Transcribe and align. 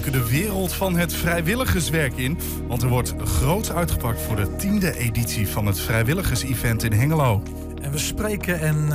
duiken 0.00 0.12
de 0.12 0.28
wereld 0.30 0.72
van 0.72 0.96
het 0.96 1.14
vrijwilligerswerk 1.14 2.16
in. 2.16 2.38
Want 2.66 2.82
er 2.82 2.88
wordt 2.88 3.14
groot 3.24 3.70
uitgepakt 3.70 4.22
voor 4.22 4.36
de 4.36 4.56
tiende 4.56 4.96
editie 4.96 5.48
van 5.48 5.66
het 5.66 5.80
vrijwilligers-event 5.80 6.82
in 6.82 6.92
Hengelo. 6.92 7.42
En 7.82 7.90
we 7.90 7.98
spreken 7.98 8.60
en, 8.60 8.76
uh, 8.76 8.90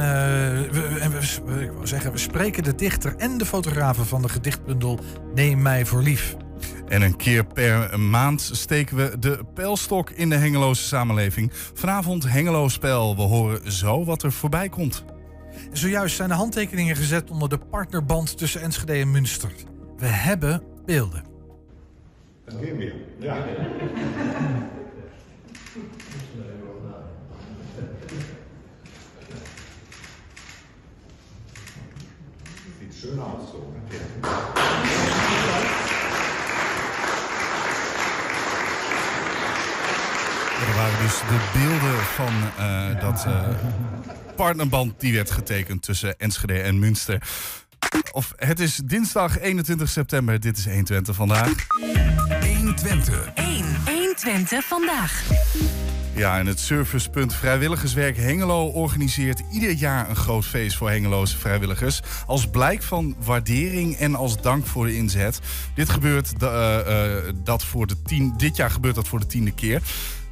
we, 0.71 0.97
en 0.99 1.11
we, 1.11 1.87
zeggen, 1.87 2.11
we 2.11 2.17
spreken 2.17 2.63
de 2.63 2.75
dichter 2.75 3.15
en 3.15 3.37
de 3.37 3.45
fotografen 3.45 4.05
van 4.05 4.21
de 4.21 4.29
gedichtbundel 4.29 4.99
Neem 5.35 5.61
mij 5.61 5.85
voor 5.85 6.01
lief. 6.01 6.35
En 6.87 7.01
een 7.01 7.15
keer 7.15 7.45
per 7.45 7.99
maand 7.99 8.49
steken 8.53 8.95
we 8.95 9.19
de 9.19 9.39
pijlstok 9.53 10.09
in 10.09 10.29
de 10.29 10.35
Hengeloze 10.35 10.83
samenleving. 10.83 11.51
Vanavond 11.73 12.29
Hengelo 12.29 12.67
Spel. 12.67 13.15
We 13.15 13.21
horen 13.21 13.71
zo 13.71 14.05
wat 14.05 14.23
er 14.23 14.31
voorbij 14.31 14.69
komt. 14.69 15.03
Zojuist 15.71 16.15
zijn 16.15 16.29
de 16.29 16.35
handtekeningen 16.35 16.95
gezet 16.95 17.31
onder 17.31 17.49
de 17.49 17.57
partnerband 17.57 18.37
tussen 18.37 18.61
Enschede 18.61 18.93
en 18.93 19.11
Münster. 19.11 19.51
We 19.97 20.07
hebben 20.07 20.77
beelden. 20.89 21.23
Weer 22.59 22.75
meer. 22.75 22.93
Ja. 23.19 23.45
Sieht 32.79 32.93
schön 32.99 33.19
aus 33.19 33.51
so. 33.51 33.73
Er 40.67 40.75
waren 40.75 41.01
dus 41.01 41.19
de 41.19 41.49
beelden 41.53 41.99
van 41.99 42.33
uh, 42.59 43.01
dat 43.01 43.25
uh, 43.27 43.47
partnerband 44.35 44.99
die 44.99 45.13
werd 45.13 45.31
getekend 45.31 45.83
tussen 45.83 46.19
Enschede 46.19 46.61
en 46.61 46.79
Münster. 46.79 47.21
Of 48.11 48.33
het 48.35 48.59
is 48.59 48.75
dinsdag 48.75 49.39
21 49.39 49.89
september. 49.89 50.39
Dit 50.39 50.57
is 50.57 50.65
120 50.65 51.15
vandaag. 51.15 51.53
120. 52.47 53.29
1. 53.35 53.65
120 53.85 54.65
vandaag. 54.65 55.23
Ja, 56.19 56.39
en 56.39 56.45
het 56.45 56.59
Servicepunt 56.59 57.33
Vrijwilligerswerk 57.33 58.17
Hengelo 58.17 58.67
organiseert 58.67 59.41
ieder 59.51 59.71
jaar 59.71 60.09
een 60.09 60.15
groot 60.15 60.45
feest 60.45 60.77
voor 60.77 60.89
Hengeloze 60.89 61.37
vrijwilligers. 61.37 62.01
Als 62.25 62.47
blijk 62.47 62.83
van 62.83 63.15
waardering 63.23 63.95
en 63.95 64.15
als 64.15 64.41
dank 64.41 64.65
voor 64.65 64.85
de 64.85 64.95
inzet. 64.95 65.39
Dit, 65.75 65.89
gebeurt, 65.89 66.33
uh, 66.43 66.77
uh, 66.87 67.15
dat 67.43 67.63
voor 67.63 67.87
de 67.87 68.01
tien, 68.01 68.33
dit 68.37 68.55
jaar 68.55 68.71
gebeurt 68.71 68.95
dat 68.95 69.07
voor 69.07 69.19
de 69.19 69.25
tiende 69.25 69.51
keer. 69.51 69.81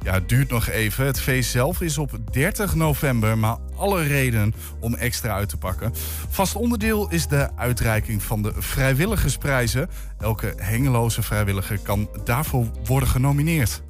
Ja, 0.02 0.12
het 0.12 0.28
duurt 0.28 0.50
nog 0.50 0.68
even. 0.68 1.06
Het 1.06 1.20
feest 1.20 1.50
zelf 1.50 1.80
is 1.80 1.98
op 1.98 2.18
30 2.30 2.74
november, 2.74 3.38
maar 3.38 3.56
alle 3.76 4.02
reden 4.02 4.54
om 4.80 4.94
extra 4.94 5.34
uit 5.34 5.48
te 5.48 5.56
pakken. 5.56 5.92
Vast 6.28 6.56
onderdeel 6.56 7.10
is 7.10 7.26
de 7.26 7.56
uitreiking 7.56 8.22
van 8.22 8.42
de 8.42 8.52
vrijwilligersprijzen. 8.56 9.88
Elke 10.18 10.52
hengeloze 10.56 11.22
vrijwilliger 11.22 11.78
kan 11.78 12.08
daarvoor 12.24 12.66
worden 12.84 13.08
genomineerd. 13.08 13.82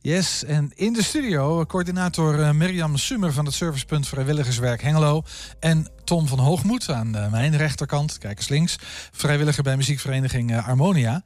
Yes, 0.00 0.44
en 0.44 0.70
in 0.74 0.92
de 0.92 1.02
studio 1.02 1.64
coördinator 1.66 2.38
uh, 2.38 2.50
Mirjam 2.50 2.96
Summer 2.96 3.32
van 3.32 3.44
het 3.44 3.54
Servicepunt 3.54 4.08
Vrijwilligerswerk 4.08 4.82
Hengelo. 4.82 5.22
En 5.60 5.88
Tom 6.04 6.28
van 6.28 6.38
Hoogmoed 6.38 6.90
aan 6.90 7.16
uh, 7.16 7.30
mijn 7.30 7.56
rechterkant, 7.56 8.18
kijk 8.18 8.38
eens 8.38 8.48
links, 8.48 8.76
vrijwilliger 9.12 9.62
bij 9.62 9.76
muziekvereniging 9.76 10.50
uh, 10.50 10.64
Harmonia. 10.64 11.22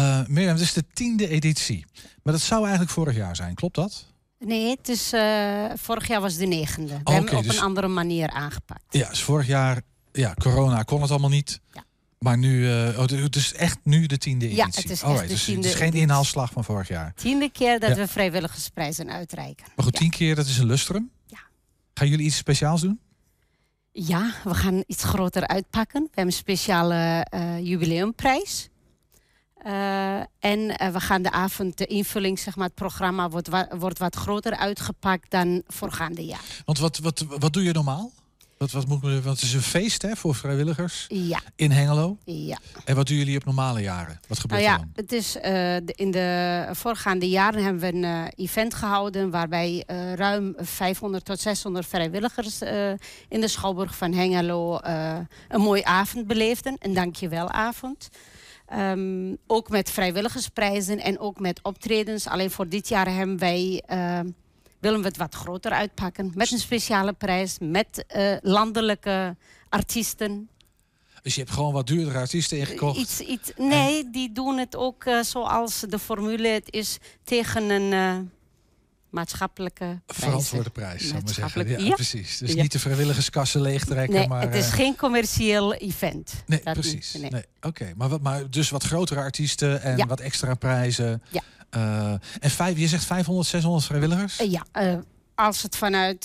Uh, 0.00 0.20
Mirjam, 0.26 0.52
het 0.52 0.62
is 0.62 0.72
de 0.72 0.84
tiende 0.92 1.28
editie. 1.28 1.86
Maar 2.22 2.32
dat 2.32 2.42
zou 2.42 2.60
eigenlijk 2.60 2.90
vorig 2.90 3.16
jaar 3.16 3.36
zijn, 3.36 3.54
klopt 3.54 3.74
dat? 3.74 4.06
Nee, 4.38 4.70
het 4.70 4.88
is, 4.88 5.12
uh, 5.12 5.64
vorig 5.74 6.06
jaar 6.06 6.20
was 6.20 6.36
de 6.36 6.46
negende. 6.46 7.00
We 7.04 7.12
hebben 7.12 7.30
oké, 7.30 7.36
op 7.36 7.44
dus- 7.44 7.56
een 7.56 7.62
andere 7.62 7.88
manier 7.88 8.30
aangepakt. 8.30 8.84
Ja, 8.90 9.08
dus 9.08 9.22
vorig 9.22 9.46
jaar, 9.46 9.80
ja, 10.12 10.34
corona 10.34 10.82
kon 10.82 11.00
het 11.02 11.10
allemaal 11.10 11.30
niet. 11.30 11.60
Ja. 11.72 11.84
Maar 12.22 12.38
nu, 12.38 12.70
eh, 12.70 12.98
oh, 12.98 13.06
het 13.08 13.36
is 13.36 13.52
echt 13.54 13.78
nu 13.82 14.06
de 14.06 14.18
tiende 14.18 14.44
editie. 14.44 14.62
Ja, 14.64 14.70
het 14.80 14.90
is 14.90 15.02
Alright, 15.02 15.26
de 15.28 15.32
dus 15.34 15.44
tiende 15.44 15.66
het 15.68 15.76
is 15.76 15.82
geen 15.82 15.92
inhaalslag 15.92 16.50
van 16.52 16.64
vorig 16.64 16.88
jaar. 16.88 17.14
Tiende 17.14 17.50
keer 17.50 17.80
dat 17.80 17.88
Ja. 17.90 17.96
we 17.96 18.08
vrijwilligersprijzen 18.08 19.10
uitreiken. 19.10 19.66
Maar 19.76 19.84
goed, 19.84 19.94
Ja. 19.94 20.00
tien 20.00 20.10
keer, 20.10 20.34
dat 20.34 20.46
is 20.46 20.58
een 20.58 20.66
lustrum. 20.66 21.10
Ja. 21.26 21.38
Gaan 21.94 22.08
jullie 22.08 22.26
iets 22.26 22.36
speciaals 22.36 22.80
doen? 22.80 23.00
Ja, 23.92 24.32
we 24.44 24.54
gaan 24.54 24.82
iets 24.86 25.04
groter 25.04 25.46
uitpakken. 25.46 26.00
We 26.02 26.06
hebben 26.14 26.26
een 26.34 26.38
speciale 26.40 27.26
eh, 27.30 27.58
jubileumprijs. 27.66 28.68
Eh, 29.56 30.16
en 30.38 30.92
we 30.92 31.00
gaan 31.00 31.22
de 31.22 31.30
avond, 31.30 31.78
de 31.78 31.86
invulling, 31.86 32.38
zeg 32.38 32.56
maar, 32.56 32.66
het 32.66 32.74
programma 32.74 33.28
wordt, 33.28 33.48
wa- 33.48 33.68
wordt 33.78 33.98
wat 33.98 34.14
groter 34.16 34.56
uitgepakt 34.56 35.30
dan 35.30 35.62
voorgaande 35.66 36.24
jaar. 36.24 36.62
Want 36.64 36.78
wat, 36.78 36.98
wat, 36.98 37.24
wat 37.38 37.52
doe 37.52 37.62
je 37.62 37.72
normaal? 37.72 38.10
Wat, 38.62 38.70
wat 38.70 38.86
moet, 38.86 39.02
me- 39.02 39.20
want 39.22 39.36
het 39.40 39.48
is 39.48 39.54
een 39.54 39.62
feest 39.62 40.02
hè, 40.02 40.16
voor 40.16 40.34
vrijwilligers 40.34 41.04
Ja, 41.08 41.40
in 41.56 41.70
Hengelo. 41.70 42.18
ja. 42.24 42.58
En 42.84 42.96
wat 42.96 43.06
doen 43.06 43.16
jullie 43.16 43.36
op 43.36 43.44
normale 43.44 43.80
jaren? 43.80 44.20
Wat 44.28 44.38
gebeurt 44.38 44.62
Nou 44.62 44.72
ja, 44.72 44.80
er 44.80 44.86
dan? 44.94 45.04
het 45.04 45.12
is, 45.12 45.36
eh, 45.36 45.42
de- 45.84 45.92
in 45.94 46.10
de 46.10 46.68
voorgaande 46.72 47.28
jaren 47.28 47.64
hebben 47.64 47.80
we 47.82 47.92
een 47.92 48.04
eh, 48.04 48.24
event 48.36 48.74
gehouden 48.74 49.30
waarbij 49.30 49.84
eh, 49.86 50.14
ruim 50.14 50.54
500 50.56 51.24
tot 51.24 51.40
600 51.40 51.86
vrijwilligers 51.86 52.60
in 53.28 53.40
de 53.40 53.48
Schouwburg 53.48 53.96
van 53.96 54.12
Hengelo 54.12 54.78
een 55.48 55.60
mooie 55.60 55.84
avond 55.84 56.26
beleefden. 56.26 56.76
Een 56.78 56.94
dankjewelavond. 56.94 58.08
Ehm 58.66 59.34
ook 59.46 59.68
met 59.68 59.90
vrijwilligersprijzen 59.90 60.98
en 61.00 61.18
ook 61.18 61.40
met 61.40 61.60
optredens. 61.62 62.26
Alleen 62.28 62.50
voor 62.50 62.68
dit 62.68 62.88
jaar 62.88 63.14
hebben 63.14 63.38
wij, 63.38 63.82
willen 64.82 65.00
we 65.00 65.06
het 65.06 65.16
wat 65.16 65.34
groter 65.34 65.70
uitpakken. 65.72 66.32
Met 66.34 66.52
een 66.52 66.58
speciale 66.58 67.12
prijs, 67.12 67.56
met 67.60 68.04
eh, 68.06 68.36
landelijke 68.40 69.36
artiesten. 69.68 70.48
Dus 71.22 71.34
je 71.34 71.40
hebt 71.40 71.52
gewoon 71.52 71.72
wat 71.72 71.86
duurdere 71.86 72.18
artiesten 72.18 72.58
ingekocht. 72.58 72.98
Iets, 72.98 73.20
iets, 73.20 73.52
nee, 73.56 74.10
die 74.10 74.32
doen 74.32 74.58
het 74.58 74.76
ook 74.76 75.04
eh, 75.04 75.20
zoals 75.22 75.80
de 75.88 75.98
formule 75.98 76.48
het 76.48 76.66
is 76.72 76.98
tegen 77.24 77.70
een 77.70 77.92
eh, 77.92 78.16
maatschappelijke 79.10 80.00
prijs. 80.06 80.24
Verantwoorde 80.24 80.70
prijs, 80.70 81.02
zou 81.06 81.18
ik 81.18 81.24
maar 81.24 81.34
zeggen. 81.34 81.68
Ja, 81.68 81.78
ja. 81.78 81.94
precies. 81.94 82.38
Dus 82.38 82.52
Ja. 82.52 82.62
niet 82.62 82.72
de 82.72 82.78
vrijwilligerskassen 82.78 83.60
leegtrekken, 83.60 84.14
Nee, 84.18 84.28
maar... 84.28 84.42
het 84.42 84.54
is 84.54 84.68
geen 84.70 84.96
commercieel 84.96 85.74
event. 85.74 86.32
Nee, 86.46 86.58
precies. 86.60 87.12
Nee. 87.14 87.30
nee. 87.30 87.44
Oké, 87.60 87.92
maar, 87.96 88.08
wat- 88.08 88.22
maar 88.22 88.50
dus 88.50 88.70
wat 88.70 88.82
grotere 88.84 89.20
artiesten 89.20 89.82
en 89.82 89.96
Ja. 89.96 90.06
wat 90.06 90.20
extra 90.20 90.54
prijzen. 90.54 91.22
Ja. 91.72 91.80
Eh, 92.10 92.12
en 92.40 92.50
vijf, 92.50 92.78
je 92.78 92.88
zegt 92.88 93.04
500, 93.04 93.48
600 93.48 93.84
vrijwilligers? 93.84 94.38
Eh, 94.38 94.50
ja, 94.50 94.64
eh, 94.72 94.94
als 95.34 95.62
het 95.62 95.76
vanuit, 95.76 96.24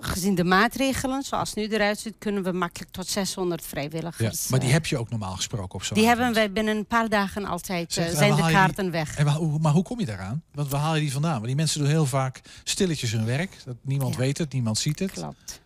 gezien 0.00 0.34
de 0.34 0.44
maatregelen, 0.44 1.22
zoals 1.22 1.54
nu 1.54 1.66
eruit 1.66 1.98
ziet, 1.98 2.14
kunnen 2.18 2.42
we 2.42 2.52
makkelijk 2.52 2.90
tot 2.92 3.08
600 3.08 3.62
ja. 3.62 3.68
vrijwilligers. 3.68 4.48
Maar 4.48 4.60
die 4.60 4.72
heb 4.72 4.86
je 4.86 4.98
ook 4.98 5.10
normaal 5.10 5.34
gesproken 5.36 5.74
op 5.74 5.82
zo'n 5.82 5.96
die 5.96 6.06
hebben 6.06 6.32
wij 6.34 6.52
binnen 6.52 6.76
een 6.76 6.86
paar 6.86 7.08
dagen 7.08 7.44
altijd, 7.44 7.92
Zeg, 7.92 8.16
zijn 8.16 8.36
de 8.36 8.42
die- 8.42 8.52
kaarten 8.52 8.90
weg. 8.90 9.16
En 9.16 9.24
maar 9.60 9.72
hoe 9.72 9.82
kom 9.82 10.00
je 10.00 10.06
daaraan? 10.06 10.42
Want 10.52 10.70
waar 10.70 10.80
haal 10.80 10.94
je 10.94 11.00
die 11.00 11.12
vandaan? 11.12 11.32
Want 11.32 11.46
die 11.46 11.54
mensen 11.56 11.80
doen 11.80 11.88
heel 11.88 12.06
vaak 12.06 12.40
stilletjes 12.64 13.12
hun 13.12 13.24
werk. 13.24 13.56
Dat 13.64 13.76
niemand 13.82 14.12
Ja. 14.14 14.18
weet 14.20 14.38
het, 14.38 14.52
niemand 14.52 14.78
ziet 14.78 14.98
het. 14.98 15.12
Klopt. 15.12 15.64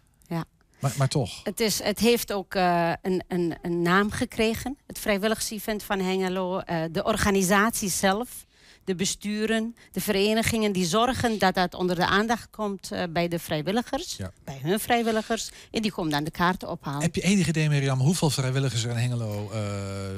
Maar, 0.81 0.93
maar 0.97 1.09
toch. 1.09 1.41
Het, 1.45 1.61
is, 1.61 1.83
het 1.83 1.99
heeft 1.99 2.33
ook 2.33 2.55
een, 2.55 3.23
een, 3.29 3.57
een 3.63 3.83
naam 3.83 4.11
gekregen, 4.11 4.77
het 4.87 4.99
vrijwilligersevent 4.99 5.83
van 5.83 5.99
Hengelo. 5.99 6.61
De 6.93 7.05
organisatie 7.05 7.91
zelf, 7.91 8.47
de 8.85 8.95
besturen, 8.95 9.75
de 9.93 10.01
verenigingen 10.01 10.73
die 10.73 10.85
zorgen 10.85 11.39
dat 11.39 11.55
dat 11.55 11.75
onder 11.75 11.97
de 11.97 12.07
aandacht 12.07 12.49
komt 12.51 12.93
eh, 12.93 13.03
bij 13.11 13.29
de 13.29 13.39
vrijwilligers, 13.39 14.17
Ja. 14.17 14.33
bij 14.45 14.59
hun 14.63 14.81
vrijwilligers. 14.81 15.51
En 15.71 15.83
die 15.83 15.93
komen 15.93 16.11
dan 16.13 16.25
de 16.25 16.31
kaarten 16.31 16.69
ophalen. 16.71 17.03
Heb 17.03 17.15
je 17.15 17.21
enig 17.21 17.49
idee, 17.49 17.69
Mirjam, 17.69 17.99
hoeveel 17.99 18.31
vrijwilligers 18.31 18.85
er 18.85 18.91
in 18.91 18.97
Hengelo 18.97 19.51
eh, 19.51 19.61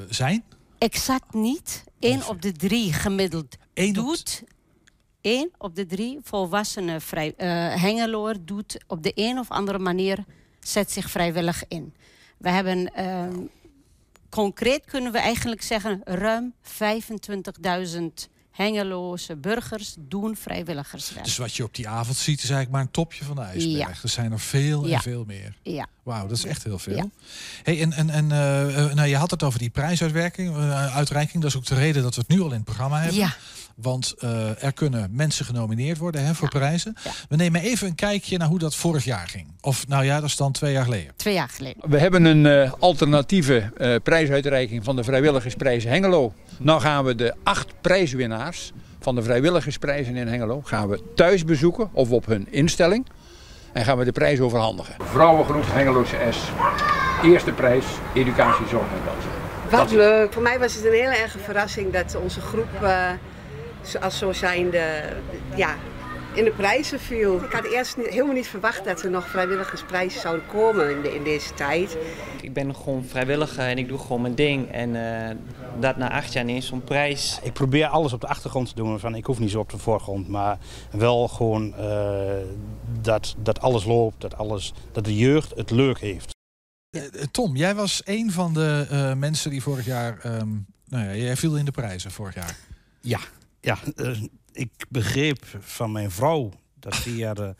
zijn? 0.09 0.43
Exact 0.77 1.33
niet. 1.33 1.83
Eén 1.99 2.25
op 2.27 2.41
de 2.41 2.51
drie 2.51 2.93
gemiddeld 2.93 3.55
Eén 3.73 3.89
op 3.89 3.95
doet. 3.95 4.43
Één 5.21 5.51
op 5.57 5.75
de 5.75 5.85
drie 5.85 6.19
volwassenen 6.23 7.01
vrij, 7.01 7.33
eh 7.37 7.47
Hengeloer 7.81 8.35
doet 8.45 8.77
op 8.87 9.03
de 9.03 9.11
een 9.15 9.39
of 9.39 9.49
andere 9.51 9.79
manier 9.79 10.25
zet 10.59 10.91
zich 10.91 11.09
vrijwillig 11.09 11.63
in. 11.67 11.93
We 12.37 12.49
hebben 12.49 12.93
ehm, 12.93 13.39
concreet 14.29 14.85
kunnen 14.85 15.11
we 15.11 15.17
eigenlijk 15.17 15.61
zeggen 15.61 16.01
ruim 16.03 16.53
25.000 16.61 18.31
Hengeloze 18.53 19.35
burgers 19.35 19.95
doen 19.99 20.35
vrijwilligerswerk. 20.35 21.25
Dus 21.25 21.37
wat 21.37 21.55
je 21.55 21.63
op 21.63 21.75
die 21.75 21.87
avond 21.87 22.17
ziet 22.17 22.37
is 22.37 22.49
eigenlijk 22.49 22.71
maar 22.71 22.81
een 22.81 22.91
topje 22.91 23.23
van 23.25 23.35
de 23.35 23.41
ijsberg. 23.41 23.95
Ja. 23.95 24.03
Er 24.03 24.09
zijn 24.09 24.31
er 24.31 24.39
veel 24.39 24.83
en 24.83 24.89
Ja. 24.89 24.99
veel 24.99 25.23
meer. 25.27 25.57
ja. 25.63 25.87
Wauw, 26.03 26.27
dat 26.27 26.37
is 26.37 26.45
echt 26.45 26.63
heel 26.63 26.79
veel. 26.79 26.95
Ja. 26.95 27.05
Hey, 27.63 27.81
en 27.81 27.93
en, 27.93 28.09
en 28.09 28.31
eh, 28.31 28.85
eh, 28.85 28.93
nou, 28.93 29.07
je 29.07 29.15
had 29.15 29.31
het 29.31 29.43
over 29.43 29.59
die 29.59 29.69
prijsuitwerking, 29.69 30.55
eh, 30.55 30.95
uitreiking. 30.95 31.41
Dat 31.41 31.51
is 31.51 31.57
ook 31.57 31.65
de 31.65 31.75
reden 31.75 32.03
dat 32.03 32.15
we 32.15 32.21
het 32.21 32.29
nu 32.29 32.41
al 32.41 32.47
in 32.47 32.53
het 32.53 32.63
programma 32.63 32.97
hebben. 32.99 33.17
ja, 33.17 33.35
Want 33.75 34.13
eh, 34.17 34.63
er 34.63 34.73
kunnen 34.73 35.09
mensen 35.11 35.45
genomineerd 35.45 35.97
worden 35.97 36.25
hè, 36.25 36.33
voor 36.33 36.49
prijzen. 36.49 36.95
Ja. 37.03 37.11
We 37.29 37.35
nemen 37.35 37.61
even 37.61 37.87
een 37.87 37.95
kijkje 37.95 38.37
naar 38.37 38.47
hoe 38.47 38.59
dat 38.59 38.75
vorig 38.75 39.03
jaar 39.03 39.27
ging. 39.27 39.47
Of 39.61 39.87
nou 39.87 40.05
ja, 40.05 40.19
dat 40.19 40.29
is 40.29 40.35
dan 40.35 40.51
twee 40.51 40.71
jaar 40.71 40.83
geleden. 40.83 41.13
twee 41.15 41.33
jaar 41.33 41.49
geleden. 41.49 41.89
We 41.89 41.97
hebben 41.97 42.25
een 42.25 42.45
eh, 42.45 42.73
alternatieve 42.79 43.71
eh, 43.77 43.95
prijsuitreiking 44.03 44.83
van 44.83 44.95
de 44.95 45.03
Vrijwilligersprijs 45.03 45.83
Hengelo. 45.83 46.33
Nou 46.59 46.81
gaan 46.81 47.03
we 47.03 47.15
de 47.15 47.33
acht 47.43 47.73
prijswinnaars 47.81 48.71
van 48.99 49.15
de 49.15 49.23
Vrijwilligersprijzen 49.23 50.15
in 50.15 50.27
Hengelo 50.27 50.61
gaan 50.63 50.87
we 50.87 51.01
thuis 51.15 51.45
bezoeken 51.45 51.89
of 51.93 52.09
op 52.09 52.25
hun 52.25 52.47
instelling. 52.49 53.05
En 53.73 53.85
gaan 53.85 53.97
we 53.97 54.05
de 54.05 54.11
prijs 54.11 54.39
overhandigen. 54.39 54.95
Vrouwengroep 54.99 55.63
Hengeloze 55.65 56.15
S. 56.31 56.37
Eerste 57.23 57.51
prijs, 57.51 57.85
educatie, 58.13 58.67
zorg 58.67 58.83
en 58.83 59.03
welzijn. 59.05 59.33
Wat 59.69 59.91
leuk. 59.91 60.33
Voor 60.33 60.41
mij 60.41 60.59
was 60.59 60.75
het 60.75 60.85
een 60.85 60.91
hele 60.91 61.15
erge 61.15 61.39
verrassing 61.39 61.93
dat 61.93 62.15
onze 62.23 62.41
groep 62.41 62.67
uh, 62.83 63.09
als 64.01 64.17
zo 64.17 64.33
zijnde 64.33 65.03
ja, 65.55 65.75
in 66.33 66.43
de 66.43 66.51
prijzen 66.51 66.99
viel. 66.99 67.43
Ik 67.43 67.51
had 67.51 67.65
eerst 67.65 67.97
niet, 67.97 68.07
helemaal 68.07 68.33
niet 68.33 68.47
verwacht 68.47 68.85
dat 68.85 69.03
er 69.03 69.09
nog 69.09 69.27
vrijwilligersprijzen 69.29 70.21
zouden 70.21 70.45
komen 70.47 70.89
in, 70.89 71.13
in 71.13 71.23
deze 71.23 71.53
tijd. 71.53 71.97
Ik 72.41 72.53
ben 72.53 72.75
gewoon 72.75 73.05
vrijwilliger 73.05 73.63
en 73.63 73.77
ik 73.77 73.87
doe 73.87 73.99
gewoon 73.99 74.21
mijn 74.21 74.35
ding. 74.35 74.71
En 74.71 74.95
uh, 74.95 75.29
dat 75.79 75.97
na 75.97 76.11
acht 76.11 76.33
jaar 76.33 76.43
ineens 76.43 76.67
zo'n 76.67 76.83
prijs. 76.83 77.39
Ik 77.43 77.53
probeer 77.53 77.87
alles 77.87 78.13
op 78.13 78.21
de 78.21 78.27
achtergrond 78.27 78.67
te 78.67 78.75
doen. 78.75 78.99
Van, 78.99 79.15
ik 79.15 79.25
hoef 79.25 79.39
niet 79.39 79.51
zo 79.51 79.59
op 79.59 79.69
de 79.69 79.77
voorgrond, 79.77 80.27
maar 80.27 80.57
wel 80.91 81.27
gewoon 81.27 81.73
uh, 81.79 82.21
dat, 83.01 83.35
dat 83.37 83.61
alles 83.61 83.85
loopt, 83.85 84.21
dat, 84.21 84.37
alles, 84.37 84.73
dat 84.91 85.05
de 85.05 85.15
jeugd 85.17 85.55
het 85.55 85.71
leuk 85.71 85.99
heeft. 85.99 86.31
Tom, 87.31 87.55
jij 87.55 87.75
was 87.75 88.01
een 88.05 88.31
van 88.31 88.53
de 88.53 88.87
uh, 88.91 89.13
mensen 89.13 89.49
die 89.49 89.61
vorig 89.61 89.85
jaar. 89.85 90.21
Um, 90.25 90.65
nou 90.87 91.05
ja, 91.05 91.15
jij 91.15 91.35
viel 91.35 91.57
in 91.57 91.65
de 91.65 91.71
prijzen 91.71 92.11
vorig 92.11 92.35
jaar. 92.35 92.55
Ja, 93.01 93.19
ja 93.63 93.77
ik 94.51 94.71
begreep 94.89 95.45
van 95.59 95.91
mijn 95.91 96.11
vrouw 96.11 96.51
dat 96.79 96.95
via 96.95 97.33
de 97.33 97.55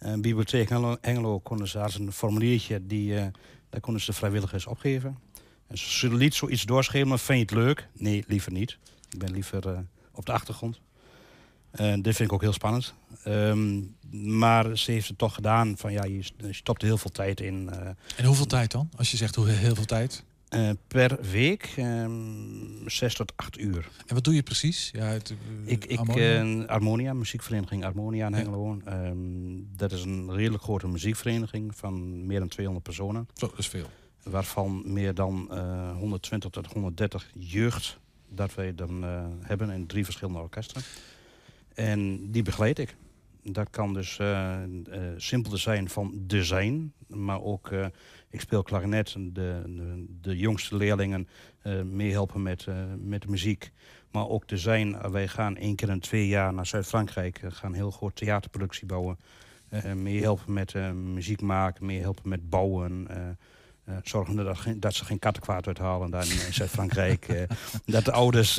uh, 0.00 0.12
bibliotheek 0.12 0.70
Engelo 1.00 1.38
konden 1.38 1.68
ze 1.68 1.78
een 1.78 2.12
formuliertje, 2.12 2.86
die, 2.86 3.12
uh, 3.12 3.26
daar 3.70 3.80
konden 3.80 4.02
ze 4.02 4.12
vrijwilligers 4.12 4.66
opgeven. 4.66 5.18
En 5.66 5.78
ze 5.78 6.14
liet 6.14 6.34
zoiets 6.34 6.64
doorschemeren, 6.64 7.18
vind 7.18 7.38
je 7.38 7.56
het 7.56 7.64
leuk? 7.64 7.88
Nee, 7.92 8.24
liever 8.26 8.52
niet. 8.52 8.78
Ik 9.10 9.18
ben 9.18 9.32
liever 9.32 9.66
uh, 9.66 9.78
op 10.12 10.26
de 10.26 10.32
achtergrond. 10.32 10.80
dit 11.76 12.16
vind 12.16 12.20
ik 12.20 12.32
ook 12.32 12.40
heel 12.40 12.52
spannend. 12.52 12.94
Um, 13.26 13.96
maar 14.10 14.78
ze 14.78 14.90
heeft 14.90 15.08
het 15.08 15.18
toch 15.18 15.34
gedaan 15.34 15.76
van 15.76 15.92
ja, 15.92 16.04
je 16.04 16.22
stopt 16.50 16.82
heel 16.82 16.98
veel 16.98 17.10
tijd 17.10 17.40
in. 17.40 17.70
en 18.16 18.24
hoeveel 18.24 18.46
tijd 18.46 18.70
dan? 18.70 18.90
Als 18.96 19.10
je 19.10 19.16
zegt 19.16 19.36
heel 19.36 19.74
veel 19.74 19.84
tijd? 19.84 20.24
Uh, 20.54 20.70
per 20.86 21.18
week 21.30 21.74
um, 21.78 22.82
zes 22.86 23.14
tot 23.14 23.32
acht 23.36 23.58
uur. 23.58 23.88
En 24.06 24.14
wat 24.14 24.24
doe 24.24 24.34
je 24.34 24.42
precies? 24.42 24.90
Ja, 24.92 25.04
het, 25.04 25.30
uh, 25.30 25.36
ik, 25.64 25.84
ik, 25.84 25.96
Harmonia? 25.96 26.42
Uh, 26.42 26.68
Harmonia, 26.68 27.12
muziekvereniging 27.12 27.82
Harmonia 27.82 28.26
in 28.26 28.32
Hengelo. 28.32 28.78
Ja. 28.84 29.06
Um, 29.06 29.68
dat 29.76 29.92
is 29.92 30.02
een 30.02 30.32
redelijk 30.32 30.62
grote 30.62 30.88
muziekvereniging 30.88 31.76
van 31.76 32.26
meer 32.26 32.38
dan 32.38 32.48
200 32.48 32.84
personen. 32.84 33.28
Zo, 33.34 33.46
dat 33.46 33.58
is 33.58 33.68
veel. 33.68 33.86
Waarvan 34.22 34.92
meer 34.92 35.14
dan 35.14 35.48
120 35.98 36.50
tot 36.50 36.72
130 36.72 37.30
jeugd 37.34 37.98
dat 38.28 38.54
wij 38.54 38.74
dan 38.74 39.02
hebben 39.40 39.70
in 39.70 39.86
drie 39.86 40.04
verschillende 40.04 40.40
orkesten. 40.40 40.82
En 41.74 42.30
die 42.30 42.42
begeleid 42.42 42.78
ik. 42.78 42.96
Dat 43.42 43.70
kan 43.70 43.94
dus 43.94 44.20
simpel 45.16 45.56
zijn 45.56 45.88
van 45.88 46.12
design, 46.16 46.92
maar 47.06 47.42
ook 47.42 47.70
ik 48.30 48.40
speel 48.40 48.62
klarinet. 48.62 49.12
De, 49.12 49.30
de, 49.32 50.04
de 50.20 50.36
jongste 50.36 50.76
leerlingen 50.76 51.28
uh, 51.62 51.82
meehelpen 51.82 52.42
met, 52.42 52.66
uh, 52.68 52.74
met 52.98 53.22
de 53.22 53.28
muziek. 53.28 53.72
Maar 54.10 54.28
ook 54.28 54.48
design. 54.48 54.96
Wij 55.10 55.28
gaan 55.28 55.56
één 55.56 55.76
keer 55.76 55.88
in 55.88 56.00
twee 56.00 56.28
jaar 56.28 56.54
naar 56.54 56.66
Zuid-Frankrijk. 56.66 57.40
Gaan 57.48 57.72
heel 57.72 57.90
groot 57.90 58.16
theaterproductie 58.16 58.86
bouwen. 58.86 59.18
meehelpen 59.94 60.52
met 60.52 60.74
muziek 60.94 61.40
maken. 61.40 61.86
Meehelpen 61.86 62.28
met 62.28 62.50
bouwen. 62.50 63.08
zorgen 64.02 64.36
dat, 64.36 64.58
dat, 64.76 64.94
ze 64.94 65.04
geen 65.04 65.18
kattenkwaad 65.18 65.66
uithalen 65.66 66.10
daar 66.10 66.24
in, 66.24 66.46
in 66.46 66.54
Zuid-Frankrijk. 66.54 67.46
dat 67.84 68.04
de 68.04 68.12
ouders 68.12 68.56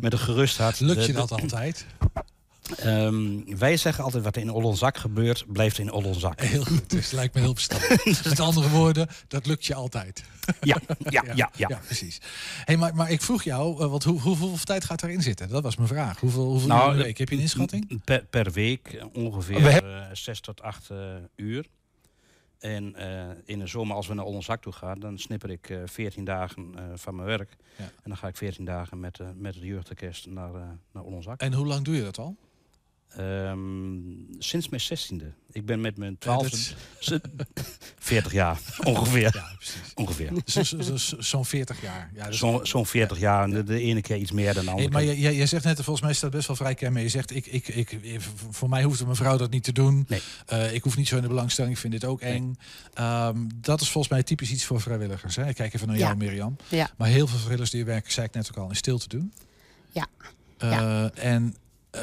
met 0.00 0.12
een 0.12 0.18
gerust 0.18 0.58
hart... 0.58 0.80
Lukt 0.80 1.06
je 1.06 1.12
dat 1.12 1.30
altijd? 1.30 1.86
Um, 2.84 3.56
wij 3.58 3.76
zeggen 3.76 4.04
altijd 4.04 4.24
wat 4.24 4.36
in 4.36 4.50
Ollonzak 4.50 4.96
gebeurt, 4.96 5.44
blijft 5.52 5.78
in 5.78 5.92
Ollonzak. 5.92 6.40
Heel 6.40 6.64
goed, 6.64 6.90
dus 6.90 7.10
lijkt 7.10 7.34
me 7.34 7.40
heel 7.40 7.54
verstandig. 7.54 8.24
Met 8.28 8.40
andere 8.40 8.68
woorden, 8.68 9.08
dat 9.28 9.46
lukt 9.46 9.66
je 9.66 9.74
altijd. 9.74 10.24
Ja, 10.60 10.80
ja, 10.98 11.22
ja. 11.34 11.34
ja, 11.34 11.50
ja. 11.56 11.80
precies. 11.84 12.20
Hey, 12.64 12.76
maar, 12.76 12.94
maar 12.94 13.10
ik 13.10 13.22
vroeg 13.22 13.42
jou, 13.42 13.82
uh, 13.82 13.90
wat, 13.90 14.04
hoe, 14.04 14.20
hoeveel 14.20 14.56
tijd 14.64 14.84
gaat 14.84 15.02
erin 15.02 15.22
zitten? 15.22 15.48
Dat 15.48 15.62
was 15.62 15.76
mijn 15.76 15.88
vraag. 15.88 16.20
Hoeveel, 16.20 16.44
hoeveel 16.44 16.68
nou, 16.68 16.96
uur 16.96 17.02
week? 17.02 17.18
Heb 17.18 17.28
je 17.28 17.34
een 17.34 17.40
inschatting? 17.40 18.04
Per, 18.04 18.24
per 18.24 18.52
week 18.52 19.04
ongeveer 19.12 19.84
uh, 19.84 20.04
zes 20.12 20.40
tot 20.40 20.62
acht 20.62 20.90
uh, 20.90 21.14
uur. 21.36 21.66
En 22.58 22.96
in 23.44 23.58
de 23.58 23.66
zomer, 23.66 23.96
als 23.96 24.06
we 24.06 24.14
naar 24.14 24.24
Ollonzak 24.24 24.62
toe 24.62 24.72
gaan, 24.72 25.00
dan 25.00 25.18
snipper 25.18 25.50
ik 25.50 25.68
uh, 25.68 25.82
14 25.84 26.24
dagen 26.24 26.72
uh, 26.74 26.82
van 26.94 27.14
mijn 27.14 27.28
werk. 27.28 27.56
Ja. 27.76 27.84
En 27.84 27.90
dan 28.04 28.16
ga 28.16 28.28
ik 28.28 28.36
14 28.36 28.64
dagen 28.64 29.00
met, 29.00 29.18
met 29.34 29.54
het 29.54 29.64
jeugdorkest 29.64 30.26
naar, 30.26 30.50
naar 30.92 31.02
Ollonzak. 31.02 31.40
En 31.40 31.52
hoe 31.52 31.66
lang 31.66 31.84
doe 31.84 31.96
je 31.96 32.02
dat 32.02 32.18
al? 32.18 32.36
Um, 33.20 34.26
sinds 34.38 34.68
mijn 34.68 34.82
zestiende. 34.82 35.32
Ik 35.52 35.66
ben 35.66 35.80
met 35.80 35.96
mijn 35.96 36.18
twaalfde... 36.18 36.56
Ja, 37.00 37.18
40 37.98 38.32
jaar, 38.32 38.58
ongeveer. 38.84 39.34
Ja, 39.34 39.50
precies. 39.56 39.94
Ongeveer. 39.94 40.32
Zo'n 41.24 41.44
40 41.44 41.82
jaar. 41.82 42.10
Ja, 42.14 42.32
Zo'n 42.32 42.66
zo 42.66 42.84
40 42.84 43.18
jaar. 43.18 43.50
De, 43.50 43.64
de, 43.64 43.80
ene 43.80 44.00
keer 44.00 44.16
iets 44.16 44.32
meer 44.32 44.54
dan 44.54 44.64
de 44.64 44.70
andere. 44.70 44.88
Hey, 44.88 45.06
maar 45.06 45.16
jij, 45.16 45.34
jij 45.34 45.46
zegt 45.46 45.64
net, 45.64 45.74
volgens 45.76 46.00
mij 46.00 46.14
staat 46.14 46.30
best 46.30 46.46
wel 46.46 46.56
vrij 46.56 46.74
kenmerk. 46.74 47.04
Je 47.04 47.10
zegt, 47.10 47.34
ik, 47.34 47.46
ik, 47.46 47.68
ik, 47.68 48.20
voor 48.50 48.68
mij 48.68 48.82
hoeft 48.82 49.04
mijn 49.04 49.16
vrouw 49.16 49.36
dat 49.36 49.50
niet 49.50 49.64
te 49.64 49.72
doen. 49.72 50.04
Nee. 50.08 50.20
Uh, 50.52 50.74
ik 50.74 50.82
hoef 50.82 50.96
niet 50.96 51.08
zo 51.08 51.16
in 51.16 51.22
de 51.22 51.28
belangstelling. 51.28 51.74
Ik 51.74 51.80
vind 51.80 51.92
dit 51.92 52.04
ook 52.04 52.20
eng. 52.20 52.58
Nee. 52.94 53.08
Um, 53.26 53.48
dat 53.54 53.80
is 53.80 53.90
volgens 53.90 54.12
mij 54.12 54.22
typisch 54.22 54.50
iets 54.50 54.64
voor 54.64 54.80
vrijwilligers. 54.80 55.36
Hè? 55.36 55.48
Ik 55.48 55.54
kijk 55.54 55.74
even 55.74 55.88
naar 55.88 55.98
jou, 55.98 56.16
Mirjam. 56.16 56.56
Ja. 56.68 56.90
Maar 56.96 57.08
heel 57.08 57.26
veel 57.26 57.36
vrijwilligers 57.36 57.70
die 57.70 57.84
werken, 57.84 58.12
zei 58.12 58.26
ik 58.26 58.34
net 58.34 58.48
ook 58.50 58.56
al, 58.56 58.68
in 58.68 58.76
stil 58.76 58.98
te 58.98 59.08
doen. 59.08 59.32
Ja. 59.90 60.06
Uh, 60.62 60.70
ja. 60.70 61.10
En... 61.14 61.56
Uh, 61.94 62.00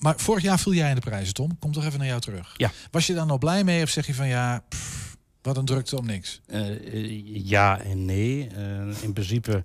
maar 0.00 0.14
vorig 0.18 0.42
jaar 0.42 0.58
viel 0.58 0.74
jij 0.74 0.88
in 0.88 0.94
de 0.94 1.00
prijzen, 1.00 1.34
Tom. 1.34 1.58
Kom 1.58 1.72
toch 1.72 1.84
even 1.84 1.98
naar 1.98 2.08
jou 2.08 2.20
terug. 2.20 2.54
Ja. 2.56 2.70
Was 2.90 3.06
je 3.06 3.14
daar 3.14 3.26
nog 3.26 3.38
blij 3.38 3.64
mee 3.64 3.82
of 3.82 3.88
zeg 3.88 4.06
je 4.06 4.14
van 4.14 4.28
ja, 4.28 4.64
pff, 4.68 5.16
wat 5.42 5.56
een 5.56 5.64
drukte 5.64 5.98
om 5.98 6.06
niks? 6.06 6.40
Uh, 6.46 7.48
ja 7.48 7.80
en 7.80 8.04
nee. 8.04 8.48
Uh, 8.56 9.02
in 9.02 9.12
principe 9.12 9.64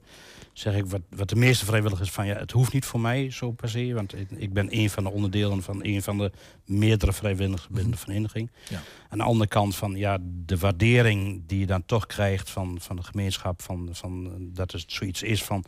zeg 0.54 0.76
ik 0.76 0.86
wat, 0.86 1.02
wat 1.10 1.30
de 1.30 1.36
meeste 1.36 1.66
vrijwilligers 1.66 2.12
van 2.12 2.26
ja, 2.26 2.36
het 2.36 2.52
hoeft 2.52 2.74
niet 2.74 2.86
voor 2.86 3.00
mij 3.00 3.32
zo 3.32 3.52
per 3.52 3.70
se. 3.70 3.94
Want 3.94 4.16
ik, 4.16 4.32
ik 4.32 4.54
ben 4.54 4.68
een 4.70 4.90
van 4.90 5.04
de 5.04 5.12
onderdelen 5.12 5.64
van 5.64 5.80
een 5.82 6.02
van 6.02 6.18
de 6.18 6.32
meerdere 6.66 7.14
vrijwilligers 7.14 7.68
binnen 7.68 7.92
de 7.92 7.98
vereniging. 7.98 8.52
Ja. 8.70 8.82
Aan 9.10 9.18
de 9.18 9.24
andere 9.24 9.50
kant 9.50 9.76
van 9.76 9.96
ja, 9.96 10.18
de 10.22 10.58
waardering 10.58 11.44
die 11.48 11.60
je 11.60 11.66
dan 11.66 11.86
toch 11.86 12.06
krijgt 12.06 12.50
van, 12.50 12.78
van 12.82 12.96
de 12.96 13.04
gemeenschap, 13.04 13.62
van, 13.62 13.90
van 13.92 14.32
dat 14.40 14.72
het 14.72 14.84
zoiets 14.88 15.22
is 15.22 15.44
van 15.44 15.66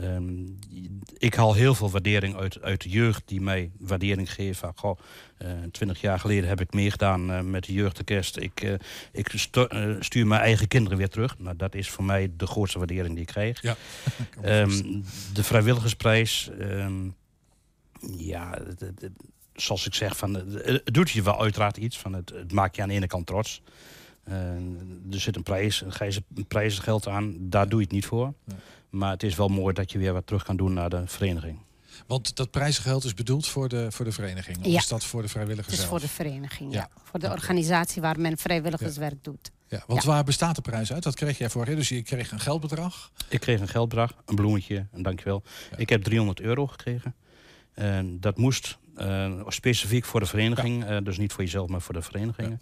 Um, 0.00 0.58
ik 1.18 1.34
haal 1.34 1.54
heel 1.54 1.74
veel 1.74 1.90
waardering 1.90 2.36
uit, 2.36 2.62
uit 2.62 2.82
de 2.82 2.88
jeugd 2.88 3.22
die 3.26 3.40
mij 3.40 3.70
waardering 3.78 4.32
geeft. 4.32 4.58
Van, 4.58 4.72
goh, 4.74 4.98
uh, 5.42 5.48
twintig 5.70 6.00
jaar 6.00 6.20
geleden 6.20 6.48
heb 6.48 6.60
ik 6.60 6.72
meegedaan 6.72 7.30
uh, 7.30 7.40
met 7.40 7.64
de 7.64 7.72
jeugdorkest. 7.72 8.36
Ik, 8.36 8.62
uh, 8.62 8.74
ik 9.12 9.28
stuur 10.00 10.26
mijn 10.26 10.40
eigen 10.40 10.68
kinderen 10.68 10.98
weer 10.98 11.08
terug. 11.08 11.38
Nou, 11.38 11.56
dat 11.56 11.74
is 11.74 11.90
voor 11.90 12.04
mij 12.04 12.30
de 12.36 12.46
grootste 12.46 12.78
waardering 12.78 13.12
die 13.12 13.20
ik 13.20 13.26
krijg. 13.26 13.62
Ja. 13.62 13.76
um, 14.44 15.04
de 15.34 15.42
vrijwilligersprijs, 15.42 16.50
um, 16.60 17.14
ja, 18.16 18.58
zoals 19.54 19.86
ik 19.86 19.94
zeg, 19.94 20.16
van, 20.16 20.34
het 20.34 20.82
doet 20.84 21.10
je 21.10 21.22
wel 21.22 21.40
uiteraard 21.40 21.76
iets. 21.76 21.98
Van 21.98 22.12
het, 22.12 22.30
het 22.30 22.52
maakt 22.52 22.76
je 22.76 22.82
aan 22.82 22.88
de 22.88 22.94
ene 22.94 23.06
kant 23.06 23.26
trots. 23.26 23.62
er 24.24 25.20
zit 25.20 25.36
een 25.36 25.42
prijs, 25.42 25.84
een 26.34 26.46
prijzengeld 26.46 27.08
aan, 27.08 27.36
daar 27.40 27.68
doe 27.68 27.78
je 27.78 27.84
het 27.84 27.94
niet 27.94 28.06
voor. 28.06 28.34
Maar 28.90 29.10
het 29.10 29.22
is 29.22 29.36
wel 29.36 29.48
mooi 29.48 29.74
dat 29.74 29.92
je 29.92 29.98
weer 29.98 30.12
wat 30.12 30.26
terug 30.26 30.44
kan 30.44 30.56
doen 30.56 30.72
naar 30.72 30.90
de 30.90 31.02
vereniging. 31.06 31.58
Want 32.06 32.36
dat 32.36 32.50
prijzengeld 32.50 33.04
is 33.04 33.14
bedoeld 33.14 33.46
voor 33.46 33.68
de, 33.68 33.92
voor 33.92 34.04
de 34.04 34.12
vereniging? 34.12 34.58
Of 34.58 34.66
ja. 34.66 34.78
is 34.78 34.88
dat 34.88 35.04
voor 35.04 35.22
de 35.22 35.28
vrijwilligers 35.28 35.74
Het 35.74 35.82
is 35.82 35.88
voor 35.88 36.00
de 36.00 36.08
vereniging, 36.08 36.72
ja. 36.72 36.78
ja. 36.78 37.02
Voor 37.04 37.20
de 37.20 37.30
organisatie 37.30 38.02
waar 38.02 38.20
men 38.20 38.38
vrijwilligerswerk 38.38 39.12
ja. 39.12 39.18
doet. 39.22 39.50
Ja, 39.68 39.82
want 39.86 40.04
waar 40.04 40.24
bestaat 40.24 40.54
de 40.54 40.62
prijs 40.62 40.92
uit? 40.92 41.02
Dat 41.02 41.14
kreeg 41.14 41.38
jij 41.38 41.50
voor. 41.50 41.64
Dus 41.64 41.88
je 41.88 42.02
kreeg 42.02 42.30
een 42.30 42.40
geldbedrag? 42.40 43.10
Ik 43.28 43.40
kreeg 43.40 43.60
een 43.60 43.68
geldbedrag, 43.68 44.12
een 44.24 44.34
bloemetje, 44.34 44.86
en 44.92 45.02
dankjewel. 45.02 45.42
Ik 45.76 45.88
heb 45.88 46.02
300 46.02 46.40
euro 46.40 46.66
gekregen. 46.66 47.14
En 47.74 48.20
dat 48.20 48.36
moest 48.36 48.78
uh, 48.96 49.40
specifiek 49.46 50.04
voor 50.04 50.20
de 50.20 50.26
vereniging, 50.26 50.90
uh, 50.90 50.96
dus 51.02 51.18
niet 51.18 51.32
voor 51.32 51.44
jezelf, 51.44 51.68
maar 51.68 51.80
voor 51.80 51.94
de 51.94 52.02
verenigingen. 52.02 52.60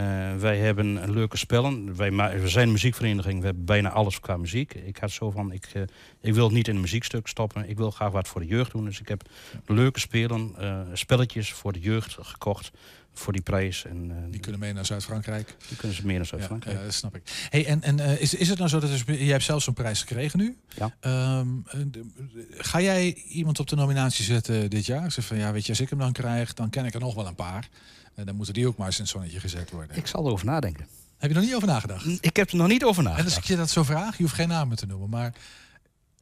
Uh, 0.00 0.36
wij 0.36 0.58
hebben 0.58 1.12
leuke 1.12 1.36
spellen. 1.36 1.96
Wij 1.96 2.40
we 2.40 2.48
zijn 2.48 2.66
een 2.66 2.72
muziekvereniging. 2.72 3.40
We 3.40 3.44
hebben 3.44 3.64
bijna 3.64 3.90
alles 3.90 4.20
qua 4.20 4.36
muziek. 4.36 4.74
Ik 4.74 4.96
had 4.96 5.10
zo 5.10 5.30
van, 5.30 5.52
ik, 5.52 5.68
uh, 5.74 5.82
ik 6.20 6.34
wil 6.34 6.50
niet 6.50 6.68
in 6.68 6.74
een 6.74 6.80
muziekstuk 6.80 7.26
stoppen. 7.26 7.68
Ik 7.68 7.76
wil 7.76 7.90
graag 7.90 8.10
wat 8.10 8.28
voor 8.28 8.40
de 8.40 8.46
jeugd 8.46 8.72
doen. 8.72 8.84
Dus 8.84 9.00
ik 9.00 9.08
heb 9.08 9.28
leuke 9.66 10.00
spelen, 10.00 10.54
uh, 10.60 10.80
spelletjes 10.92 11.52
voor 11.52 11.72
de 11.72 11.80
jeugd 11.80 12.16
gekocht. 12.20 12.70
Voor 13.14 13.32
die 13.32 13.42
prijs. 13.42 13.84
En, 13.84 14.26
die 14.30 14.40
kunnen 14.40 14.60
mee 14.60 14.72
naar 14.72 14.86
Zuid-Frankrijk. 14.86 15.56
Die 15.68 15.76
kunnen 15.76 15.96
ze 15.96 16.06
mee 16.06 16.16
naar 16.16 16.26
Zuid-Frankrijk. 16.26 16.78
Ja, 16.78 16.84
dat 16.84 16.94
snap 16.94 17.16
ik. 17.16 17.22
Hey, 17.50 17.66
en 17.66 17.82
en 17.82 17.98
is, 17.98 18.34
is 18.34 18.48
het 18.48 18.58
nou 18.58 18.70
zo 18.70 18.80
dat 18.80 18.90
er, 18.90 19.04
jij 19.06 19.32
hebt 19.32 19.44
zelf 19.44 19.62
zo'n 19.62 19.74
prijs 19.74 20.00
gekregen 20.00 20.38
nu? 20.38 20.56
Ja. 20.76 21.38
Um, 21.38 21.64
ga 22.50 22.80
jij 22.80 23.12
iemand 23.12 23.58
op 23.60 23.68
de 23.68 23.76
nominatie 23.76 24.24
zetten 24.24 24.70
dit 24.70 24.86
jaar? 24.86 25.12
Zeg 25.12 25.24
van 25.24 25.36
ja, 25.36 25.52
weet 25.52 25.64
je, 25.64 25.70
als 25.70 25.80
ik 25.80 25.90
hem 25.90 25.98
dan 25.98 26.12
krijg, 26.12 26.54
dan 26.54 26.70
ken 26.70 26.84
ik 26.84 26.94
er 26.94 27.00
nog 27.00 27.14
wel 27.14 27.26
een 27.26 27.34
paar. 27.34 27.68
En 28.14 28.26
dan 28.26 28.36
moeten 28.36 28.54
die 28.54 28.66
ook 28.66 28.76
maar 28.76 28.86
eens 28.86 28.96
in 28.96 29.02
het 29.02 29.12
zonnetje 29.12 29.40
gezet 29.40 29.70
worden. 29.70 29.96
Ik 29.96 30.06
zal 30.06 30.26
erover 30.26 30.46
nadenken. 30.46 30.86
Heb 31.18 31.30
je 31.30 31.36
er 31.36 31.40
nog 31.40 31.44
niet 31.44 31.54
over 31.54 31.68
nagedacht? 31.68 32.06
Ik 32.20 32.36
heb 32.36 32.50
er 32.50 32.56
nog 32.56 32.68
niet 32.68 32.84
over 32.84 33.02
nagedacht. 33.02 33.28
En 33.28 33.34
als 33.34 33.44
ik 33.44 33.50
je 33.50 33.56
dat 33.56 33.70
zo 33.70 33.82
vraag, 33.82 34.16
je 34.16 34.22
hoeft 34.22 34.34
geen 34.34 34.48
namen 34.48 34.76
te 34.76 34.86
noemen, 34.86 35.08
maar... 35.08 35.34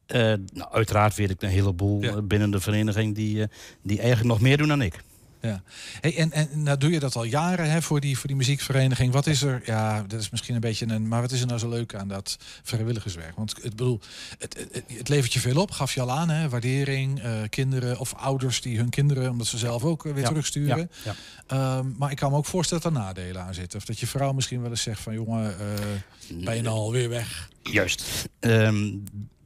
Uh, 0.07 0.17
nou, 0.53 0.71
uiteraard 0.71 1.15
weet 1.15 1.29
ik 1.29 1.41
een 1.41 1.49
heleboel 1.49 2.01
ja. 2.01 2.21
binnen 2.21 2.51
de 2.51 2.59
vereniging 2.59 3.15
die, 3.15 3.37
uh, 3.37 3.45
die 3.81 3.99
eigenlijk 3.99 4.29
nog 4.29 4.41
meer 4.41 4.57
doen 4.57 4.67
dan 4.67 4.81
ik. 4.81 5.03
Ja. 5.41 5.63
Hey, 6.01 6.17
en, 6.17 6.31
en 6.31 6.49
nou 6.63 6.77
doe 6.77 6.91
je 6.91 6.99
dat 6.99 7.15
al 7.15 7.23
jaren 7.23 7.71
hè, 7.71 7.81
voor, 7.81 7.99
die, 7.99 8.17
voor 8.17 8.27
die 8.27 8.35
muziekvereniging. 8.35 9.13
Wat 9.13 9.27
is 9.27 9.41
er, 9.41 9.61
ja, 9.65 10.03
dat 10.07 10.19
is 10.19 10.29
misschien 10.29 10.55
een 10.55 10.61
beetje 10.61 10.87
een, 10.87 11.07
maar 11.07 11.21
wat 11.21 11.31
is 11.31 11.41
er 11.41 11.47
nou 11.47 11.59
zo 11.59 11.69
leuk 11.69 11.95
aan 11.95 12.07
dat 12.07 12.37
vrijwilligerswerk? 12.63 13.35
Want 13.35 13.57
ik 13.57 13.69
bedoel, 13.69 13.99
het, 14.37 14.67
het, 14.71 14.83
het 14.97 15.09
levert 15.09 15.33
je 15.33 15.39
veel 15.39 15.61
op, 15.61 15.71
gaf 15.71 15.93
je 15.93 16.01
al 16.01 16.11
aan, 16.11 16.29
hè? 16.29 16.49
waardering, 16.49 17.21
eh, 17.21 17.31
kinderen 17.49 17.99
of 17.99 18.13
ouders 18.13 18.61
die 18.61 18.77
hun 18.77 18.89
kinderen, 18.89 19.29
omdat 19.31 19.47
ze 19.47 19.57
zelf 19.57 19.83
ook 19.83 20.05
eh, 20.05 20.11
weer 20.13 20.21
Ja, 20.23 20.27
terugsturen. 20.27 20.91
ja, 21.03 21.15
Ehm, 21.47 21.85
maar 21.97 22.11
ik 22.11 22.17
kan 22.17 22.31
me 22.31 22.37
ook 22.37 22.45
voorstellen 22.45 22.83
dat 22.83 22.93
er 22.93 22.99
nadelen 22.99 23.41
aan 23.43 23.53
zitten. 23.53 23.79
Of 23.79 23.85
dat 23.85 23.99
je 23.99 24.07
vrouw 24.07 24.31
misschien 24.33 24.61
wel 24.61 24.69
eens 24.69 24.81
zegt 24.81 24.99
van, 25.01 25.13
jongen, 25.13 25.59
eh, 25.59 25.65
ben 26.45 26.55
je 26.55 26.61
nou 26.61 26.75
alweer 26.75 27.09
weg? 27.09 27.49
Juist. 27.63 28.29
Ehm, 28.39 28.89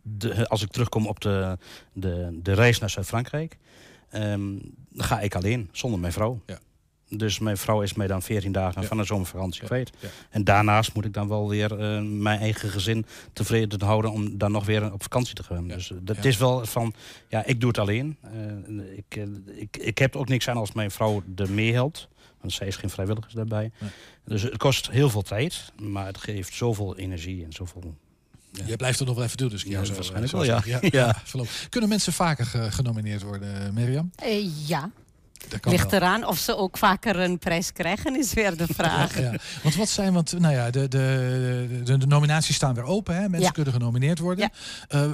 de, 0.02 0.48
als 0.48 0.62
ik 0.62 0.72
terugkom 0.72 1.08
op 1.08 1.20
de, 1.20 1.58
de, 1.94 2.40
de 2.44 2.54
reis 2.54 2.80
naar 2.80 2.90
Zuid-Frankrijk, 2.90 3.58
ehm, 4.10 4.54
ga 4.96 5.20
ik 5.20 5.36
alleen, 5.36 5.70
zonder 5.72 6.00
mijn 6.00 6.14
vrouw. 6.14 6.42
Ja. 6.46 6.60
Dus 7.10 7.40
mijn 7.40 7.58
vrouw 7.58 7.82
is 7.82 7.94
mij 7.94 8.08
dan 8.08 8.22
14 8.22 8.52
dagen 8.52 8.82
Ja. 8.82 8.88
van 8.88 8.98
de 8.98 9.04
zomervakantie 9.04 9.62
Ja, 9.62 9.68
kwijt. 9.68 9.92
ja. 10.00 10.08
En 10.30 10.44
daarnaast 10.44 10.94
moet 10.94 11.06
ik 11.06 11.14
dan 11.14 11.28
wel 11.28 11.50
weer 11.50 11.72
eh, 11.80 12.02
mijn 12.02 12.40
eigen 12.40 12.70
gezin 12.70 13.06
tevreden 13.34 13.82
houden 13.82 14.12
om 14.12 14.38
dan 14.38 14.52
nog 14.52 14.66
weer 14.66 14.94
op 14.94 15.02
vakantie 15.02 15.36
te 15.36 15.44
gaan. 15.44 15.68
Dus 15.68 15.92
eh, 15.92 15.98
dat 16.02 16.26
is 16.26 16.38
wel 16.38 16.66
van, 16.66 16.94
ja, 17.30 17.46
ik 17.46 17.60
doe 17.60 17.68
het 17.70 17.78
alleen. 17.78 18.18
Eh, 18.22 18.98
ik, 18.98 19.28
ik, 19.56 19.78
ik 19.78 19.98
heb 19.98 20.14
er 20.14 20.20
ook 20.20 20.30
niks 20.30 20.50
aan 20.50 20.58
als 20.58 20.72
mijn 20.72 20.92
vrouw 20.92 21.24
er 21.36 21.52
meehelpt. 21.52 22.08
Want 22.42 22.54
zij 22.54 22.68
is 22.68 22.76
geen 22.76 22.90
vrijwilligers 22.90 23.34
daarbij. 23.34 23.72
Nee. 23.80 23.90
Dus 24.26 24.42
het 24.42 24.58
kost 24.58 24.90
heel 24.92 25.10
veel 25.10 25.22
tijd, 25.22 25.72
maar 25.82 26.06
het 26.06 26.18
geeft 26.18 26.54
zoveel 26.54 26.98
energie 26.98 27.44
en 27.44 27.52
zoveel 27.54 27.96
Je 28.66 28.76
blijft 28.76 29.00
er 29.00 29.06
nog 29.06 29.16
wel 29.16 29.24
even 29.24 29.38
doen, 29.38 29.50
dus 29.50 29.64
ik 29.64 29.72
Ja, 29.72 29.82
waarschijnlijk 29.94 30.32
wel, 30.32 30.44
ja. 30.44 30.62
Ja. 30.82 31.22
voorlopig. 31.24 31.68
Kunnen 31.70 31.90
mensen 31.90 32.14
vaker 32.14 32.46
ge- 32.46 32.72
genomineerd 32.72 33.22
worden, 33.22 33.74
Mirjam? 33.74 34.12
Eh, 34.16 34.68
ja, 34.68 34.90
Dat 35.48 35.60
kan 35.60 35.72
ligt 35.72 35.92
wel. 35.92 36.00
eraan 36.00 36.26
of 36.26 36.38
ze 36.38 36.56
ook 36.58 36.78
vaker 36.78 37.20
een 37.20 37.40
prijs 37.40 37.72
krijgen, 37.74 38.16
is 38.20 38.34
weer 38.34 38.58
de 38.58 38.68
vraag. 38.78 39.20
Ja, 39.20 39.34
want 39.64 39.76
wat 39.76 39.90
zijn, 39.90 40.14
want 40.14 40.40
nou 40.40 40.54
ja, 40.54 40.70
de, 40.72 40.88
de, 40.88 41.82
de, 41.84 41.98
de 41.98 42.08
nominaties 42.08 42.56
staan 42.56 42.74
weer 42.74 42.84
open, 42.84 43.16
hè? 43.16 43.22
Mensen 43.22 43.40
Ja. 43.42 43.50
kunnen 43.52 43.74
genomineerd 43.74 44.20
worden. 44.20 44.50
Eh, 44.88 45.12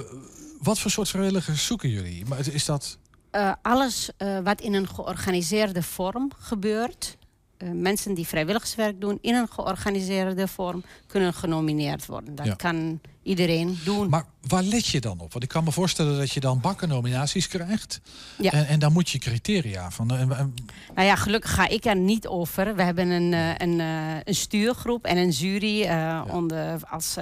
wat 0.60 0.78
voor 0.78 0.90
soort 0.90 1.08
vrijwilligers 1.08 1.66
zoeken 1.66 1.88
jullie? 1.88 2.26
Maar 2.26 2.38
is 2.50 2.64
dat. 2.64 2.98
Eh, 3.30 3.52
alles 3.62 4.10
eh, 4.16 4.38
wat 4.38 4.60
in 4.60 4.74
een 4.74 4.88
georganiseerde 4.88 5.82
vorm 5.82 6.30
gebeurt. 6.38 7.16
Eh, 7.62 7.70
mensen 7.70 8.14
die 8.14 8.26
vrijwilligerswerk 8.26 9.00
doen 9.00 9.18
in 9.20 9.34
een 9.34 9.48
georganiseerde 9.50 10.48
vorm 10.48 10.82
kunnen 11.06 11.34
genomineerd 11.34 12.06
worden. 12.06 12.34
Dat 12.34 12.46
Ja. 12.46 12.54
kan 12.54 13.00
iedereen 13.22 13.78
doen. 13.84 14.08
Maar 14.08 14.24
waar 14.46 14.62
let 14.62 14.86
je 14.86 15.00
dan 15.00 15.20
op? 15.20 15.32
Want 15.32 15.44
ik 15.44 15.48
kan 15.50 15.64
me 15.64 15.72
voorstellen 15.72 16.18
dat 16.18 16.30
je 16.30 16.40
dan 16.40 16.60
bakken 16.60 16.88
nominaties 16.88 17.48
krijgt. 17.48 18.00
Ja. 18.38 18.50
En, 18.50 18.66
en 18.66 18.78
dan 18.78 18.92
moet 18.92 19.10
je 19.10 19.18
criteria 19.18 19.90
van. 19.90 20.10
eh, 20.10 20.20
en- 20.20 20.36
en- 20.36 20.54
Nou 20.94 21.06
ja, 21.06 21.16
gelukkig 21.16 21.54
ga 21.54 21.68
ik 21.68 21.84
er 21.84 21.96
niet 21.96 22.26
over. 22.26 22.74
We 22.76 22.82
hebben 22.82 23.08
een, 23.10 23.32
eh, 23.32 23.54
een, 23.56 23.78
een 24.24 24.34
stuurgroep 24.34 25.04
en 25.04 25.16
een 25.16 25.30
jury 25.30 25.88
onder, 26.30 26.80
als 26.90 27.16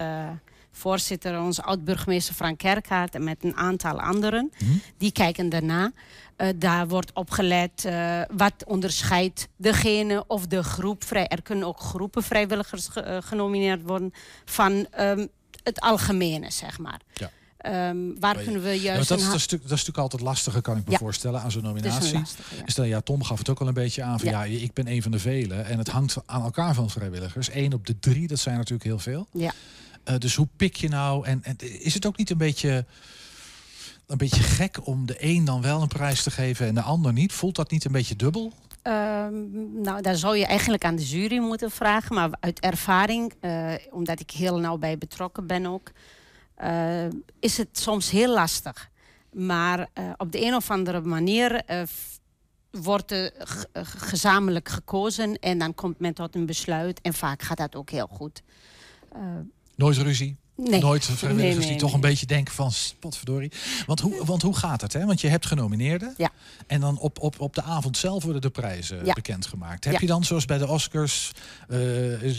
voorzitter 0.72 1.40
onze 1.40 1.62
oud-burgemeester 1.62 2.34
Frank 2.34 2.58
Kerkhaard 2.58 3.14
en 3.14 3.24
met 3.24 3.36
een 3.44 3.56
aantal 3.56 4.00
anderen. 4.00 4.50
Mhm. 4.58 4.70
Die 4.98 5.12
kijken 5.12 5.48
daarna. 5.48 5.92
Eh, 6.40 6.48
daar 6.56 6.88
wordt 6.88 7.12
opgelet 7.12 7.84
eh, 7.84 8.20
wat 8.36 8.64
onderscheidt 8.66 9.48
degene 9.56 10.24
of 10.26 10.46
de 10.46 10.62
groep. 10.62 11.04
Vrij, 11.04 11.26
er 11.28 11.42
kunnen 11.42 11.66
ook 11.66 11.80
groepen 11.80 12.22
vrijwilligers 12.22 12.88
ge- 12.88 13.00
eh, 13.00 13.16
genomineerd 13.22 13.82
worden 13.82 14.12
van 14.44 14.86
ehm, 14.90 15.26
het 15.62 15.80
algemene, 15.80 16.50
zeg 16.50 16.78
maar. 16.78 17.00
Ja. 17.14 17.30
Ehm, 17.56 17.96
waar 18.20 18.36
kunnen 18.38 18.62
we 18.62 18.68
Ja, 18.68 18.74
juist... 18.82 19.08
want 19.08 19.08
dat, 19.08 19.18
is, 19.18 19.24
een 19.24 19.30
dat, 19.30 19.40
is 19.40 19.46
dat 19.48 19.60
is 19.62 19.68
natuurlijk 19.70 19.98
altijd 19.98 20.22
lastiger, 20.22 20.62
kan 20.62 20.76
ik 20.76 20.84
me 20.84 20.90
Ja. 20.90 20.98
voorstellen, 20.98 21.40
aan 21.40 21.50
zo'n 21.50 21.62
nominatie. 21.62 22.12
lastige, 22.18 22.54
ja. 22.56 22.62
Dat, 22.74 22.86
ja, 22.86 23.00
Tom 23.00 23.22
gaf 23.22 23.38
het 23.38 23.48
ook 23.48 23.60
al 23.60 23.66
een 23.68 23.74
beetje 23.74 24.02
aan 24.02 24.18
van 24.20 24.28
ja. 24.30 24.42
Ja. 24.42 24.60
ik 24.62 24.72
ben 24.72 24.86
een 24.88 25.02
van 25.02 25.10
de 25.10 25.18
velen. 25.18 25.66
En 25.66 25.78
het 25.78 25.88
hangt 25.88 26.16
aan 26.26 26.42
elkaar 26.42 26.74
van 26.74 26.90
vrijwilligers. 26.90 27.48
Eén 27.54 27.72
op 27.72 27.86
de 27.86 27.98
drie, 27.98 28.26
dat 28.26 28.38
zijn 28.38 28.56
natuurlijk 28.56 28.84
heel 28.84 28.98
veel. 28.98 29.26
Ja. 29.32 29.52
Dus 30.18 30.34
hoe 30.34 30.48
pik 30.56 30.76
je 30.76 30.88
nou? 30.88 31.26
En, 31.26 31.40
en 31.44 31.56
is 31.82 31.94
het 31.94 32.06
ook 32.06 32.16
niet 32.16 32.30
een 32.30 32.38
beetje, 32.38 32.84
een 34.10 34.18
beetje 34.18 34.42
gek 34.42 34.86
om 34.86 35.06
de 35.06 35.16
een 35.18 35.44
dan 35.44 35.62
wel 35.62 35.82
een 35.82 35.88
prijs 35.88 36.22
te 36.22 36.30
geven 36.30 36.66
en 36.66 36.74
de 36.74 36.82
ander 36.82 37.12
niet? 37.12 37.32
Voelt 37.32 37.56
dat 37.56 37.70
niet 37.70 37.84
een 37.84 37.92
beetje 37.92 38.16
dubbel? 38.16 38.52
Ehm, 38.82 39.82
nou, 39.82 40.02
daar 40.02 40.16
zou 40.16 40.36
je 40.36 40.46
eigenlijk 40.46 40.84
aan 40.84 40.96
de 40.96 41.06
jury 41.06 41.38
moeten 41.38 41.70
vragen. 41.70 42.14
Maar 42.14 42.30
uit 42.40 42.60
ervaring, 42.60 43.32
eh, 43.40 43.72
omdat 43.90 44.20
ik 44.20 44.30
heel 44.30 44.58
nauw 44.58 44.76
bij 44.76 44.98
betrokken 44.98 45.46
ben 45.46 45.66
ook, 45.66 45.90
eh, 46.54 47.04
is 47.40 47.56
het 47.56 47.68
soms 47.72 48.10
heel 48.10 48.34
lastig. 48.34 48.90
Maar 49.32 49.88
eh, 49.92 50.10
op 50.16 50.32
de 50.32 50.44
een 50.44 50.54
of 50.54 50.70
andere 50.70 51.00
manier 51.00 51.62
wordt 52.70 53.10
er 53.10 53.32
gezamenlijk 53.82 54.68
gekozen 54.68 55.38
en 55.38 55.58
dan 55.58 55.74
komt 55.74 55.98
men 55.98 56.14
tot 56.14 56.34
een 56.34 56.46
besluit. 56.46 57.00
En 57.00 57.14
vaak 57.14 57.42
gaat 57.42 57.58
dat 57.58 57.76
ook 57.76 57.90
heel 57.90 58.06
goed. 58.06 58.42
Nooit 59.76 59.96
ruzie? 59.96 60.36
Nee. 60.62 60.80
Nooit 60.80 61.04
vrijwilligers 61.04 61.56
Nee, 61.56 61.58
nee, 61.58 61.68
die 61.68 61.76
toch 61.76 61.92
een 61.92 62.00
beetje 62.00 62.26
denken 62.26 62.54
van 62.54 62.72
spotverdorie. 62.72 63.52
Want 63.86 64.00
hoe, 64.00 64.24
want 64.24 64.42
hoe 64.42 64.56
gaat 64.56 64.80
het? 64.80 64.92
Hè? 64.92 65.04
Want 65.06 65.20
je 65.20 65.28
hebt 65.28 65.46
genomineerden. 65.46 66.14
Ja. 66.16 66.30
En 66.66 66.80
dan 66.80 66.98
op, 66.98 67.20
op, 67.20 67.40
op 67.40 67.54
de 67.54 67.62
avond 67.62 67.96
zelf 67.96 68.22
worden 68.22 68.42
de 68.42 68.50
prijzen 68.50 69.04
Ja. 69.04 69.12
bekendgemaakt. 69.12 69.84
Heb 69.84 69.92
Ja. 69.92 69.98
je 70.00 70.06
dan 70.06 70.24
zoals 70.24 70.44
bij 70.44 70.58
de 70.58 70.68
Oscars, 70.68 71.30
eh, 71.68 71.78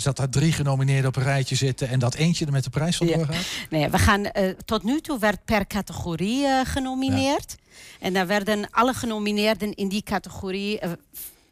dat 0.03 0.17
daar 0.17 0.29
drie 0.29 0.51
genomineerden 0.51 1.07
op 1.07 1.15
een 1.15 1.23
rijtje 1.23 1.55
zitten 1.55 1.89
en 1.89 1.99
dat 1.99 2.13
eentje 2.15 2.45
er 2.45 2.51
met 2.51 2.63
de 2.63 2.69
prijs 2.69 2.97
Ja. 2.97 3.07
vandoor 3.07 3.35
gaat? 3.35 3.45
Nee, 3.69 3.89
we 3.89 3.97
gaan, 3.97 4.25
eh, 4.25 4.49
tot 4.65 4.83
nu 4.83 4.99
toe 5.01 5.19
werd 5.19 5.45
per 5.45 5.67
categorie 5.67 6.45
eh, 6.45 6.59
genomineerd. 6.63 7.55
En 7.99 8.13
daar 8.13 8.27
werden 8.27 8.67
alle 8.71 8.93
genomineerden 8.93 9.73
in 9.73 9.89
die 9.89 10.03
categorie 10.03 10.79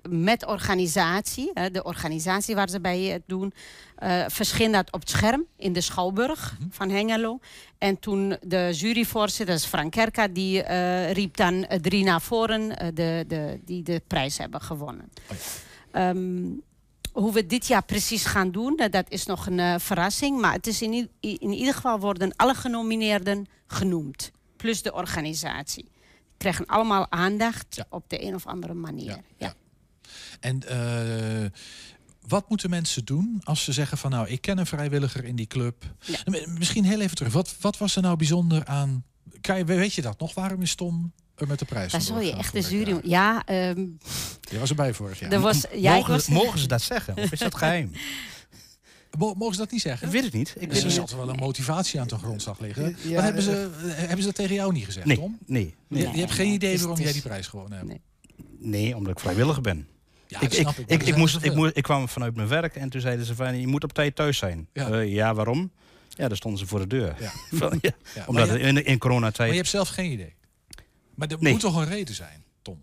met 0.10 0.46
organisatie, 0.46 1.51
de 1.72 1.84
organisatie 1.84 2.56
waar 2.56 2.70
ze 2.70 2.79
bij 2.82 3.00
het 3.01 3.22
doen, 3.25 3.53
eh 3.96 4.25
verscheen 4.27 4.72
dat 4.72 4.91
op 4.91 5.00
het 5.00 5.10
scherm 5.10 5.46
in 5.58 5.74
de 5.74 5.82
Schouwburg 5.82 6.58
van 6.70 6.89
Hengelo. 6.89 7.39
En 7.77 8.00
toen 8.00 8.38
de 8.41 8.70
juryvoorzitter, 8.74 9.46
dat 9.46 9.56
is 9.63 9.65
Frank 9.65 9.91
Kerka, 9.91 10.27
die 10.27 10.63
eh, 10.63 11.12
riep 11.12 11.38
dan 11.38 11.65
eh, 11.65 11.79
drie 11.79 12.03
naar 12.03 12.22
voren 12.22 12.70
de, 12.96 13.24
de, 13.27 13.60
die 13.65 13.84
de 13.84 14.01
prijs 14.08 14.38
hebben 14.38 14.62
gewonnen. 14.62 15.12
Ehm, 15.91 16.44
hoe 17.13 17.34
we 17.34 17.46
dit 17.46 17.68
jaar 17.68 17.84
precies 17.84 18.25
gaan 18.25 18.51
doen, 18.51 18.82
dat 18.91 19.06
is 19.10 19.25
nog 19.25 19.46
een 19.48 19.79
verrassing. 19.79 20.39
Maar 20.41 20.53
het 20.53 20.68
is 20.68 20.82
in, 20.82 21.10
ieder 21.39 21.74
geval 21.74 22.00
worden 22.00 22.36
alle 22.36 22.53
genomineerden 22.53 23.48
genoemd. 23.68 24.32
Plus 24.56 24.82
de 24.82 24.94
organisatie. 24.94 25.91
Krijgen 26.38 26.65
allemaal 26.65 27.12
aandacht 27.12 27.75
Ja. 27.75 27.86
op 27.89 28.03
de 28.10 28.24
een 28.24 28.36
of 28.36 28.46
andere 28.48 28.74
manier. 28.74 29.18
Ja. 29.38 29.53
En 30.39 30.68
eh, 30.68 31.50
wat 32.28 32.50
moeten 32.50 32.70
mensen 32.70 33.06
doen 33.06 33.42
als 33.44 33.63
ze 33.63 33.72
zeggen 33.74 33.98
van 33.98 34.12
nou, 34.12 34.28
ik 34.30 34.42
ken 34.42 34.58
een 34.58 34.66
vrijwilliger 34.66 35.24
in 35.25 35.36
die 35.36 35.48
club. 35.48 35.84
Ja. 36.00 36.20
Misschien 36.58 36.84
heel 36.86 37.00
even 37.01 37.16
terug. 37.16 37.34
Wat, 37.34 37.56
wat 37.60 37.78
was 37.78 37.96
er 37.96 38.01
nou 38.01 38.16
bijzonder 38.18 38.66
aan? 38.66 39.04
Kan 39.42 39.58
je, 39.58 39.63
weet 39.66 39.94
je 39.94 40.01
dat 40.01 40.20
nog? 40.20 40.34
Waarom 40.34 40.62
is 40.62 40.75
Tom 40.75 41.12
er 41.36 41.48
met 41.48 41.60
de 41.60 41.66
prijs? 41.66 41.92
Daar 41.92 42.01
zou 42.01 42.24
je 42.24 42.34
echt 42.36 42.54
de 42.54 42.60
jury... 42.62 43.00
jaar? 43.04 43.04
Ja, 43.04 43.46
ehm, 43.70 43.86
Je 44.42 44.60
was 44.60 44.70
erbij 44.70 44.94
vorig 44.94 45.20
jaar. 45.20 45.32
er 45.32 45.39
was... 45.39 45.66
Ja, 45.74 45.92
ik 45.92 45.98
mogen, 45.98 46.12
was, 46.13 46.28
mogen 46.28 46.60
ze 46.60 46.68
dat 46.68 46.82
zeggen? 46.82 47.18
Of 47.18 47.32
is 47.32 47.39
dat 47.39 47.56
geheim? 47.56 47.92
Mo- 49.18 49.34
Mogen 49.34 49.54
ze 49.54 49.60
dat 49.60 49.72
niet 49.72 49.82
zeggen? 49.82 50.06
Dat 50.12 50.16
weet 50.16 50.25
ik 50.25 50.34
niet. 50.34 50.56
Ik 50.58 50.70
Er 50.70 50.75
zal 50.75 50.86
niet. 50.88 50.96
toch 50.96 51.12
wel 51.20 51.30
een 51.30 51.36
motivatie 51.36 52.00
aan 52.00 52.08
de 52.08 52.18
grondslag 52.18 52.60
liggen. 52.60 52.96
Ja, 53.01 53.13
Wat 53.16 53.24
hebben 53.24 53.42
ze, 53.44 53.70
hebben 53.84 54.18
ze 54.20 54.25
dat 54.25 54.36
tegen 54.36 54.56
jou 54.56 54.74
niet 54.74 54.86
gezegd, 54.86 55.06
Nee, 55.06 55.18
Tom? 55.18 55.38
nee, 55.46 55.75
nee. 55.88 56.01
Je, 56.08 56.12
je 56.13 56.20
hebt 56.20 56.32
geen 56.32 56.51
idee 56.54 56.70
het 56.72 56.80
waarom 56.80 56.96
het 56.98 57.06
jij 57.06 57.13
die 57.13 57.22
prijs 57.22 57.48
gewonnen 57.48 57.78
hebt. 57.78 57.89
Nee. 57.89 58.01
Nee, 58.60 58.96
omdat 58.96 59.12
ik 59.13 59.20
vrijwilliger 59.20 59.62
ben. 59.62 59.88
Ja, 60.31 60.41
ik, 60.41 60.53
ik, 60.53 60.59
snap 60.59 60.77
ik. 60.77 60.79
ik, 60.79 60.88
maar 60.89 60.98
ik, 60.98 61.03
zijn 61.07 61.19
moest, 61.19 61.43
ik, 61.43 61.53
moest, 61.55 61.77
ik 61.77 61.83
kwam 61.83 62.09
vanuit 62.09 62.36
mijn 62.36 62.48
werk 62.48 62.75
en 62.75 62.89
toen 62.89 63.01
zeiden 63.01 63.25
ze 63.25 63.36
van 63.36 63.59
je 63.59 63.67
moet 63.67 63.83
op 63.83 63.93
tijd 63.93 64.15
thuis 64.15 64.38
zijn. 64.38 64.67
Ja. 64.74 64.88
Ja, 64.88 65.00
ja 65.00 65.33
waarom? 65.33 65.71
Ja, 66.09 66.27
daar 66.27 66.38
stonden 66.38 66.59
ze 66.59 66.67
voor 66.67 66.79
de 66.79 66.88
deur. 66.88 67.15
Ja. 67.19 67.31
Van, 67.57 67.77
ja, 67.81 67.91
Ja, 68.15 68.24
Omdat 68.27 68.48
maar, 68.48 68.57
je, 68.57 68.63
in, 68.63 68.75
in 68.77 68.83
maar 68.86 68.98
coronatijd 68.98 69.50
je 69.50 69.55
hebt 69.55 69.67
zelf 69.69 69.89
geen 69.89 70.12
idee. 70.12 70.33
Maar 71.15 71.27
er 71.27 71.38
Nee. 71.39 71.51
moet 71.51 71.62
toch 71.62 71.75
een 71.77 71.88
reden 71.88 72.15
zijn, 72.15 72.43
Tom? 72.62 72.81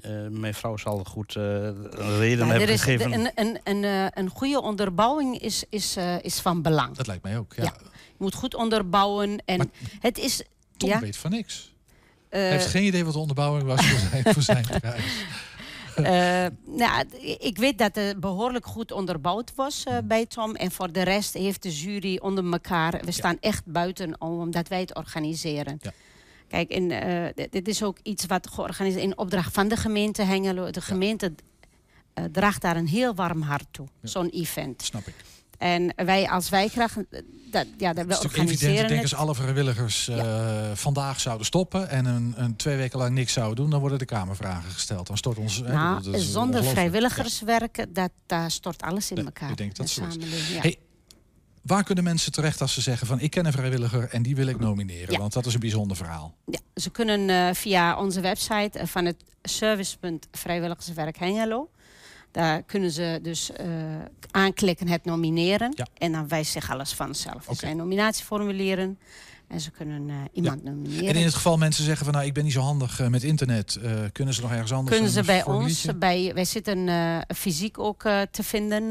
eh, 0.00 0.10
mijn 0.30 0.54
vrouw 0.54 0.76
zal 0.76 1.04
goed 1.04 1.36
eh, 1.36 1.42
een 1.44 2.18
reden 2.18 2.38
Ja, 2.46 2.50
hebben 2.50 2.68
er 2.68 2.74
is 2.74 2.80
gegeven. 2.82 3.12
een, 3.12 3.30
een, 3.34 3.58
een, 3.64 3.84
eh, 3.84 4.06
een 4.22 4.28
goede 4.30 4.60
onderbouwing 4.62 5.38
is, 5.40 5.64
is, 5.70 5.96
eh, 5.96 6.14
is 6.22 6.40
van 6.40 6.62
belang. 6.62 6.96
Dat 6.96 7.06
lijkt 7.06 7.22
mij 7.22 7.38
ook. 7.38 7.54
Ja. 7.54 7.62
Ja. 7.62 7.74
Je 8.06 8.14
moet 8.24 8.34
goed 8.34 8.54
onderbouwen. 8.54 9.42
En 9.44 9.56
Maar 9.58 9.66
het 10.00 10.18
is... 10.18 10.42
Tom 10.76 10.88
ja, 10.88 11.00
weet 11.00 11.16
van 11.16 11.30
niks. 11.30 11.74
eh, 12.28 12.40
Hij 12.40 12.50
heeft 12.50 12.66
geen 12.66 12.84
idee 12.84 13.04
wat 13.04 13.12
de 13.12 13.18
onderbouwing 13.18 13.66
was 13.66 13.86
voor 13.86 13.98
zijn, 14.10 14.34
voor 14.34 14.42
zijn. 14.42 14.64
Eh, 14.82 14.92
nou, 16.82 17.04
ik 17.38 17.58
weet 17.58 17.78
dat 17.78 17.94
het 17.94 18.20
behoorlijk 18.20 18.66
goed 18.66 18.92
onderbouwd 18.92 19.52
was 19.54 19.84
eh, 19.84 19.96
bij 20.04 20.26
Tom. 20.26 20.54
En 20.54 20.70
voor 20.70 20.92
de 20.92 21.02
rest 21.02 21.34
heeft 21.34 21.62
de 21.62 21.70
jury 21.70 22.18
onder 22.22 22.52
elkaar. 22.52 23.00
We 23.04 23.12
staan 23.12 23.36
echt 23.40 23.64
buiten 23.66 24.20
om, 24.20 24.40
omdat 24.40 24.68
wij 24.68 24.80
het 24.80 24.94
organiseren. 24.94 25.78
Kijk, 26.48 26.70
en, 26.70 26.90
eh, 26.90 27.46
dit- 27.50 27.68
is 27.68 27.82
ook 27.82 27.98
iets 28.02 28.26
wat 28.26 28.48
georganiseerd 28.50 29.02
in 29.02 29.18
opdracht 29.18 29.54
van 29.54 29.68
de 29.68 29.76
gemeente 29.76 30.22
Hengelo. 30.22 30.70
De 30.70 30.80
gemeente 30.80 31.34
eh, 32.14 32.24
draagt 32.32 32.62
daar 32.62 32.76
een 32.76 32.86
heel 32.88 33.14
warm 33.14 33.42
hart 33.42 33.66
toe, 33.70 33.86
zo'n 34.02 34.28
event. 34.28 34.82
Snap 34.82 35.06
ik. 35.06 35.14
En 35.58 35.92
wij 35.96 36.28
als 36.28 36.48
wijkracht, 36.48 36.96
eh, 36.96 37.20
dat, 37.50 37.66
ja, 37.78 37.92
dat 37.92 38.04
Het 38.04 38.16
is 38.16 38.22
natuurlijk 38.22 38.50
evident. 38.50 38.80
Ik 38.80 38.88
denk 38.88 39.02
als 39.02 39.14
alle 39.14 39.34
vrijwilligers 39.34 40.08
eh, 40.08 40.70
vandaag 40.74 41.20
zouden 41.20 41.46
stoppen 41.46 41.88
en 41.88 42.04
een, 42.04 42.34
een 42.36 42.56
twee 42.56 42.76
weken 42.76 42.98
lang 42.98 43.14
niks 43.14 43.32
zouden 43.32 43.56
doen, 43.56 43.70
dan 43.70 43.80
worden 43.80 43.98
de 43.98 44.04
Kamervragen 44.04 44.70
gesteld. 44.70 45.06
Dan 45.06 45.16
stort 45.16 45.38
ons. 45.38 45.60
Nou, 45.60 46.00
zonder 46.02 46.20
ongelooflijk. 46.20 46.64
vrijwilligers 46.64 47.40
werken, 47.40 47.92
dat, 47.92 48.10
daar 48.26 48.50
stort 48.50 48.82
alles 48.82 49.10
in 49.10 49.16
Nee, 49.16 49.24
elkaar. 49.24 49.50
ik 49.50 49.56
denk 49.56 49.76
dat 49.76 49.86
de 49.86 49.92
zo 49.92 50.02
ja. 50.52 50.60
Hey, 50.60 50.78
Waar 51.68 51.84
kunnen 51.84 52.04
mensen 52.04 52.32
terecht 52.32 52.60
als 52.60 52.74
ze 52.74 52.80
zeggen 52.80 53.06
van 53.06 53.20
ik 53.20 53.30
ken 53.30 53.46
een 53.46 53.52
vrijwilliger 53.52 54.08
en 54.08 54.22
die 54.22 54.36
wil 54.36 54.46
ik 54.46 54.58
nomineren? 54.58 55.12
Ja. 55.12 55.18
Want 55.18 55.32
dat 55.32 55.46
is 55.46 55.54
een 55.54 55.60
bijzonder 55.60 55.96
verhaal. 55.96 56.34
Ja, 56.46 56.58
ze 56.74 56.90
kunnen 56.90 57.30
eh, 57.30 57.54
via 57.54 57.98
onze 57.98 58.20
website 58.20 58.86
van 58.86 59.04
het 59.04 59.24
servicepunt 59.42 60.26
Vrijwilligerswerk 60.30 61.18
Hengelo. 61.18 61.70
Daar 62.30 62.62
kunnen 62.62 62.90
ze 62.90 63.18
dus 63.22 63.52
eh, 63.52 63.66
aanklikken 64.30 64.88
het 64.88 65.04
nomineren. 65.04 65.72
Ja. 65.76 65.86
En 65.98 66.12
dan 66.12 66.28
wijst 66.28 66.52
zich 66.52 66.70
alles 66.70 66.92
vanzelf. 66.92 67.44
Er 67.44 67.50
Oké. 67.50 67.54
zijn 67.54 67.76
nominatieformulieren. 67.76 68.98
En 69.48 69.60
ze 69.60 69.70
kunnen 69.70 70.08
eh, 70.08 70.16
iemand 70.32 70.64
nomineren. 70.64 71.06
En 71.06 71.14
in 71.14 71.24
het 71.24 71.34
geval 71.34 71.56
mensen 71.56 71.84
zeggen 71.84 72.04
van 72.04 72.14
nou 72.14 72.26
ik 72.26 72.34
ben 72.34 72.44
niet 72.44 72.52
zo 72.52 72.60
handig 72.60 73.00
eh, 73.00 73.06
met 73.06 73.22
internet, 73.22 73.78
kunnen 74.12 74.34
ze 74.34 74.40
nog 74.40 74.52
ergens 74.52 74.72
anders? 74.72 74.96
kunnen 74.96 75.12
ze 75.12 75.22
bij 75.22 75.44
ons, 75.44 75.86
bij, 75.98 76.30
wij 76.34 76.44
zitten 76.44 76.88
fysiek 77.36 77.78
ook 77.78 78.02
te 78.30 78.42
vinden 78.42 78.90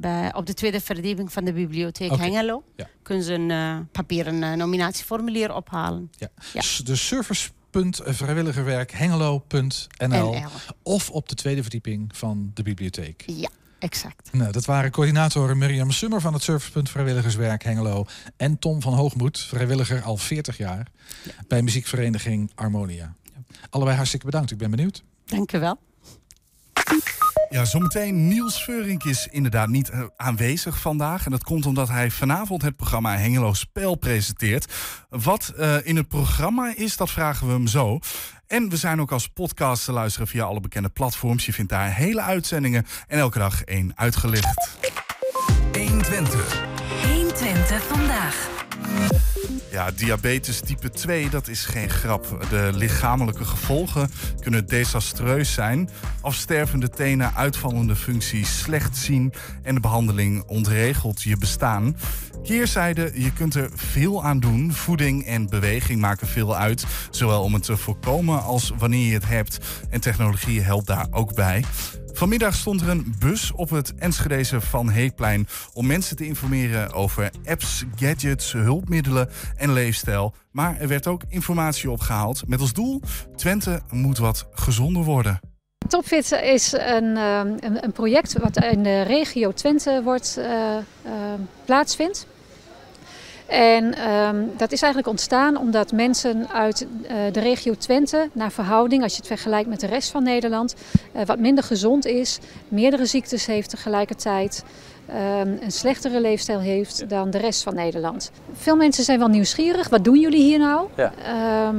bij, 0.00 0.34
op 0.34 0.46
de 0.46 0.54
tweede 0.54 0.80
verdieping 0.80 1.32
van 1.32 1.44
de 1.44 1.52
bibliotheek 1.52 2.16
Hengelo. 2.16 2.62
ja. 2.76 2.88
Kunnen 3.02 3.24
ze 3.24 3.32
een 3.34 3.88
papieren 3.92 4.58
nominatieformulier 4.58 5.54
ophalen. 5.54 6.10
Ja. 6.16 6.28
Ja. 6.52 6.60
De 6.84 6.96
service.vrijwilligerwerkhengelo.nl 6.96 7.57
NL. 10.08 10.44
of 10.82 11.10
op 11.10 11.28
de 11.28 11.34
tweede 11.34 11.62
verdieping 11.62 12.16
van 12.16 12.50
de 12.54 12.62
bibliotheek. 12.62 13.22
Ja, 13.26 13.48
exact. 13.78 14.32
Nou, 14.32 14.52
dat 14.52 14.64
waren 14.64 14.90
coördinator 14.90 15.56
Mirjam 15.56 15.90
Summer 15.90 16.20
van 16.20 16.32
het 16.32 16.42
Servicepunt 16.42 16.90
Vrijwilligerswerk 16.90 17.64
Hengelo 17.64 18.06
en 18.36 18.58
Tom 18.58 18.82
van 18.82 18.94
Hoogmoed, 18.94 19.38
vrijwilliger 19.38 20.02
al 20.02 20.16
40 20.16 20.56
jaar 20.56 20.86
bij 21.48 21.62
muziekvereniging 21.62 22.50
Harmonia. 22.54 23.14
Allebei 23.70 23.96
hartstikke 23.96 24.26
bedankt. 24.26 24.50
Ik 24.50 24.58
ben 24.58 24.70
benieuwd. 24.70 25.02
Dank 25.24 25.52
u 25.52 25.58
wel. 25.58 25.78
Ja, 27.50 27.64
zometeen 27.64 28.28
Niels 28.28 28.64
Veurink 28.64 29.04
is 29.04 29.28
inderdaad 29.30 29.68
niet 29.68 29.90
eh, 29.90 30.02
aanwezig 30.16 30.80
vandaag. 30.80 31.24
En 31.24 31.30
dat 31.30 31.42
komt 31.42 31.66
omdat 31.66 31.88
hij 31.88 32.10
vanavond 32.10 32.62
het 32.62 32.76
programma 32.76 33.16
Hengelo 33.16 33.52
Spel 33.52 33.94
presenteert. 33.94 34.72
Wat 35.08 35.48
eh, 35.56 35.76
in 35.86 35.96
het 35.96 36.08
programma 36.08 36.72
is, 36.76 36.96
dat 36.96 37.10
vragen 37.10 37.46
we 37.46 37.52
hem 37.52 37.66
zo. 37.66 37.98
En 38.46 38.68
we 38.68 38.76
zijn 38.76 39.00
ook 39.00 39.12
als 39.12 39.28
podcast 39.28 39.84
te 39.84 39.92
luisteren 39.92 40.28
via 40.28 40.44
alle 40.44 40.60
bekende 40.60 40.88
platforms. 40.88 41.46
Je 41.46 41.52
vindt 41.52 41.70
daar 41.70 41.94
hele 41.94 42.22
uitzendingen 42.22 42.86
en 43.06 43.18
elke 43.18 43.38
dag 43.38 43.62
één 43.62 43.92
uitgelicht. 43.94 44.78
120. 45.72 46.62
120 47.02 47.86
vandaag. 47.86 48.67
Ja, 49.70 49.90
diabetes 49.90 50.60
type 50.60 50.90
2, 50.90 51.30
dat 51.30 51.48
is 51.48 51.64
geen 51.64 51.90
grap. 51.90 52.46
De 52.50 52.70
lichamelijke 52.74 53.44
gevolgen 53.44 54.10
kunnen 54.40 54.66
desastreus 54.66 55.52
zijn. 55.52 55.90
Afstervende 56.20 56.88
tenen, 56.88 57.34
uitvallende 57.34 57.96
functies, 57.96 58.58
slecht 58.58 58.96
zien 58.96 59.32
en 59.62 59.74
de 59.74 59.80
behandeling 59.80 60.42
ontregelt 60.46 61.22
je 61.22 61.36
bestaan. 61.36 61.96
Keerzijde, 62.42 63.10
je 63.14 63.32
kunt 63.32 63.54
er 63.54 63.70
veel 63.74 64.24
aan 64.24 64.40
doen. 64.40 64.72
Voeding 64.72 65.26
en 65.26 65.48
beweging 65.48 66.00
maken 66.00 66.26
veel 66.26 66.56
uit. 66.56 66.84
Zowel 67.10 67.42
om 67.42 67.54
het 67.54 67.62
te 67.62 67.76
voorkomen 67.76 68.42
als 68.42 68.72
wanneer 68.78 69.06
je 69.06 69.14
het 69.14 69.28
hebt. 69.28 69.58
En 69.90 70.00
technologie 70.00 70.60
helpt 70.60 70.86
daar 70.86 71.06
ook 71.10 71.34
bij. 71.34 71.64
Vanmiddag 72.18 72.54
stond 72.54 72.80
er 72.80 72.88
een 72.88 73.14
bus 73.18 73.52
op 73.52 73.70
het 73.70 73.94
Enschedeze 73.94 74.60
Van 74.60 74.90
Heekplein 74.90 75.48
om 75.72 75.86
mensen 75.86 76.16
te 76.16 76.26
informeren 76.26 76.92
over 76.92 77.30
apps, 77.44 77.84
gadgets, 77.96 78.52
hulpmiddelen 78.52 79.28
en 79.56 79.72
leefstijl. 79.72 80.34
Maar 80.50 80.80
er 80.80 80.88
werd 80.88 81.06
ook 81.06 81.22
informatie 81.28 81.90
opgehaald 81.90 82.42
met 82.46 82.60
als 82.60 82.72
doel: 82.72 83.02
Twente 83.36 83.80
moet 83.90 84.18
wat 84.18 84.46
gezonder 84.52 85.02
worden. 85.02 85.40
Topfit 85.88 86.32
is 86.32 86.72
een, 86.72 87.16
ehm, 87.16 87.54
een, 87.60 87.92
project 87.92 88.38
wat 88.38 88.64
in 88.64 88.82
de 88.82 89.02
regio 89.02 89.52
Twente 89.52 90.00
wordt, 90.04 90.36
eh, 90.36 90.76
eh, 90.76 90.82
plaatsvindt. 91.64 92.26
En 93.48 93.94
ehm, 93.94 94.36
dat 94.56 94.72
is 94.72 94.82
eigenlijk 94.82 95.12
ontstaan 95.12 95.56
omdat 95.56 95.92
mensen 95.92 96.48
uit 96.52 96.86
eh, 97.02 97.16
de 97.32 97.40
regio 97.40 97.74
Twente 97.74 98.28
naar 98.32 98.52
verhouding, 98.52 99.02
als 99.02 99.12
je 99.12 99.18
het 99.18 99.26
vergelijkt 99.26 99.68
met 99.68 99.80
de 99.80 99.86
rest 99.86 100.10
van 100.10 100.22
Nederland, 100.22 100.74
eh, 101.12 101.26
wat 101.26 101.38
minder 101.38 101.64
gezond 101.64 102.06
is, 102.06 102.38
meerdere 102.68 103.06
ziektes 103.06 103.46
heeft 103.46 103.70
tegelijkertijd, 103.70 104.64
ehm, 105.06 105.56
een 105.60 105.72
slechtere 105.72 106.20
leefstijl 106.20 106.60
heeft 106.60 107.08
dan 107.08 107.30
de 107.30 107.38
rest 107.38 107.62
van 107.62 107.74
Nederland. 107.74 108.30
Veel 108.52 108.76
mensen 108.76 109.04
zijn 109.04 109.18
wel 109.18 109.28
nieuwsgierig, 109.28 109.88
wat 109.88 110.04
doen 110.04 110.20
jullie 110.20 110.42
hier 110.42 110.58
nou? 110.58 110.88
Ja. 110.96 111.12
Ehm, 111.24 111.76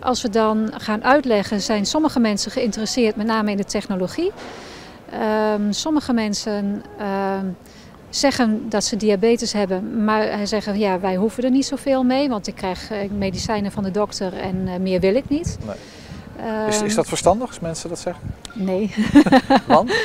als 0.00 0.22
we 0.22 0.30
dan 0.30 0.70
gaan 0.76 1.04
uitleggen, 1.04 1.60
zijn 1.60 1.86
sommige 1.86 2.20
mensen 2.20 2.50
geïnteresseerd, 2.50 3.16
met 3.16 3.26
name 3.26 3.50
in 3.50 3.56
de 3.56 3.64
technologie. 3.64 4.32
Sommige 5.70 6.12
mensen 6.12 6.82
zeggen 8.14 8.68
dat 8.68 8.84
ze 8.84 8.96
diabetes 8.96 9.52
hebben, 9.52 10.04
maar 10.04 10.22
hij 10.22 10.46
zeggen 10.46 10.78
ja, 10.78 11.00
wij 11.00 11.16
hoeven 11.16 11.44
er 11.44 11.50
niet 11.50 11.66
zoveel 11.66 12.02
mee, 12.02 12.28
want 12.28 12.46
ik 12.46 12.54
krijg 12.54 12.90
eh, 12.90 13.10
medicijnen 13.18 13.72
van 13.72 13.82
de 13.82 13.90
dokter 13.90 14.32
en 14.32 14.68
eh, 14.68 14.78
meer 14.80 15.00
wil 15.00 15.14
ik 15.14 15.28
niet. 15.28 15.58
Nee. 15.66 15.76
Is, 16.68 16.74
is 16.76 16.82
Ehm, 16.82 16.94
dat 16.94 17.06
verstandig 17.06 17.48
als 17.48 17.60
mensen 17.60 17.88
dat 17.88 17.98
zeggen? 17.98 18.24
Nee. 18.54 18.94
Want? 19.66 19.92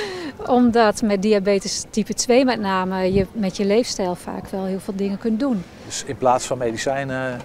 Omdat 0.47 1.01
met 1.01 1.21
diabetes 1.21 1.85
type 1.89 2.13
2 2.13 2.45
met 2.45 2.59
name 2.59 3.13
je 3.13 3.25
met 3.31 3.57
je 3.57 3.65
leefstijl 3.65 4.15
vaak 4.15 4.47
wel 4.47 4.65
heel 4.65 4.79
veel 4.79 4.95
dingen 4.95 5.17
kunt 5.17 5.39
doen. 5.39 5.63
Dus 5.85 6.03
in 6.05 6.17
plaats 6.17 6.45
van 6.45 6.57
medicijnen 6.57 7.41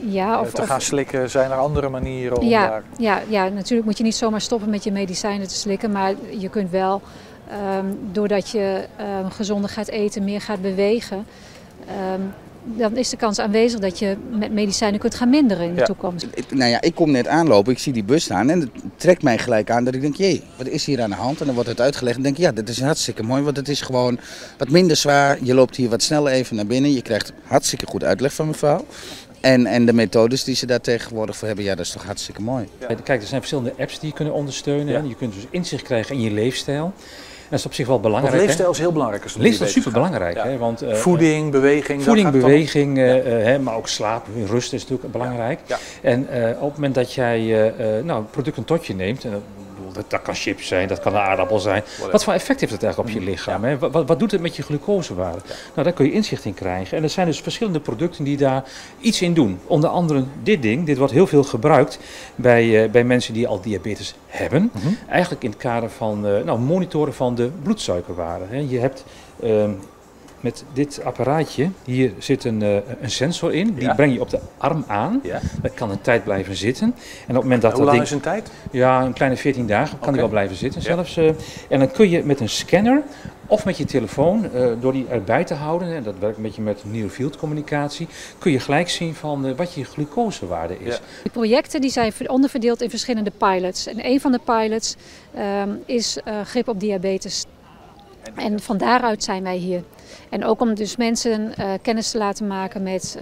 Ja, 0.00 0.34
eh, 0.34 0.40
of, 0.40 0.50
te 0.50 0.60
of- 0.62 0.68
gaan 0.68 0.80
slikken, 0.80 1.30
zijn 1.30 1.50
er 1.50 1.56
andere 1.56 1.88
manieren 1.88 2.38
om 2.38 2.46
ja, 2.46 2.68
daar... 2.68 2.82
ja, 2.98 3.20
ja, 3.28 3.48
natuurlijk 3.48 3.86
moet 3.88 3.98
je 3.98 4.04
niet 4.04 4.14
zomaar 4.14 4.40
stoppen 4.40 4.70
met 4.70 4.84
je 4.84 4.92
medicijnen 4.92 5.48
te 5.48 5.54
slikken. 5.54 5.90
Maar 5.92 6.14
je 6.38 6.48
kunt 6.48 6.70
wel, 6.70 7.02
ehm, 7.50 7.86
doordat 8.12 8.50
je 8.50 8.84
ehm, 8.96 9.28
gezonder 9.30 9.70
gaat 9.70 9.88
eten, 9.88 10.24
meer 10.24 10.40
gaat 10.40 10.62
bewegen... 10.62 11.26
ehm, 11.88 12.20
dan 12.68 12.96
is 12.96 13.08
de 13.08 13.16
kans 13.16 13.38
aanwezig 13.38 13.80
dat 13.80 13.98
je 13.98 14.16
met 14.30 14.52
medicijnen 14.52 15.00
kunt 15.00 15.14
gaan 15.14 15.30
minderen 15.30 15.64
in 15.66 15.74
de 15.74 15.80
Ja. 15.80 15.86
toekomst. 15.86 16.26
Ik- 16.34 16.54
Nou 16.54 16.70
ja, 16.70 16.80
ik 16.80 16.94
kom 16.94 17.10
net 17.10 17.26
aanlopen, 17.26 17.72
ik 17.72 17.78
zie 17.78 17.92
die 17.92 18.04
bus 18.04 18.24
staan 18.24 18.50
en 18.50 18.60
het 18.60 18.70
trekt 18.96 19.22
mij 19.22 19.38
gelijk 19.38 19.70
aan 19.70 19.84
dat 19.84 19.94
ik 19.94 20.00
denk, 20.00 20.16
jee, 20.16 20.42
wat 20.56 20.66
is 20.66 20.84
hier 20.84 21.02
aan 21.02 21.10
de 21.10 21.16
hand? 21.16 21.40
En 21.40 21.46
dan 21.46 21.54
wordt 21.54 21.68
het 21.70 21.80
uitgelegd 21.80 22.16
en 22.16 22.22
denk 22.22 22.36
ik, 22.36 22.42
ja, 22.42 22.52
dat 22.52 22.68
is 22.68 22.80
hartstikke 22.82 23.22
mooi, 23.22 23.42
want 23.42 23.56
het 23.56 23.68
is 23.68 23.80
gewoon 23.80 24.18
wat 24.58 24.68
minder 24.68 24.96
zwaar. 24.96 25.38
Je 25.42 25.54
loopt 25.54 25.76
hier 25.76 25.88
wat 25.88 26.02
sneller 26.02 26.32
even 26.32 26.56
naar 26.56 26.66
binnen, 26.66 26.92
je 26.92 27.02
krijgt 27.02 27.32
hartstikke 27.44 27.86
goed 27.86 28.04
uitleg 28.04 28.32
van 28.32 28.46
mevrouw. 28.46 28.84
En, 29.40 29.66
en 29.66 29.86
de 29.86 29.92
methodes 29.92 30.44
die 30.44 30.54
ze 30.54 30.66
daar 30.66 30.80
tegenwoordig 30.80 31.36
voor 31.36 31.46
hebben, 31.46 31.64
ja, 31.64 31.74
dat 31.74 31.84
is 31.86 31.92
toch 31.92 32.04
hartstikke 32.04 32.42
mooi. 32.42 32.68
Kijk, 33.04 33.20
er 33.22 33.26
zijn 33.28 33.40
verschillende 33.40 33.74
apps 33.78 33.98
die 34.00 34.08
je 34.08 34.14
kunnen 34.14 34.34
ondersteunen. 34.34 35.08
Je 35.08 35.14
kunt 35.14 35.34
dus 35.34 35.46
inzicht 35.50 35.82
krijgen 35.82 36.14
in 36.14 36.20
je 36.20 36.30
leefstijl. 36.30 36.92
En 37.46 37.52
dat 37.52 37.60
is 37.60 37.66
op 37.66 37.74
zich 37.74 37.86
wel 37.86 38.00
belangrijk. 38.00 38.34
Want 38.34 38.46
leefstijl 38.46 38.70
is 38.70 38.78
heel 38.78 38.92
belangrijk 38.92 39.22
als 39.22 39.34
Leefstijl 39.36 39.68
is 39.68 39.74
super 39.74 39.92
belangrijk. 39.92 40.36
Ja. 40.36 40.56
Want, 40.56 40.82
eh, 40.82 40.94
Voeding, 40.94 41.50
beweging, 41.50 41.98
daar 41.98 42.06
Voeding, 42.06 42.30
beweging, 42.30 42.98
eh, 42.98 43.18
eh, 43.18 43.44
hè, 43.44 43.58
maar 43.58 43.74
ook 43.74 43.88
slaap, 43.88 44.26
rust 44.46 44.72
is 44.72 44.82
natuurlijk 44.82 45.12
belangrijk. 45.12 45.60
En 46.02 46.28
eh, 46.28 46.50
op 46.50 46.66
het 46.66 46.74
moment 46.74 46.94
dat 46.94 47.12
jij 47.12 47.38
eh, 47.38 47.98
eh, 47.98 48.04
nou, 48.04 48.24
product 48.30 48.56
een 48.56 48.64
totje 48.64 48.94
neemt, 48.94 49.24
en 49.24 49.42
dat, 50.08 50.22
kan 50.22 50.34
chips 50.34 50.66
zijn, 50.66 50.88
dat 50.88 51.00
kan 51.00 51.14
een 51.14 51.20
aardappel 51.20 51.58
zijn. 51.58 51.82
Wat 52.10 52.24
voor 52.24 52.32
effect 52.32 52.60
heeft 52.60 52.72
het 52.72 52.82
eigenlijk 52.82 53.14
op 53.14 53.20
je 53.22 53.30
lichaam? 53.30 53.64
Hè? 53.64 53.78
Wat, 53.78 54.06
wat, 54.06 54.18
doet 54.18 54.30
het 54.30 54.40
met 54.40 54.56
je 54.56 54.62
glucosewaarde? 54.62 55.40
Nou, 55.46 55.82
daar 55.82 55.92
kun 55.92 56.06
je 56.06 56.12
inzicht 56.12 56.44
in 56.44 56.54
krijgen. 56.54 56.96
En 56.96 57.02
er 57.02 57.10
zijn 57.10 57.26
dus 57.26 57.40
verschillende 57.40 57.80
producten 57.80 58.24
die 58.24 58.36
daar 58.36 58.64
iets 59.00 59.22
in 59.22 59.34
doen. 59.34 59.60
Onder 59.66 59.90
andere 59.90 60.24
dit 60.42 60.62
ding, 60.62 60.86
dit 60.86 60.98
wordt 60.98 61.12
heel 61.12 61.26
veel 61.26 61.44
gebruikt 61.44 61.98
bij, 62.34 62.84
eh, 62.84 62.90
bij 62.90 63.04
mensen 63.04 63.34
die 63.34 63.48
al 63.48 63.60
diabetes 63.60 64.14
hebben. 64.26 64.70
Eigenlijk 65.08 65.44
in 65.44 65.50
het 65.50 65.58
kader 65.58 65.90
van 65.90 66.26
eh, 66.26 66.42
nou, 66.44 66.58
monitoren 66.58 67.14
van 67.14 67.34
de 67.34 67.50
bloedsuikerwaarde. 67.62 68.44
Hè. 68.48 68.58
Je 68.68 68.78
hebt 68.78 69.04
ehm, 69.42 69.70
met 70.46 70.64
dit 70.72 71.00
apparaatje, 71.04 71.70
hier 71.84 72.12
zit 72.18 72.44
een, 72.44 72.62
eh, 72.62 72.74
een 73.00 73.10
sensor 73.10 73.54
in. 73.54 73.74
Die 73.74 73.82
Ja. 73.84 73.94
breng 73.94 74.12
je 74.12 74.20
op 74.20 74.30
de 74.30 74.38
arm 74.58 74.84
aan. 74.86 75.22
Dat 75.62 75.74
kan 75.74 75.90
een 75.90 76.00
tijd 76.00 76.24
blijven 76.24 76.56
zitten. 76.56 76.84
En 76.86 76.92
op 77.28 77.34
het 77.34 77.42
moment 77.42 77.62
dat 77.62 77.70
Hoe 77.72 77.80
dat 77.80 77.88
lang 77.94 77.96
ding, 77.98 78.02
is 78.08 78.10
een 78.10 78.20
tijd? 78.32 78.50
Ja, 78.70 79.02
een 79.04 79.12
kleine 79.12 79.36
14 79.36 79.66
dagen 79.66 79.88
kan 79.98 80.00
die 80.00 80.08
Oké. 80.08 80.18
wel 80.20 80.28
blijven 80.28 80.56
zitten 80.56 80.80
Ja. 80.80 80.86
zelfs. 80.86 81.16
eh. 81.16 81.28
en 81.68 81.78
dan 81.78 81.90
kun 81.90 82.10
je 82.10 82.24
met 82.24 82.40
een 82.40 82.48
scanner 82.48 83.02
of 83.46 83.64
met 83.64 83.76
je 83.76 83.84
telefoon, 83.84 84.52
eh, 84.52 84.66
door 84.80 84.92
die 84.92 85.06
erbij 85.08 85.44
te 85.44 85.54
houden, 85.54 85.94
en 85.94 86.02
dat 86.02 86.14
werkt 86.20 86.36
een 86.36 86.42
beetje 86.42 86.62
met 86.62 86.82
near 86.84 87.08
field 87.08 87.36
communicatie, 87.36 88.08
kun 88.38 88.52
je 88.52 88.60
gelijk 88.60 88.88
zien 88.90 89.14
van 89.14 89.46
eh, 89.46 89.52
wat 89.56 89.72
je 89.74 89.84
glucosewaarde 89.84 90.76
is. 90.78 91.00
De 91.22 91.30
projecten 91.30 91.80
die 91.80 91.90
zijn 91.90 92.12
ver- 92.12 92.28
onderverdeeld 92.30 92.82
in 92.82 92.90
verschillende 92.90 93.32
pilots. 93.38 93.86
En 93.86 94.06
een 94.06 94.20
van 94.20 94.32
de 94.32 94.40
pilots 94.44 94.96
ehm, 95.34 95.70
is 95.86 96.18
eh, 96.24 96.40
grip 96.44 96.68
op 96.68 96.80
diabetes. 96.80 97.44
En 98.34 98.60
van 98.60 98.76
daaruit 98.76 99.24
zijn 99.24 99.42
wij 99.42 99.56
hier. 99.56 99.82
En 100.28 100.44
ook 100.44 100.60
om 100.60 100.74
dus 100.74 100.96
mensen 100.96 101.54
kennis 101.82 102.10
te 102.10 102.18
laten 102.18 102.46
maken 102.46 102.82
met 102.82 103.18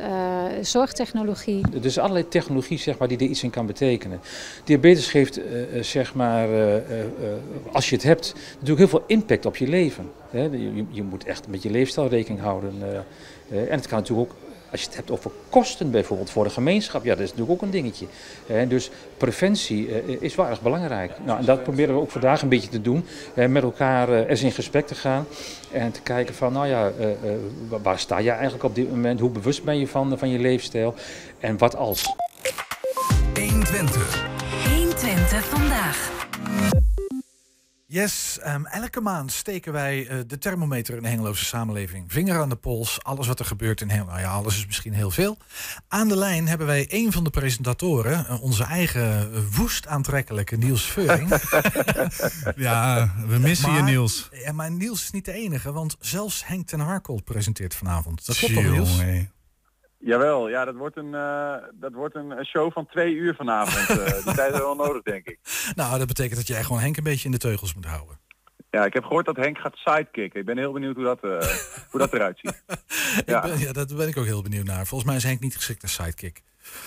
zorgtechnologie. 0.61 1.63
Er 1.75 1.85
is 1.85 1.99
allerlei 1.99 2.29
technologie 2.29 2.79
zeg 2.79 2.99
maar, 2.99 3.09
die 3.09 3.19
er 3.19 3.25
iets 3.25 3.43
in 3.43 3.51
kan 3.51 3.67
betekenen. 3.67 4.21
Diabetes 4.65 5.11
geeft, 5.11 5.41
zeg 5.81 6.15
maar, 6.15 6.49
als 7.73 7.89
je 7.89 7.95
het 7.95 8.05
hebt, 8.05 8.35
natuurlijk 8.53 8.79
heel 8.79 8.89
veel 8.89 9.05
impact 9.07 9.47
op 9.47 9.57
je 9.57 9.69
leven. 9.69 10.11
Je, 10.33 10.85
je 10.91 11.03
moet 11.03 11.25
echt 11.25 11.49
met 11.49 11.63
je 11.63 11.71
leefstijl 11.71 12.09
rekening 12.09 12.41
houden. 12.41 12.73
en 13.49 13.77
het 13.77 13.87
kan 13.87 13.99
natuurlijk 13.99 14.31
ook 14.31 14.37
als 14.75 14.83
je 14.83 14.89
het 14.89 14.97
hebt 14.97 15.11
over 15.11 15.31
kosten 15.51 15.91
bijvoorbeeld 15.91 16.31
voor 16.31 16.45
de 16.45 16.51
gemeenschap, 16.51 17.05
ja, 17.05 17.15
dat 17.15 17.23
is 17.23 17.31
natuurlijk 17.31 17.51
ook 17.51 17.63
een 17.63 17.71
dingetje. 17.71 18.07
dus 18.69 18.91
preventie 19.17 19.89
eh, 19.89 20.17
is 20.21 20.35
wel 20.35 20.47
erg 20.47 20.63
belangrijk. 20.63 21.13
Nou, 21.25 21.39
en 21.39 21.45
dat 21.45 21.63
proberen 21.63 21.95
we 21.95 22.01
ook 22.01 22.11
vandaag 22.11 22.43
een 22.43 22.49
beetje 22.49 22.69
te 22.69 22.81
doen. 22.81 23.05
met 23.35 23.63
elkaar 23.63 24.09
uh, 24.09 24.29
eens 24.29 24.43
in 24.43 24.53
gesprek 24.53 24.87
te 24.87 24.95
gaan 24.95 25.27
en 25.73 25.93
te 25.93 26.01
kijken 26.01 26.35
van, 26.35 26.53
nou 26.53 26.67
ja, 26.67 26.93
eh, 26.99 27.09
waar 27.83 27.99
sta 27.99 28.19
je 28.19 28.31
eigenlijk 28.31 28.65
op 28.65 28.75
dit 28.75 28.91
moment? 28.91 29.21
Hoe 29.21 29.31
bewust 29.31 29.65
ben 29.65 29.79
je 29.79 29.87
van, 29.87 30.19
van 30.19 30.29
je 30.29 30.39
leefstijl? 30.39 30.95
En 31.41 31.59
wat 31.59 31.77
als? 31.77 32.15
120. 33.35 34.27
120 34.69 35.45
vandaag. 35.45 36.13
Yes, 37.95 38.39
um, 38.47 38.67
elke 38.67 39.01
maand 39.01 39.33
steken 39.33 39.73
wij 39.73 40.09
uh, 40.09 40.19
de 40.27 40.39
thermometer 40.39 40.97
in 40.97 41.03
de 41.03 41.09
Hengeloze 41.09 41.45
samenleving. 41.45 42.13
Vinger 42.13 42.41
aan 42.41 42.49
de 42.49 42.57
pols, 42.57 43.03
alles 43.03 43.27
wat 43.27 43.39
er 43.39 43.45
gebeurt 43.45 43.81
in 43.81 43.91
Hengelo. 43.91 44.11
Nou 44.11 44.21
ja, 44.21 44.33
alles 44.33 44.57
is 44.57 44.67
misschien 44.67 44.93
heel 44.93 45.11
veel. 45.11 45.37
Aan 45.89 46.09
de 46.09 46.17
lijn 46.17 46.49
hebben 46.49 46.67
wij 46.67 46.87
een 46.89 47.13
van 47.13 47.25
de 47.25 47.31
presentatoren, 47.31 48.27
uh, 48.31 48.43
onze 48.43 48.65
eigen 48.65 49.33
uh, 49.33 49.39
woest 49.57 49.87
aantrekkelijke 49.87 50.57
Niels 50.57 50.85
Veuring. 50.85 51.29
ja, 52.57 53.11
we 53.27 53.39
missen 53.39 53.69
maar, 53.69 53.79
je 53.79 53.83
Niels. 53.83 54.29
Ja, 54.33 54.53
maar 54.53 54.71
Niels 54.71 55.03
is 55.03 55.11
niet 55.11 55.25
de 55.25 55.33
enige, 55.33 55.73
want 55.73 55.97
zelfs 56.01 56.47
Henk 56.47 56.67
ten 56.67 56.81
Harkold 56.81 57.25
presenteert 57.25 57.75
vanavond. 57.75 58.27
Dat 58.27 58.37
klopt 58.37 58.55
toch 58.55 58.63
Niels? 58.63 59.01
Hey. 59.01 59.31
Jawel, 60.05 60.49
ja, 60.49 60.65
dat 60.65 60.75
wordt 60.75 60.97
een, 60.97 61.13
uh, 61.13 61.55
dat 61.75 61.93
wordt 61.93 62.15
een 62.15 62.45
show 62.47 62.73
van 62.73 62.87
twee 62.87 63.15
uur 63.15 63.35
vanavond. 63.35 63.99
Uh, 63.99 64.25
die 64.25 64.35
tijd 64.41 64.53
is 64.53 64.59
wel 64.59 64.75
nodig, 64.75 65.03
denk 65.03 65.27
ik. 65.27 65.39
Nou, 65.75 65.99
dat 65.99 66.07
betekent 66.07 66.37
dat 66.37 66.47
jij 66.47 66.63
gewoon 66.63 66.81
Henk 66.81 66.97
een 66.97 67.03
beetje 67.03 67.25
in 67.25 67.31
de 67.31 67.39
teugels 67.39 67.75
moet 67.75 67.85
houden. 67.85 68.19
Ja, 68.71 68.85
ik 68.85 68.93
heb 68.93 69.05
gehoord 69.05 69.27
dat 69.27 69.37
Henk 69.37 69.59
gaat 69.59 69.77
sidekicken. 69.77 70.41
Ik 70.41 70.47
ben 70.47 70.59
heel 70.59 70.73
benieuwd 70.73 70.95
hoe 70.95 71.05
dat, 71.05 71.25
uh, 71.25 71.39
hoe 71.91 72.01
dat 72.01 72.13
eruit 72.13 72.39
ziet. 72.39 72.65
ja. 73.27 73.41
Ben, 73.41 73.59
ja, 73.59 73.73
daar 73.73 73.87
ben 73.97 74.09
ik 74.09 74.17
ook 74.17 74.25
heel 74.25 74.43
benieuwd 74.43 74.67
naar. 74.67 74.87
Volgens 74.87 75.11
mij 75.11 75.19
is 75.19 75.25
Henk 75.25 75.41
niet 75.41 75.57
geschikt 75.57 75.83
als 75.83 75.93
sidekick. 75.93 76.43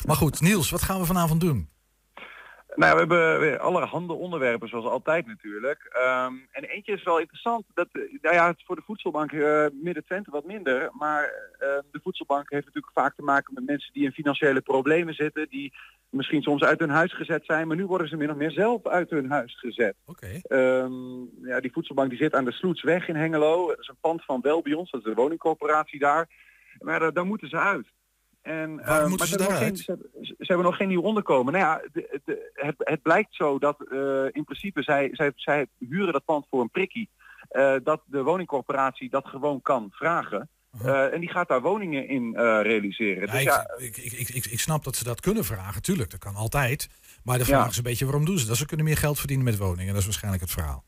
Maar 0.06 0.16
goed, 0.16 0.42
Niels, 0.42 0.70
wat 0.70 0.82
gaan 0.82 1.00
we 1.00 1.06
vanavond 1.06 1.42
doen? 1.42 1.70
Nou, 2.78 2.94
we 2.94 3.00
hebben 3.00 3.40
weer 3.40 3.60
allerhande 3.60 4.14
onderwerpen, 4.14 4.70
zoals 4.70 4.86
altijd 4.86 5.28
natuurlijk. 5.28 5.98
Um, 6.28 6.48
en 6.52 6.64
eentje 6.64 6.94
is 6.94 7.04
wel 7.04 7.20
interessant. 7.20 7.66
Dat, 7.74 7.88
nou 7.94 8.36
ja, 8.36 8.48
het 8.48 8.58
is 8.58 8.64
voor 8.66 8.76
de 8.76 8.82
voedselbank 8.86 9.32
uh, 9.32 9.66
Midden-Twente 9.72 10.32
wat 10.32 10.46
minder. 10.46 10.90
Maar 10.92 11.24
uh, 11.24 11.68
de 11.92 12.00
voedselbank 12.04 12.50
heeft 12.50 12.66
natuurlijk 12.66 12.94
vaak 12.94 13.16
te 13.16 13.22
maken 13.22 13.54
met 13.54 13.66
mensen 13.66 13.94
die 13.94 14.04
in 14.04 14.12
financiële 14.12 14.62
problemen 14.62 15.14
zitten. 15.14 15.50
Die 15.50 15.74
misschien 16.10 16.42
soms 16.42 16.64
uit 16.64 16.80
hun 16.80 16.90
huis 16.90 17.14
gezet 17.14 17.46
zijn. 17.46 17.68
Maar 17.68 17.78
nu 17.78 17.86
worden 17.86 18.08
ze 18.08 18.18
min 18.18 18.32
of 18.32 18.38
meer 18.38 18.52
zelf 18.52 18.88
uit 18.88 19.10
hun 19.10 19.32
huis 19.32 19.60
gezet. 19.60 19.96
Okay. 20.06 20.42
Um, 20.50 21.30
ja, 21.42 21.60
die 21.60 21.72
voedselbank 21.72 22.10
die 22.10 22.20
zit 22.20 22.34
aan 22.34 22.46
de 22.46 22.52
Sloetsweg 22.52 23.08
in 23.08 23.16
Hengelo. 23.16 23.68
Dat 23.68 23.80
is 23.80 23.88
een 23.88 24.02
pand 24.02 24.26
van 24.26 24.42
Welbions, 24.42 24.92
dat 24.92 25.00
is 25.00 25.08
de 25.08 25.22
woningcorporatie 25.22 26.00
daar. 26.00 26.30
Maar 26.80 27.02
uh, 27.02 27.08
daar 27.14 27.26
moeten 27.26 27.50
ze 27.50 27.58
uit. 27.58 27.88
En, 28.48 28.76
Waarom 28.76 29.04
uh, 29.04 29.10
moeten 29.10 29.28
ze 29.28 29.38
daaruit? 29.38 29.80
Ze, 29.80 30.10
ze, 30.22 30.36
hebben 30.38 30.66
nog 30.66 30.76
geen 30.76 30.88
nieuw 30.88 31.02
onderkomen. 31.02 31.54
Nou 31.54 31.66
ja, 31.66 31.82
de, 31.94 32.22
de, 32.26 32.52
het, 32.54 32.76
het, 32.78 33.02
blijkt 33.02 33.36
zo 33.36 33.60
dat 33.60 33.78
uh, 33.92 34.26
in 34.32 34.44
principe 34.44 34.84
zij, 34.84 35.10
zij, 35.12 35.32
zij 35.36 35.68
huren 35.80 36.14
dat 36.14 36.26
pand 36.26 36.46
voor 36.50 36.62
een 36.62 36.70
prikkie. 36.70 37.10
Uh, 37.52 37.76
dat 37.84 38.02
de 38.06 38.24
woningcorporatie 38.24 39.10
dat 39.10 39.28
gewoon 39.28 39.62
kan 39.62 39.88
vragen. 39.92 40.50
Uh, 40.86 41.14
en 41.14 41.20
die 41.20 41.30
gaat 41.30 41.48
daar 41.48 41.62
woningen 41.62 42.08
in 42.08 42.36
realiseren. 42.62 43.26
Ja, 43.26 43.32
dus 43.32 43.42
ik, 43.42 43.48
ja, 43.48 43.70
ik, 43.78 43.98
ik, 43.98 44.30
ik, 44.30 44.46
ik, 44.46 44.60
snap 44.60 44.84
dat 44.84 44.96
ze 44.96 45.04
dat 45.04 45.22
kunnen 45.22 45.46
vragen, 45.46 45.82
tuurlijk, 45.82 46.10
dat 46.10 46.20
kan 46.20 46.36
altijd. 46.36 46.90
Maar 47.24 47.38
de 47.38 47.46
vraag 47.46 47.64
Ja. 47.64 47.70
is 47.70 47.78
een 47.78 47.84
beetje 47.84 48.06
waarom 48.06 48.26
doen 48.26 48.38
ze 48.38 48.48
dat? 48.48 48.58
Ze 48.58 48.66
kunnen 48.66 48.86
meer 48.86 48.98
geld 48.98 49.18
verdienen 49.20 49.46
met 49.46 49.58
woningen, 49.58 49.88
dat 49.88 49.98
is 49.98 50.06
waarschijnlijk 50.06 50.44
het 50.44 50.52
verhaal. 50.52 50.84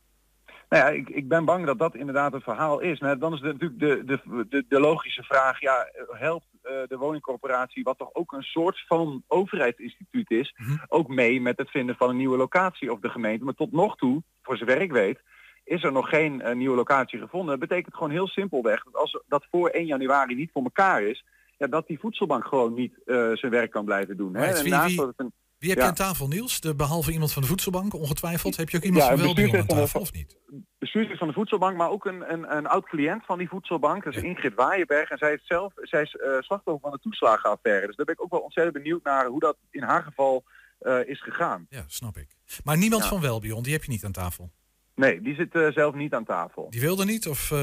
Nou 0.70 0.84
ja, 0.84 0.90
ik, 0.90 1.10
ik 1.10 1.28
ben 1.28 1.46
bang 1.46 1.66
dat 1.66 1.80
dat 1.80 1.96
inderdaad 1.96 2.34
het 2.34 2.44
verhaal 2.44 2.80
is. 2.80 3.00
Maar 3.00 3.20
dan 3.20 3.34
is 3.34 3.42
natuurlijk 3.42 3.80
de, 3.80 4.04
de, 4.06 4.46
de, 4.50 4.66
de 4.68 4.80
logische 4.80 5.24
vraag, 5.24 5.60
ja, 5.60 5.90
helpt 6.12 6.46
de 6.88 6.98
woningcorporatie, 6.98 7.84
wat 7.84 7.98
toch 7.98 8.14
ook 8.14 8.32
een 8.32 8.44
soort 8.44 8.84
van 8.88 9.24
overheidsinstituut 9.28 10.32
is, 10.32 10.56
ook 10.88 11.08
mee 11.08 11.42
met 11.42 11.58
het 11.58 11.70
vinden 11.70 11.96
van 11.96 12.10
een 12.10 12.18
nieuwe 12.18 12.38
locatie 12.38 12.92
of 12.92 13.00
de 13.00 13.10
gemeente. 13.10 13.44
Maar 13.44 13.54
tot 13.54 13.72
nog 13.72 13.96
toe, 13.96 14.24
voor 14.42 14.58
zover 14.58 14.82
ik 14.82 14.92
weet, 14.92 15.22
is 15.64 15.84
er 15.84 15.92
nog 15.92 16.10
geen 16.10 16.42
uh, 16.46 16.56
nieuwe 16.56 16.76
locatie 16.76 17.20
gevonden. 17.20 17.60
Dat 17.60 17.70
betekent 17.70 17.96
gewoon 17.96 18.12
heel 18.12 18.28
simpelweg 18.28 18.84
dat 18.84 18.96
als 18.96 19.22
dat 19.28 19.48
voor 19.52 19.70
1 19.70 19.86
januari 19.86 20.36
niet 20.36 20.52
voor 20.52 20.64
elkaar 20.64 21.04
is, 21.04 21.26
ja, 21.58 21.68
dat 21.68 21.88
die 21.88 22.00
voedselbank 22.00 22.46
gewoon 22.46 22.74
niet 22.74 22.94
uh, 23.06 23.32
zijn 23.34 23.52
werk 23.52 23.72
kan 23.72 23.86
blijven 23.86 24.18
doen. 24.18 24.36
Hè? 24.36 24.46
En 24.46 24.70
naast 24.70 24.98
dat 24.98 25.08
het 25.08 25.20
een, 25.20 25.34
Wie 25.60 25.70
heb 25.70 25.78
ja. 25.78 25.84
je 25.84 25.90
aan 25.90 25.96
tafel, 25.96 26.28
Niels? 26.28 26.62
De, 26.62 26.76
behalve 26.76 27.12
iemand 27.12 27.34
van 27.34 27.42
de 27.42 27.48
voedselbank, 27.48 27.94
ongetwijfeld. 27.94 28.58
Heb 28.58 28.70
je 28.70 28.78
ook 28.78 28.84
iemand 28.84 29.04
Ja, 29.04 29.10
van 29.10 29.20
Welbion 29.20 29.56
aan 29.56 29.66
tafel, 29.66 30.02
of 30.02 30.14
niet? 30.14 30.38
bestuurder 30.80 31.18
van 31.18 31.28
de 31.28 31.34
voedselbank, 31.34 31.78
maar 31.78 31.90
ook 31.90 32.06
een, 32.06 32.34
een, 32.34 32.56
een 32.56 32.68
oud 32.68 32.86
cliënt 32.86 33.26
van 33.26 33.38
die 33.38 33.50
voedselbank. 33.50 34.04
Dat 34.04 34.16
is 34.16 34.24
Ingrid 34.24 34.56
Waaienberg. 34.56 35.10
En 35.10 35.18
zij 35.18 35.34
is 35.34 35.46
zelf 35.46 35.74
zij 35.76 36.02
is, 36.02 36.14
uh, 36.14 36.22
slachtoffer 36.40 36.80
van 36.82 36.92
de 36.92 37.00
toeslagenaffaire. 37.00 37.88
Dus 37.88 37.96
daar 37.96 38.06
ben 38.06 38.16
ik 38.16 38.24
ook 38.24 38.32
wel 38.32 38.40
ontzettend 38.40 38.76
benieuwd 38.76 39.04
naar 39.04 39.26
hoe 39.26 39.40
dat 39.40 39.58
in 39.70 39.84
haar 39.84 40.04
geval 40.04 40.44
uh, 40.82 41.08
is 41.08 41.22
gegaan. 41.22 41.66
Ja, 41.70 41.84
snap 41.88 42.18
ik. 42.18 42.28
Maar 42.64 42.78
niemand 42.78 43.06
van 43.06 43.22
Welbion, 43.22 43.64
die 43.64 43.74
heb 43.74 43.84
je 43.84 43.92
niet 43.92 44.06
aan 44.06 44.12
tafel. 44.12 44.52
Nee, 44.96 45.22
die 45.22 45.36
zit 45.36 45.56
uh, 45.56 45.72
zelf 45.72 45.96
niet 45.96 46.14
aan 46.14 46.26
tafel. 46.26 46.70
Die 46.70 46.82
wilde 46.82 47.06
niet? 47.06 47.28
Of. 47.28 47.54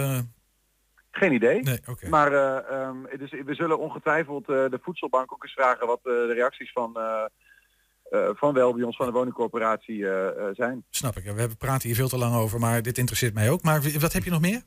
Geen 1.10 1.32
idee. 1.32 1.62
Nee, 1.62 1.78
oké. 1.86 2.08
Maar 2.08 2.32
um, 2.88 3.06
dus 3.18 3.30
we 3.30 3.54
zullen 3.54 3.78
ongetwijfeld 3.78 4.46
de 4.46 4.78
voedselbank 4.82 5.32
ook 5.32 5.42
eens 5.42 5.52
vragen 5.52 5.86
wat 5.86 6.00
de 6.02 6.32
reacties 6.32 6.72
van, 6.72 6.96
uh, 8.10 8.28
van 8.34 8.54
Welbions, 8.54 8.96
van 8.96 9.06
de 9.06 9.12
woningcorporatie 9.12 10.06
zijn. 10.52 10.84
Snap 10.90 11.16
ik. 11.16 11.24
We 11.24 11.40
hebben 11.40 11.56
praten 11.56 11.88
hier 11.88 11.96
veel 11.96 12.08
te 12.08 12.18
lang 12.18 12.34
over, 12.34 12.58
maar 12.58 12.82
dit 12.82 12.98
interesseert 12.98 13.34
mij 13.34 13.50
ook. 13.50 13.62
Maar 13.62 13.80
wat 13.98 14.12
heb 14.12 14.24
je 14.24 14.30
nog 14.30 14.40
meer? 14.40 14.62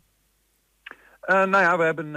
Nou 1.25 1.57
ja, 1.57 1.77
we 1.77 1.83
hebben 1.83 2.15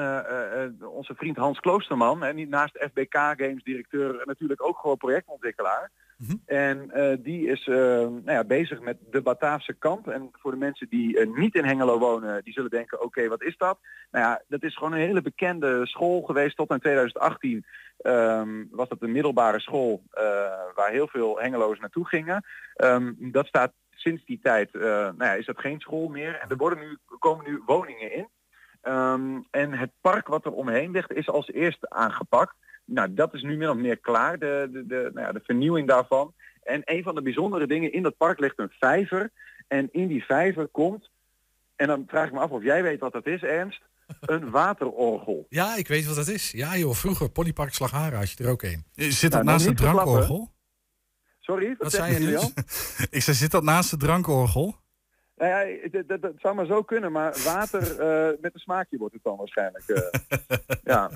onze 0.91 1.15
vriend 1.15 1.37
Hans 1.37 1.61
Kloosterman, 1.61 2.25
en 2.25 2.49
naast 2.49 2.87
FBK 2.91 3.15
Games 3.15 3.63
directeur 3.63 4.23
natuurlijk 4.25 4.67
ook 4.67 4.79
gewoon 4.79 4.97
projectontwikkelaar. 4.97 5.91
-hmm. 6.27 6.43
En 6.47 6.91
die 7.23 7.47
is 7.47 7.65
nou 7.67 8.23
ja, 8.25 8.45
bezig 8.45 8.81
met 8.81 8.97
de 9.11 9.23
Bataafse 9.23 9.73
kamp. 9.73 10.09
En 10.09 10.29
voor 10.33 10.51
de 10.51 10.57
mensen 10.57 10.89
die 10.89 11.27
niet 11.27 11.55
in 11.55 11.65
Hengelo 11.65 11.99
wonen, 11.99 12.45
die 12.45 12.53
zullen 12.53 12.71
denken, 12.71 13.03
oké, 13.03 13.29
wat 13.29 13.43
is 13.43 13.57
dat? 13.57 13.79
Nou 14.11 14.25
ja, 14.25 14.43
dat 14.49 14.63
is 14.63 14.77
gewoon 14.77 14.93
een 14.93 14.99
hele 14.99 15.23
bekende 15.23 15.87
school 15.87 16.23
geweest 16.23 16.57
tot 16.57 16.71
in 16.71 16.79
2018. 16.79 17.65
Um, 18.03 18.69
was 18.71 18.89
dat 18.89 19.03
een 19.03 19.13
middelbare 19.13 19.61
school 19.61 20.03
waar 20.75 20.91
heel 20.91 21.09
veel 21.09 21.41
Hengelo's 21.41 21.79
naartoe 21.79 22.07
gingen. 22.07 22.45
Um, 22.77 23.17
dat 23.19 23.47
staat 23.47 23.73
sinds 23.91 24.25
die 24.25 24.39
tijd, 24.43 24.73
nou 24.73 25.15
ja, 25.19 25.33
is 25.33 25.47
dat 25.47 25.61
geen 25.61 25.81
school 25.81 26.09
meer. 26.09 26.39
En 26.39 26.49
er 26.49 26.57
worden 26.57 26.79
nu, 26.79 26.99
komen 27.19 27.45
nu 27.45 27.63
woningen 27.67 28.13
in. 28.13 28.29
Um, 28.83 29.47
en 29.51 29.73
het 29.73 29.91
park 30.01 30.27
wat 30.27 30.45
er 30.45 30.53
omheen 30.53 30.91
ligt 30.91 31.13
is 31.13 31.29
als 31.29 31.53
eerste 31.53 31.91
aangepakt. 31.91 32.55
Nou, 32.85 33.15
dat 33.15 33.35
is 33.35 33.43
nu 33.43 33.57
min 33.57 33.69
of 33.69 33.77
meer 33.77 33.99
klaar, 33.99 34.39
de, 34.39 34.69
de, 34.73 34.87
de, 34.87 35.11
nou 35.15 35.27
ja, 35.27 35.33
de 35.33 35.41
vernieuwing 35.45 35.89
daarvan. 35.89 36.35
En 36.63 36.83
een 36.85 37.03
van 37.03 37.15
de 37.15 37.23
bijzondere 37.23 37.67
dingen, 37.67 37.93
in 37.93 38.03
dat 38.03 38.17
park 38.17 38.39
ligt 38.39 38.59
een 38.59 38.73
vijver. 38.79 39.31
En 39.69 39.89
in 39.93 40.07
die 40.07 40.25
vijver 40.25 40.67
komt, 40.67 41.11
en 41.77 41.87
dan 41.87 42.05
vraag 42.07 42.27
ik 42.27 42.33
me 42.33 42.39
af 42.39 42.51
of 42.51 42.63
jij 42.63 42.83
weet 42.83 43.01
wat 43.01 43.13
dat 43.13 43.27
is, 43.27 43.43
Ernst, 43.43 43.83
een 44.21 44.51
waterorgel. 44.61 45.47
Ja, 45.49 45.77
ik 45.77 45.89
weet 45.89 46.07
wat 46.07 46.17
dat 46.17 46.29
is. 46.29 46.51
Ja 46.51 46.77
joh, 46.77 46.95
vroeger, 46.95 47.31
Ponypark 47.31 47.75
Slagharen 47.75 48.19
had 48.19 48.31
je 48.31 48.45
er 48.45 48.51
ook 48.51 48.63
een. 48.63 48.85
Zit 48.95 49.21
dat 49.21 49.43
nou, 49.43 49.45
naast 49.45 49.67
het 49.67 49.77
drankorgel? 49.77 50.51
Sorry, 51.41 51.69
wat, 51.69 51.79
wat 51.79 51.93
zei 51.93 52.13
je 52.13 52.19
nu? 52.19 52.35
ik 53.17 53.23
zei, 53.23 53.37
zit 53.37 53.51
dat 53.51 53.63
naast 53.63 53.91
het 53.91 54.01
drankorgel? 54.01 54.81
Nou 55.37 55.51
ja, 55.51 55.89
dat, 55.89 56.09
dat, 56.09 56.23
dat, 56.23 56.33
zou 56.37 56.55
maar 56.55 56.67
zo 56.67 56.83
kunnen, 56.83 57.13
maar 57.13 57.37
water 57.45 57.83
uh, 57.83 58.33
met 58.41 58.55
een 58.55 58.61
smaakje 58.61 58.99
wordt 58.99 59.15
het 59.15 59.23
dan 59.23 59.37
waarschijnlijk. 59.37 59.85
Uh, 59.89 59.99
ja. 60.85 61.11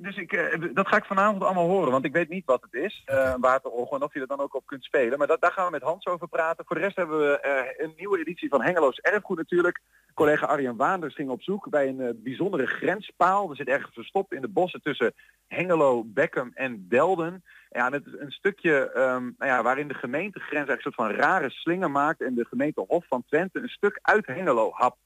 Dus 0.00 0.16
ik, 0.16 0.32
uh, 0.32 0.74
dat 0.74 0.88
ga 0.88 0.96
ik 0.96 1.04
vanavond 1.04 1.42
allemaal 1.42 1.68
horen, 1.68 1.90
want 1.90 2.04
ik 2.04 2.12
weet 2.12 2.28
niet 2.28 2.44
wat 2.44 2.62
het 2.62 2.82
is, 2.82 3.04
uh, 3.06 3.34
waterorgel, 3.40 3.96
en 3.96 4.02
of 4.02 4.14
je 4.14 4.20
er 4.20 4.26
dan 4.26 4.40
ook 4.40 4.54
op 4.54 4.66
kunt 4.66 4.84
spelen. 4.84 5.18
Maar 5.18 5.26
dat, 5.26 5.40
daar 5.40 5.52
gaan 5.52 5.64
we 5.64 5.70
met 5.70 5.82
Hans 5.82 6.06
over 6.06 6.28
praten. 6.28 6.64
Voor 6.66 6.76
de 6.76 6.82
rest 6.82 6.96
hebben 6.96 7.18
we 7.18 7.42
uh, 7.78 7.84
een 7.86 7.94
nieuwe 7.96 8.18
editie 8.18 8.48
van 8.48 8.62
Hengeloos 8.62 8.98
Erfgoed 8.98 9.36
natuurlijk. 9.36 9.80
Collega 10.14 10.46
Arjen 10.46 10.76
Waanders 10.76 11.14
ging 11.14 11.30
op 11.30 11.42
zoek 11.42 11.68
bij 11.70 11.88
een 11.88 12.20
bijzondere 12.22 12.66
grenspaal. 12.66 13.50
Er 13.50 13.56
zit 13.56 13.68
ergens 13.68 13.94
verstopt 13.94 14.32
in 14.32 14.40
de 14.40 14.48
bossen 14.48 14.82
tussen 14.82 15.14
Hengelo, 15.46 16.04
Beckham 16.04 16.50
en 16.54 16.86
Delden. 16.88 17.44
Ja, 17.70 17.90
dat 17.90 18.06
is 18.06 18.12
een 18.18 18.30
stukje 18.30 18.90
um, 18.96 19.34
nou 19.38 19.50
ja, 19.50 19.62
waarin 19.62 19.88
de 19.88 19.94
gemeentegrens 19.94 20.68
eigenlijk 20.68 20.84
een 20.84 20.92
soort 20.92 21.10
van 21.10 21.20
rare 21.20 21.50
slinger 21.50 21.90
maakt 21.90 22.22
en 22.22 22.34
de 22.34 22.44
gemeente 22.44 22.84
Hof 22.88 23.06
van 23.08 23.24
Twente 23.26 23.58
een 23.58 23.68
stuk 23.68 23.98
uit 24.02 24.26
Hengelo 24.26 24.70
hapt. 24.72 24.98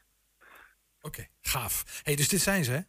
Oké, 1.02 1.06
okay, 1.06 1.28
gaaf. 1.40 2.00
hey, 2.02 2.16
dus 2.16 2.28
dit 2.28 2.40
zijn 2.40 2.64
ze, 2.64 2.70
hè? 2.70 2.80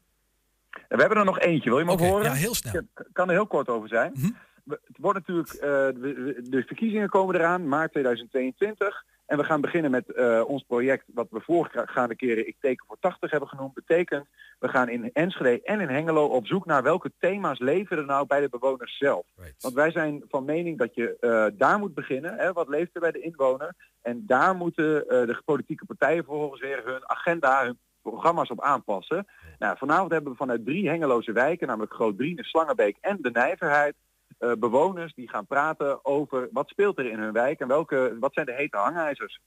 En 0.72 0.98
we 0.98 1.00
hebben 1.00 1.18
er 1.18 1.26
nog 1.26 1.40
eentje, 1.40 1.70
wil 1.70 1.80
je 1.80 1.90
okay, 1.90 2.10
horen? 2.10 2.26
Ja, 2.26 2.34
heel 2.34 2.56
snel. 2.56 2.74
Ik 2.76 3.08
kan 3.14 3.28
er 3.28 3.34
heel 3.34 3.48
kort 3.48 3.70
over 3.70 3.90
zijn. 3.90 4.12
Mm 4.14 4.22
-hmm. 4.22 4.38
Het 4.68 4.98
wordt 4.98 5.20
natuurlijk, 5.20 5.54
uh, 5.54 5.62
de, 5.62 6.40
de 6.50 6.64
verkiezingen 6.64 7.10
komen 7.10 7.36
eraan, 7.36 7.68
maart 7.68 7.92
2022. 7.92 9.04
En 9.32 9.38
we 9.38 9.44
gaan 9.44 9.62
beginnen 9.62 9.92
met 9.92 10.12
eh, 10.12 10.42
ons 10.48 10.64
project 10.64 11.04
wat 11.14 11.28
we 11.30 11.40
voorgaande 11.42 12.16
keren 12.16 12.48
Ik 12.48 12.56
teken 12.60 12.86
voor 12.88 12.98
80 13.00 13.32
hebben 13.32 13.50
genoemd. 13.50 13.74
Betekent, 13.74 14.26
we 14.60 14.68
gaan 14.68 14.90
in 14.90 15.10
Enschede 15.14 15.62
en 15.64 15.80
in 15.80 15.90
Hengelo 15.90 16.26
op 16.26 16.48
zoek 16.48 16.66
naar 16.66 16.84
welke 16.84 17.12
thema's 17.20 17.60
leven 17.60 17.98
er 17.98 18.06
nou 18.06 18.28
bij 18.28 18.40
de 18.40 18.50
bewoners 18.50 18.98
zelf. 18.98 19.26
Want 19.60 19.74
wij 19.74 19.92
zijn 19.92 20.24
van 20.30 20.46
mening 20.46 20.78
dat 20.78 20.96
je 20.96 21.18
eh, 21.20 21.58
daar 21.58 21.80
moet 21.80 21.94
beginnen. 21.94 22.38
Hè, 22.38 22.54
wat 22.54 22.68
leeft 22.68 22.96
er 22.96 23.02
bij 23.02 23.12
de 23.12 23.22
inwoner? 23.22 23.74
En 24.02 24.24
daar 24.28 24.56
moeten 24.56 25.08
eh, 25.08 25.26
de 25.26 25.42
politieke 25.46 25.86
partijen 25.86 26.24
vervolgens 26.24 26.62
weer 26.62 26.82
hun 26.86 27.10
agenda, 27.10 27.64
hun 27.64 27.78
programma's 28.02 28.50
op 28.50 28.62
aanpassen. 28.62 29.28
Nou, 29.60 29.78
vanavond 29.78 30.12
hebben 30.12 30.32
we 30.32 30.38
vanuit 30.38 30.66
drie 30.66 30.90
Hengeloze 30.90 31.32
wijken, 31.32 31.68
namelijk 31.68 31.94
Groot 31.94 32.16
Brien, 32.16 32.38
Slangenbeek 32.42 32.98
en 33.02 33.18
de 33.22 33.32
Nijverheid, 33.32 33.96
uh, 34.40 34.52
bewoners 34.60 35.14
die 35.14 35.30
gaan 35.30 35.46
praten 35.46 36.06
over 36.06 36.50
wat 36.52 36.70
speelt 36.70 36.98
er 36.98 37.12
in 37.12 37.20
hun 37.20 37.32
wijk 37.32 37.60
en 37.60 37.68
welke, 37.68 38.18
wat 38.20 38.34
zijn 38.34 38.46
de 38.46 38.54
hete 38.54 38.78
hangijzers. 38.78 39.40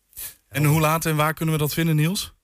En 0.48 0.64
hoe 0.64 0.80
laat 0.80 1.04
en 1.04 1.16
waar 1.16 1.34
kunnen 1.34 1.54
we 1.54 1.60
dat 1.60 1.74
vinden, 1.74 1.96
Niels? 1.96 2.34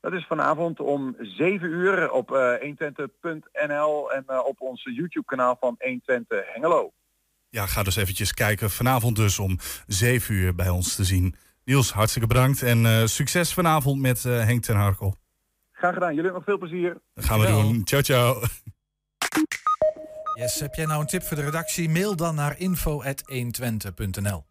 Dat 0.00 0.12
is 0.12 0.26
vanavond 0.26 0.80
om 0.80 1.16
7 1.18 1.68
uur 1.68 2.10
op 2.10 2.30
uh, 2.30 2.54
120.nl 2.60 4.12
en 4.12 4.24
uh, 4.28 4.40
op 4.44 4.60
ons 4.60 4.82
YouTube 4.82 5.24
kanaal 5.26 5.56
van 5.60 5.74
120 5.78 6.52
Hengelo. 6.52 6.92
Ja, 7.50 7.66
ga 7.66 7.82
dus 7.82 7.96
eventjes 7.96 8.34
kijken. 8.34 8.70
Vanavond 8.70 9.16
dus 9.16 9.38
om 9.38 9.58
7 9.86 10.34
uur 10.34 10.54
bij 10.54 10.68
ons 10.68 10.96
te 10.96 11.04
zien. 11.04 11.34
Niels, 11.68 11.92
hartstikke 11.92 12.28
bedankt 12.28 12.62
en 12.62 12.84
uh, 12.84 13.04
succes 13.04 13.54
vanavond 13.54 14.00
met 14.00 14.22
Henk 14.22 14.62
ten 14.62 14.76
Harkel. 14.76 15.14
Graag 15.72 15.94
gedaan. 15.94 16.14
Jullie 16.14 16.30
nog 16.30 16.44
veel 16.44 16.58
plezier. 16.58 16.96
Dat 17.14 17.24
gaan 17.24 17.40
we 17.40 17.46
doen. 17.46 17.80
Ciao, 17.84 18.02
ciao. 18.02 18.42
Yes, 20.34 20.60
heb 20.60 20.74
jij 20.74 20.86
nou 20.86 21.00
een 21.00 21.06
tip 21.06 21.22
voor 21.22 21.36
de 21.36 21.42
redactie? 21.42 21.88
Mail 21.88 22.16
dan 22.16 22.34
naar 22.34 22.58
info.120.nl 22.58 24.46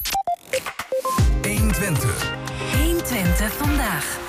120. 1.41 2.31
120 2.75 3.53
vandaag. 3.53 4.19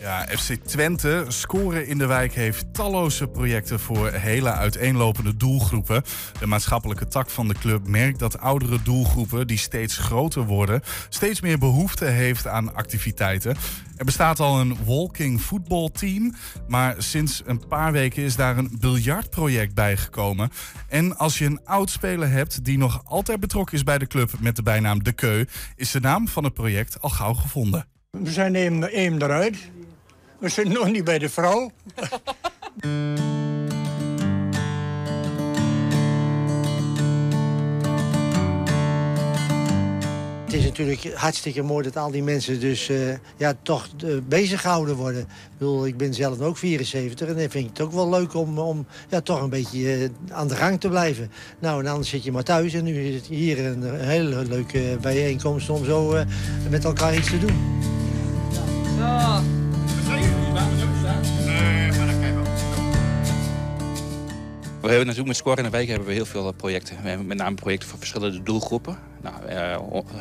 Ja, 0.00 0.26
FC 0.26 0.54
Twente, 0.54 1.24
scoren 1.28 1.86
in 1.86 1.98
de 1.98 2.06
wijk, 2.06 2.34
heeft 2.34 2.74
talloze 2.74 3.26
projecten 3.26 3.80
voor 3.80 4.10
hele 4.10 4.52
uiteenlopende 4.52 5.36
doelgroepen. 5.36 6.02
De 6.38 6.46
maatschappelijke 6.46 7.08
tak 7.08 7.30
van 7.30 7.48
de 7.48 7.54
club 7.54 7.86
merkt 7.86 8.18
dat 8.18 8.38
oudere 8.38 8.82
doelgroepen, 8.82 9.46
die 9.46 9.58
steeds 9.58 9.96
groter 9.96 10.44
worden, 10.44 10.82
steeds 11.08 11.40
meer 11.40 11.58
behoefte 11.58 12.04
heeft 12.04 12.46
aan 12.46 12.74
activiteiten. 12.74 13.56
Er 13.96 14.04
bestaat 14.04 14.40
al 14.40 14.60
een 14.60 14.76
walking 14.84 15.42
voetbalteam, 15.42 16.34
maar 16.68 16.94
sinds 16.98 17.42
een 17.46 17.66
paar 17.66 17.92
weken 17.92 18.22
is 18.22 18.36
daar 18.36 18.58
een 18.58 18.76
biljartproject 18.80 19.74
bijgekomen. 19.74 20.50
En 20.88 21.16
als 21.16 21.38
je 21.38 21.44
een 21.44 21.60
oud-speler 21.64 22.30
hebt 22.30 22.64
die 22.64 22.78
nog 22.78 23.02
altijd 23.04 23.40
betrokken 23.40 23.76
is 23.76 23.84
bij 23.84 23.98
de 23.98 24.06
club 24.06 24.32
met 24.40 24.56
de 24.56 24.62
bijnaam 24.62 25.02
De 25.02 25.12
Keu, 25.12 25.44
is 25.76 25.90
de 25.90 26.00
naam 26.00 26.28
van 26.28 26.44
het 26.44 26.54
project 26.54 27.00
al 27.00 27.10
gauw 27.10 27.34
gevonden. 27.34 27.89
We 28.10 28.30
zijn 28.30 28.54
één 28.54 29.22
eruit. 29.22 29.56
We 30.38 30.48
zitten 30.48 30.74
nog 30.74 30.90
niet 30.90 31.04
bij 31.04 31.18
de 31.18 31.28
vrouw. 31.28 31.70
Het 40.44 40.58
is 40.58 40.64
natuurlijk 40.64 41.12
hartstikke 41.14 41.62
mooi 41.62 41.84
dat 41.84 41.96
al 41.96 42.10
die 42.10 42.22
mensen 42.22 42.60
dus 42.60 42.88
uh, 42.88 43.14
ja, 43.36 43.54
toch 43.62 43.88
uh, 44.04 44.18
bezig 44.28 44.60
gehouden 44.60 44.96
worden. 44.96 45.20
Ik, 45.20 45.58
bedoel, 45.58 45.86
ik 45.86 45.96
ben 45.96 46.14
zelf 46.14 46.40
ook 46.40 46.56
74 46.56 47.28
en 47.28 47.36
dan 47.36 47.50
vind 47.50 47.64
ik 47.64 47.70
het 47.70 47.80
ook 47.80 47.92
wel 47.92 48.08
leuk 48.08 48.34
om, 48.34 48.58
om 48.58 48.86
ja, 49.08 49.20
toch 49.20 49.42
een 49.42 49.50
beetje 49.50 49.98
uh, 49.98 50.08
aan 50.30 50.48
de 50.48 50.56
gang 50.56 50.80
te 50.80 50.88
blijven. 50.88 51.30
Nou, 51.58 51.84
en 51.84 51.90
anders 51.90 52.08
zit 52.08 52.24
je 52.24 52.32
maar 52.32 52.42
thuis 52.42 52.72
en 52.72 52.84
nu 52.84 53.00
is 53.00 53.14
het 53.14 53.26
hier 53.26 53.66
een, 53.66 53.82
een 53.82 54.00
hele 54.00 54.44
leuke 54.44 54.98
bijeenkomst 55.00 55.70
om 55.70 55.84
zo 55.84 56.24
met 56.70 56.84
elkaar 56.84 57.16
iets 57.16 57.30
te 57.30 57.38
doen. 57.38 57.89
Ja. 59.00 59.42
We 64.80 64.96
hebben 64.96 65.06
natuurlijk 65.06 65.26
met 65.26 65.36
Score 65.36 65.56
in 65.56 65.62
de 65.62 65.70
Wijk 65.70 65.88
hebben 65.88 66.06
we 66.06 66.12
heel 66.12 66.26
veel 66.26 66.52
projecten. 66.52 67.02
We 67.02 67.08
hebben 67.08 67.26
met 67.26 67.36
name 67.36 67.54
projecten 67.54 67.88
voor 67.88 67.98
verschillende 67.98 68.42
doelgroepen. 68.42 68.98
Nou, 69.22 69.34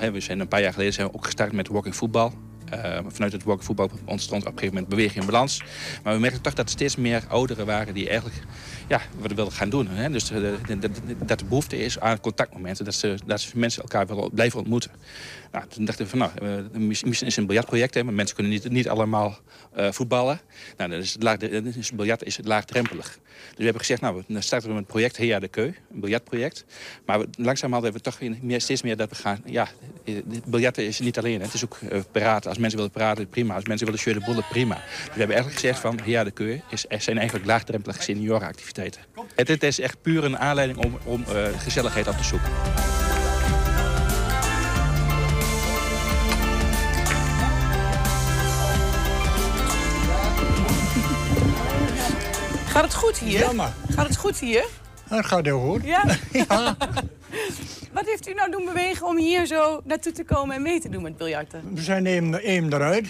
uh, 0.02 0.12
we 0.12 0.20
zijn 0.20 0.40
een 0.40 0.48
paar 0.48 0.62
jaar 0.62 0.74
geleden 0.74 0.94
zijn 0.94 1.08
we 1.08 1.14
ook 1.14 1.26
gestart 1.26 1.52
met 1.52 1.68
walking 1.68 1.96
voetbal. 1.96 2.34
Uh, 2.74 3.00
vanuit 3.08 3.32
het 3.32 3.44
walking 3.44 3.66
voetbal 3.66 3.90
ontstond 4.06 4.42
op 4.42 4.48
een 4.48 4.54
gegeven 4.54 4.74
moment 4.74 4.90
beweging 4.90 5.20
in 5.20 5.26
balans. 5.32 5.64
Maar 6.04 6.14
we 6.14 6.20
merkten 6.20 6.42
toch 6.42 6.54
dat 6.54 6.66
er 6.66 6.72
steeds 6.72 6.96
meer 6.96 7.24
ouderen 7.28 7.66
waren 7.66 7.94
die 7.94 8.10
eigenlijk 8.10 8.42
ja, 8.90 9.02
wat 9.20 9.34
wilden 9.34 9.54
gaan 9.54 9.70
doen. 9.70 9.88
Hè? 9.88 10.10
Dus 10.10 10.26
de, 10.26 10.58
de, 10.68 10.80
de, 10.80 10.90
dat 11.26 11.40
de 11.40 11.46
behoefte 11.46 11.78
is 11.78 12.00
aan 12.00 12.20
contactmomenten, 12.20 12.86
dat 12.86 12.94
ze, 12.94 13.18
dat 13.26 13.52
mensen 13.56 13.82
elkaar 13.82 14.08
willen 14.08 14.32
blijven 14.32 14.60
ontmoeten. 14.60 14.92
Nou, 15.52 15.68
toen 15.68 15.86
dachten 15.86 16.06
we 16.06 16.10
van 16.12 16.20
nou, 16.20 16.32
uh, 16.74 16.88
misschien 16.88 17.12
is 17.12 17.22
het 17.22 17.38
een 17.38 17.46
biljartproject, 17.46 17.94
hè, 17.94 18.04
maar 18.04 18.14
mensen 18.14 18.36
kunnen 18.36 18.54
niet, 18.54 18.70
niet 18.70 18.90
allemaal 18.90 19.40
uh, 19.78 19.92
voetballen. 19.92 20.40
Nou, 20.78 20.90
dus 20.90 21.14
het, 21.14 21.24
laag, 21.24 21.38
biljart 21.94 22.24
is 22.24 22.38
het 22.38 22.46
laagdrempelig. 22.46 23.20
Dus 23.48 23.58
we 23.58 23.64
hebben 23.64 23.82
gezegd, 23.82 24.02
nou, 24.02 24.24
dan 24.28 24.44
starten 24.44 24.68
we 24.68 24.74
met 24.74 24.84
het 24.84 24.92
project 24.92 25.18
Hea 25.18 25.40
de 25.40 25.48
Keu, 25.48 25.66
een 25.66 26.00
biljartproject. 26.00 26.66
Maar 27.06 27.20
we, 27.20 27.28
langzamerhand 27.38 27.84
hebben 27.84 28.02
we 28.04 28.30
toch 28.30 28.42
meer, 28.42 28.62
steeds 28.62 28.82
meer 28.82 28.98
dat 28.98 29.10
we 29.10 29.16
gaan, 29.16 29.42
ja, 29.46 29.68
biljarten 30.46 30.86
is 30.86 31.00
niet 31.00 31.18
alleen, 31.18 31.40
hè, 31.40 31.46
het 31.46 31.54
is 31.54 31.64
ook 31.64 31.78
praten. 32.12 32.50
Als 32.50 32.60
mensen 32.60 32.78
willen 32.78 32.94
praten, 32.94 33.30
prima. 33.30 33.56
Als 33.56 33.66
mensen 33.66 33.88
willen 33.88 34.20
de 34.20 34.26
bollen, 34.26 34.46
prima. 34.50 34.76
Dus 34.76 34.84
we 34.84 35.20
hebben 35.20 35.36
eigenlijk 35.36 35.60
gezegd 35.60 35.80
van 35.80 36.00
Hea 36.00 36.24
de 36.24 36.32
Keu 36.32 36.60
is, 36.70 36.86
er 36.88 37.02
zijn 37.02 37.18
eigenlijk 37.18 37.48
laagdrempelige 37.48 38.02
seniorenactiviteiten. 38.02 38.79
Het, 39.36 39.48
het 39.48 39.64
is 39.64 39.80
echt 39.80 40.02
puur 40.02 40.24
een 40.24 40.38
aanleiding 40.38 40.86
om, 40.86 40.98
om 41.04 41.26
gezelligheid 41.58 42.08
op 42.08 42.18
te 42.18 42.24
zoeken. 42.24 42.50
Gaat 52.80 52.84
het 52.84 52.94
goed 52.94 53.18
hier? 53.18 53.40
Jammer. 53.40 53.74
Gaat 53.90 54.08
het 54.08 54.18
goed 54.18 54.40
hier? 54.40 54.66
Dat 55.10 55.26
gaat 55.26 55.46
heel 55.46 55.60
goed. 55.60 55.84
Ja? 55.84 56.04
ja. 56.50 56.76
Wat 57.94 58.06
heeft 58.06 58.30
u 58.30 58.34
nou 58.34 58.52
doen 58.52 58.66
bewegen 58.66 59.08
om 59.08 59.18
hier 59.18 59.46
zo 59.46 59.82
naartoe 59.84 60.12
te 60.12 60.24
komen 60.24 60.56
en 60.56 60.62
mee 60.62 60.80
te 60.80 60.90
doen 60.90 61.02
met 61.02 61.18
biljarten? 61.18 61.74
We 61.74 61.82
zijn 61.82 62.06
één 62.42 62.74
eruit. 62.74 63.08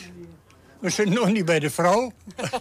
We 0.80 0.90
zitten 0.90 1.16
nog 1.16 1.32
niet 1.32 1.46
bij 1.46 1.60
de 1.60 1.70
vrouw. 1.70 2.12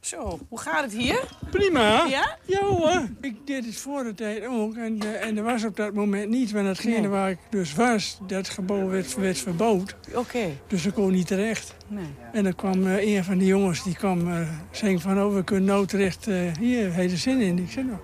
Zo, 0.00 0.38
hoe 0.48 0.60
gaat 0.60 0.82
het 0.82 0.92
hier? 0.92 1.20
Prima. 1.50 2.06
Ja? 2.08 2.36
Ja 2.44 2.60
hoor. 2.60 3.08
Ik 3.20 3.46
deed 3.46 3.64
het 3.64 3.76
voor 3.76 4.04
de 4.04 4.14
tijd 4.14 4.46
ook. 4.46 4.76
En, 4.76 5.04
uh, 5.04 5.26
en 5.26 5.36
er 5.36 5.42
was 5.42 5.64
op 5.64 5.76
dat 5.76 5.94
moment 5.94 6.28
niet. 6.28 6.50
Want 6.50 6.66
hetgene 6.66 6.98
nee. 6.98 7.08
waar 7.08 7.30
ik 7.30 7.38
dus 7.50 7.74
was, 7.74 8.18
dat 8.26 8.48
gebouw 8.48 8.88
werd, 8.88 9.14
werd 9.14 9.38
verbouwd. 9.38 9.96
Oké. 10.08 10.18
Okay. 10.18 10.58
Dus 10.66 10.86
ik 10.86 10.94
kon 10.94 11.12
niet 11.12 11.26
terecht. 11.26 11.74
Nee. 11.88 12.04
En 12.32 12.44
dan 12.44 12.54
kwam 12.54 12.86
uh, 12.86 13.14
een 13.14 13.24
van 13.24 13.38
die 13.38 13.46
jongens, 13.46 13.82
die 13.82 13.94
kwam 13.94 14.28
uh, 14.28 14.48
zeggen 14.70 15.00
van... 15.00 15.22
oh, 15.22 15.34
we 15.34 15.44
kunnen 15.44 15.64
nou 15.64 15.86
terecht, 15.86 16.24
hier, 16.60 16.92
heeft 16.92 17.12
er 17.12 17.18
zin 17.18 17.40
in. 17.40 17.58
Ik 17.58 17.70
zei 17.70 17.86
nou, 17.86 17.98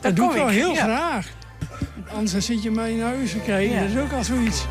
dat, 0.00 0.02
dat 0.02 0.16
doe 0.16 0.28
ik 0.28 0.34
wel 0.34 0.48
heel 0.48 0.72
ja. 0.72 0.82
graag. 0.82 1.32
Anders 2.14 2.46
zit 2.46 2.62
je 2.62 2.70
mij 2.70 2.92
in 2.92 3.02
huis 3.02 3.30
te 3.30 3.40
kijken. 3.40 3.74
Ja. 3.74 3.80
Dat 3.80 3.90
is 3.90 3.98
ook 3.98 4.12
al 4.12 4.24
zoiets. 4.24 4.66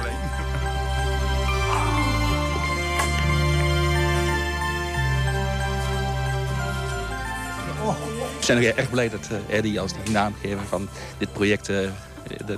Zijn 8.47 8.57
ook 8.57 8.77
erg 8.77 8.89
blij 8.89 9.09
dat 9.09 9.27
uh, 9.31 9.55
Eddie 9.57 9.79
als 9.79 9.91
de 9.91 10.11
naamgever 10.11 10.65
van 10.67 10.87
dit 11.17 11.33
project 11.33 11.69
uh, 11.69 11.89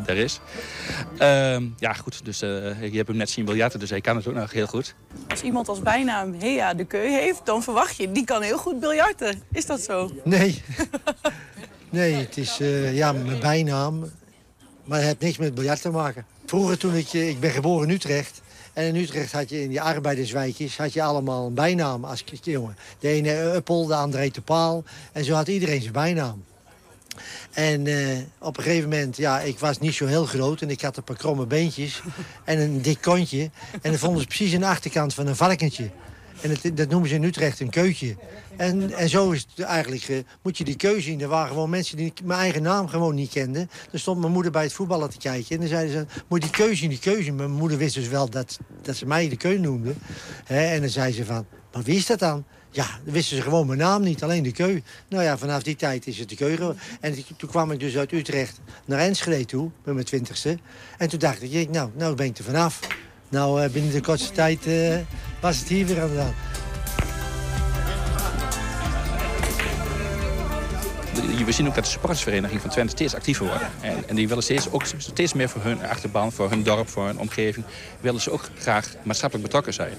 daar 0.06 0.18
is. 0.18 0.40
Uh, 1.22 1.58
ja, 1.78 1.94
goed, 1.94 2.26
dus 2.26 2.42
uh, 2.42 2.50
je 2.92 2.96
hebt 2.98 3.08
hem 3.08 3.18
net 3.18 3.30
zien 3.30 3.46
biljarten, 3.46 3.80
dus 3.80 3.90
hij 3.90 4.02
kan 4.02 4.16
het 4.16 4.28
ook 4.28 4.34
nog 4.34 4.52
heel 4.52 4.68
goed. 4.68 4.96
Als 5.28 5.42
iemand 5.42 5.68
als 5.68 5.80
bijnaam 5.80 6.34
Hea 6.34 6.74
de 6.74 6.86
Keu 6.86 7.10
heeft, 7.10 7.46
dan 7.46 7.64
verwacht 7.64 7.98
je, 7.98 8.12
die 8.12 8.24
kan 8.24 8.42
heel 8.42 8.58
goed 8.58 8.80
biljarten. 8.80 9.42
Is 9.52 9.66
dat 9.66 9.82
zo? 9.82 10.12
Nee. 10.24 10.64
nee, 11.90 12.14
het 12.14 12.38
is 12.38 12.60
uh, 12.62 12.96
ja, 12.96 13.12
mijn 13.12 13.40
bijnaam, 13.40 14.12
maar 14.84 14.98
het 14.98 15.08
heeft 15.08 15.20
niks 15.20 15.38
met 15.38 15.56
biljart 15.56 15.82
te 15.82 15.90
maken. 15.90 16.26
Vroeger 16.46 16.78
toen 16.78 16.96
ik, 16.96 17.14
ik 17.14 17.40
ben 17.40 17.52
geboren 17.52 17.88
in 17.88 17.96
Utrecht... 17.96 18.42
En 18.74 18.86
in 18.86 18.96
Utrecht 18.96 19.32
had 19.32 19.50
je 19.50 19.62
in 19.62 19.70
die 19.70 19.82
arbeiderswijkjes 19.82 20.78
had 20.78 20.94
je 20.94 21.04
allemaal 21.04 21.48
een 21.48 21.54
bijnaam 21.54 22.06
als 22.06 22.24
jongen. 22.42 22.78
De 23.00 23.08
ene 23.08 23.54
Uppel, 23.56 23.86
de 23.86 23.96
andere 23.96 24.32
de 24.32 24.42
Paal. 24.42 24.84
En 25.12 25.24
zo 25.24 25.34
had 25.34 25.48
iedereen 25.48 25.82
zijn 25.82 25.94
bijnaam. 25.94 26.44
En 27.52 27.86
uh, 27.86 28.18
op 28.40 28.58
een 28.58 28.64
gegeven 28.64 28.90
moment, 28.90 29.18
ja, 29.18 29.40
ik 29.40 29.60
was 29.60 29.80
niet 29.80 29.94
zo 29.94 30.06
heel 30.06 30.26
groot... 30.26 30.62
en 30.62 30.70
ik 30.70 30.82
had 30.82 30.98
een 30.98 31.04
paar 31.04 31.16
kromme 31.16 31.46
beentjes 31.46 32.02
en 32.46 32.60
een 32.60 32.82
dik 32.82 33.02
kontje. 33.02 33.50
En 33.82 33.92
dan 33.92 34.00
vonden 34.00 34.22
ze 34.22 34.28
precies 34.28 34.54
de 34.60 34.68
achterkant 34.68 35.14
van 35.14 35.28
een 35.28 35.36
varkentje. 35.36 35.90
En 36.42 36.76
dat 36.76 36.90
noemen 36.90 37.10
ze 37.10 37.16
in 37.16 37.24
Utrecht 37.24 37.60
een 37.60 37.70
keutje. 37.70 38.16
En, 38.58 38.94
en 38.94 39.10
zo 39.10 39.32
is 39.32 39.46
het 39.56 39.66
eigenlijk, 39.66 40.08
uh, 40.08 40.18
moet 40.42 40.58
je 40.58 40.64
die 40.64 40.76
keuze 40.76 41.02
zien. 41.02 41.22
Er 41.22 41.28
waren 41.28 41.48
gewoon 41.48 41.70
mensen 41.70 41.98
die 41.98 42.14
mijn 42.24 42.40
eigen 42.40 42.62
naam 42.62 42.88
gewoon 42.88 43.16
niet 43.16 43.30
kenden. 43.30 43.70
Er 43.92 44.00
stond 44.00 44.20
mijn 44.20 44.32
moeder 44.32 44.52
bij 44.52 44.64
het 44.64 44.74
voetballen 44.74 45.10
te 45.10 45.18
kijken. 45.18 45.56
En 45.56 45.60
dan 45.60 45.68
zeiden 45.68 45.92
ze, 45.92 46.06
moet 46.28 46.42
die 46.42 46.50
keuze 46.50 46.84
in 46.84 46.90
die 46.90 47.00
keuze. 47.00 47.32
Mijn 47.32 47.52
moeder 47.52 47.78
wist 47.78 47.96
dus 47.96 48.08
wel 48.08 48.30
dat, 48.30 48.60
dat 48.82 48.96
ze 48.96 49.06
mij 49.06 49.30
de 49.30 49.38
keuze 49.38 49.60
noemde. 49.60 49.94
En 50.46 50.82
dan 50.82 50.90
zei 50.90 51.14
ze 51.14 51.26
van, 51.26 51.46
maar 51.74 51.84
wie 51.84 51.96
is 51.96 52.06
dat 52.06 52.20
dan? 52.20 52.44
Ja, 52.72 52.88
dan 53.04 53.14
wisten 53.14 53.38
ze 53.38 53.42
gewoon 53.42 53.68
mijn 53.68 53.80
naam 53.80 54.04
niet, 54.04 54.24
alleen 54.24 54.44
de 54.44 54.52
keu. 54.52 54.82
Nou 55.10 55.24
ja, 55.24 55.38
vanaf 55.38 55.64
die 55.64 55.76
tijd 55.76 56.08
is 56.08 56.18
het 56.18 56.30
de 56.30 56.36
keu. 56.36 56.74
En 57.00 57.16
toen 57.38 57.50
kwam 57.50 57.72
ik 57.72 57.80
dus 57.80 57.98
uit 57.98 58.12
Utrecht 58.12 58.60
naar 58.86 59.00
Enschede 59.00 59.46
toe, 59.46 59.72
met 59.84 59.94
mijn 59.94 60.06
twintigste. 60.06 60.58
En 60.98 61.10
toen 61.10 61.20
dacht 61.20 61.42
ik, 61.42 61.70
nou, 61.70 61.90
nou 61.96 62.16
ben 62.16 62.26
ik 62.26 62.38
er 62.38 62.44
vanaf. 62.44 62.80
Nou, 63.30 63.64
eh, 63.64 63.70
binnen 63.70 63.92
de 63.92 64.02
kortste 64.02 64.34
tijd 64.34 64.66
eh, 64.68 64.98
was 65.40 65.60
het 65.60 65.68
hier 65.68 65.86
weer 65.86 66.02
aan 66.02 66.10
de. 66.10 66.24
We 71.46 71.52
zien 71.52 71.68
ook 71.68 71.76
dat 71.76 71.84
de 71.84 71.90
supportersvereniging 71.90 72.62
van 72.62 72.70
Twente 72.70 72.92
steeds 72.92 73.16
actiever 73.16 73.46
wordt. 73.46 73.64
En, 73.82 74.04
en 74.08 74.16
die 74.16 74.28
willen 74.28 74.44
steeds, 74.44 74.72
ook 74.72 74.84
steeds 74.98 75.34
meer 75.34 75.50
voor 75.50 75.62
hun 75.62 75.86
achterban, 75.86 76.32
voor 76.32 76.50
hun 76.50 76.64
dorp, 76.64 76.90
voor 76.90 77.06
hun 77.06 77.20
omgeving... 77.20 77.66
willen 78.00 78.22
ze 78.22 78.32
ook 78.32 78.50
graag 78.58 78.96
maatschappelijk 79.04 79.48
betrokken 79.48 79.74
zijn. 79.74 79.94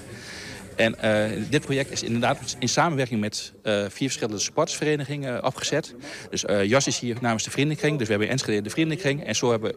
En 0.75 0.95
uh, 1.03 1.43
dit 1.49 1.61
project 1.61 1.91
is 1.91 2.03
inderdaad 2.03 2.55
in 2.59 2.69
samenwerking 2.69 3.19
met 3.19 3.53
vier 3.63 3.89
verschillende 3.89 4.39
sportsverenigingen 4.39 5.45
opgezet. 5.45 5.95
Dus 6.29 6.43
Jos 6.63 6.87
is 6.87 6.99
hier 6.99 7.17
namens 7.21 7.43
de 7.43 7.51
vriendenkring. 7.51 7.97
Dus 7.97 8.07
we 8.07 8.09
hebben 8.09 8.27
in 8.27 8.33
Enschede 8.33 8.61
de 8.61 8.69
vriendenkring. 8.69 9.25
En 9.25 9.35
zo 9.35 9.51
hebben 9.51 9.75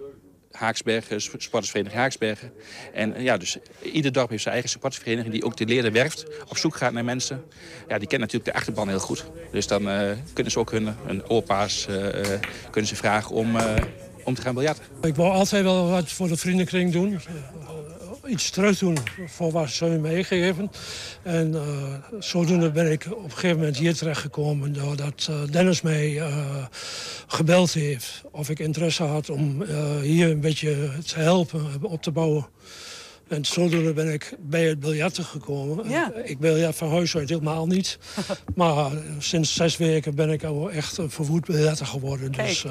Haaksbergen, 0.55 1.21
sportersvereniging 1.21 2.01
Haaksbergen. 2.01 2.53
En 2.93 3.23
ja, 3.23 3.37
dus 3.37 3.57
ieder 3.83 4.13
dorp 4.13 4.31
heeft 4.31 4.43
zijn 4.43 4.55
eigen 4.55 4.73
sportersvereniging... 4.73 5.35
die 5.35 5.45
ook 5.45 5.57
de 5.57 5.67
leerder 5.67 5.93
werft, 5.93 6.27
op 6.49 6.57
zoek 6.57 6.77
gaat 6.77 6.93
naar 6.93 7.05
mensen. 7.05 7.45
Ja, 7.89 7.99
die 7.99 8.09
kennen 8.09 8.21
natuurlijk 8.21 8.45
de 8.45 8.53
achterban 8.55 8.89
heel 8.89 8.99
goed. 8.99 9.25
Dus 9.53 9.67
dan 9.67 9.89
uh, 9.89 10.11
kunnen 10.33 10.53
ze 10.53 10.59
ook 10.59 10.71
hun, 10.71 10.97
hun 11.07 11.29
opa's 11.29 11.87
uh, 11.91 11.97
kunnen 12.71 12.91
ze 12.91 12.97
vragen 12.97 13.35
om, 13.35 13.57
om 14.25 14.35
te 14.35 14.43
gaan 14.43 14.55
biljarten. 14.55 14.85
Ik 15.03 15.15
wou 15.15 15.33
altijd 15.33 15.63
wel 15.63 15.89
wat 15.89 16.09
voor 16.09 16.29
de 16.29 16.37
vriendenkring 16.37 16.93
doen 16.93 17.21
iets 18.27 18.51
terug 18.51 18.79
doen 18.79 18.97
voor 19.27 19.51
wat 19.51 19.71
ze 19.71 19.85
me 19.85 19.99
meegegeven. 19.99 20.71
En 21.23 21.53
uh, 21.53 21.63
zodoende 22.19 22.71
ben 22.71 22.93
ik 22.93 23.07
op 23.11 23.25
een 23.25 23.31
gegeven 23.31 23.57
moment 23.57 23.77
hier 23.77 23.95
terechtgekomen... 23.95 24.73
doordat 24.73 25.29
uh, 25.31 25.37
Dennis 25.51 25.83
mij 25.83 26.11
uh, 26.11 26.67
gebeld 27.27 27.73
heeft 27.73 28.23
of 28.31 28.51
ik 28.51 28.59
interesse 28.59 29.03
had 29.03 29.31
om 29.31 29.63
hier 30.01 30.31
een 30.31 30.41
beetje 30.41 30.89
te 31.07 31.19
helpen, 31.19 31.83
op 31.83 32.03
te 32.03 32.11
bouwen. 32.11 32.47
En 33.29 33.45
zodoende 33.45 33.93
ben 33.93 34.13
ik 34.13 34.37
bij 34.41 34.65
het 34.65 34.81
biljarten 34.81 35.25
gekomen. 35.25 35.89
Ja. 35.89 36.13
Ik 36.25 36.39
biljart 36.39 36.77
van 36.77 36.91
huis 36.91 37.17
uit 37.17 37.29
helemaal 37.29 37.67
niet. 37.67 37.99
maar 38.55 38.91
sinds 39.19 39.55
zes 39.55 39.77
weken 39.77 40.15
ben 40.15 40.31
ik 40.31 40.45
al 40.45 40.71
echt 40.71 40.99
een 40.99 41.11
verwoed 41.11 41.45
biljarter 41.47 41.87
geworden. 41.87 42.31
Kijk. 42.31 42.47
Dus, 42.49 42.65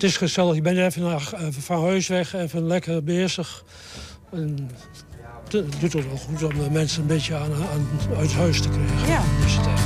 het 0.00 0.08
is 0.08 0.16
gezellig. 0.16 0.54
Je 0.54 0.60
bent 0.60 0.78
even, 0.78 1.02
naar, 1.02 1.32
even 1.34 1.62
van 1.62 1.80
huis 1.80 2.06
weg, 2.06 2.34
even 2.34 2.66
lekker 2.66 3.02
bezig. 3.04 3.64
En 4.32 4.70
het 5.48 5.80
doet 5.80 5.92
het 5.92 6.06
wel 6.06 6.16
goed 6.16 6.42
om 6.42 6.54
de 6.58 6.70
mensen 6.70 7.00
een 7.00 7.06
beetje 7.06 7.36
aan, 7.36 7.52
aan, 7.54 7.88
uit 8.16 8.32
huis 8.32 8.62
te 8.62 8.68
krijgen 8.68 9.06
Ja. 9.08 9.22
in 9.22 9.42
deze 9.42 9.60
tijd. 9.60 9.80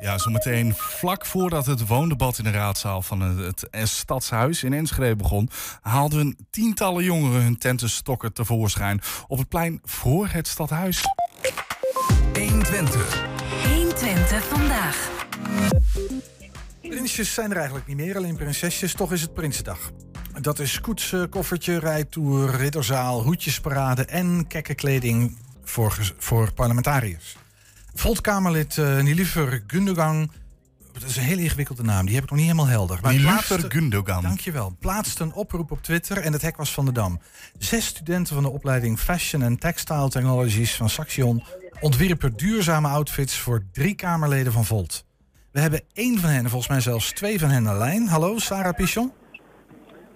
Ja, 0.00 0.18
zometeen 0.18 0.74
vlak 0.74 1.26
voordat 1.26 1.66
het 1.66 1.86
woondebat 1.86 2.38
in 2.38 2.44
de 2.44 2.50
raadzaal 2.50 3.02
van 3.02 3.20
het 3.20 3.68
Stadshuis 3.82 4.62
in 4.62 4.72
Enschede 4.72 5.16
begon, 5.16 5.50
haalden 5.80 6.36
tientallen 6.50 7.04
jongeren 7.04 7.42
hun 7.42 7.58
tentenstokken 7.58 8.32
tevoorschijn 8.32 9.00
op 9.26 9.38
het 9.38 9.48
plein 9.48 9.80
voor 9.84 10.28
het 10.28 10.48
stadhuis. 10.48 11.02
120. 12.34 13.24
120 13.74 14.44
vandaag. 14.44 15.10
Prinsjes 16.88 17.34
zijn 17.34 17.50
er 17.50 17.56
eigenlijk 17.56 17.86
niet 17.86 17.96
meer, 17.96 18.16
alleen 18.16 18.36
prinsesjes. 18.36 18.92
Toch 18.94 19.12
is 19.12 19.20
het 19.22 19.34
Prinsendag. 19.34 19.90
Dat 20.40 20.58
is 20.58 20.80
koetsen, 20.80 21.28
koffertje, 21.28 21.78
rijtour, 21.78 22.56
ridderzaal, 22.56 23.22
hoedjesparade 23.22 24.04
en 24.04 24.46
kekke 24.46 24.74
kleding 24.74 25.36
voor, 25.64 26.12
voor 26.18 26.52
parlementariërs. 26.52 27.36
Volt-Kamerlid 27.94 28.76
uh, 28.76 29.00
Nilüfer 29.02 29.62
Gundogan, 29.66 30.30
dat 30.92 31.02
is 31.02 31.16
een 31.16 31.22
hele 31.22 31.42
ingewikkelde 31.42 31.82
naam, 31.82 32.06
die 32.06 32.14
heb 32.14 32.24
ik 32.24 32.30
nog 32.30 32.38
niet 32.38 32.48
helemaal 32.48 32.70
helder. 32.70 32.98
Maar 33.02 33.14
plaatste- 33.14 33.64
Gundogan. 33.70 34.22
Dankjewel. 34.22 34.76
Plaatste 34.80 35.22
een 35.22 35.32
oproep 35.32 35.70
op 35.70 35.82
Twitter 35.82 36.16
en 36.18 36.32
het 36.32 36.42
hek 36.42 36.56
was 36.56 36.72
van 36.72 36.84
de 36.84 36.92
Dam. 36.92 37.20
Zes 37.58 37.86
studenten 37.86 38.34
van 38.34 38.42
de 38.42 38.50
opleiding 38.50 38.98
Fashion 38.98 39.42
and 39.42 39.60
Textile 39.60 40.08
Technologies 40.08 40.74
van 40.74 40.90
Saxion 40.90 41.42
ontwierpen 41.80 42.36
duurzame 42.36 42.88
outfits 42.88 43.38
voor 43.38 43.64
drie 43.72 43.94
Kamerleden 43.94 44.52
van 44.52 44.64
Volt. 44.64 45.04
We 45.56 45.62
hebben 45.62 45.80
één 45.92 46.18
van 46.18 46.30
hen, 46.30 46.44
en 46.44 46.50
volgens 46.50 46.70
mij 46.70 46.80
zelfs 46.80 47.12
twee 47.12 47.38
van 47.38 47.48
hen 47.48 47.68
aan 47.68 47.78
lijn. 47.78 48.06
Hallo, 48.06 48.38
Sarah 48.38 48.74
Pichon. 48.74 49.12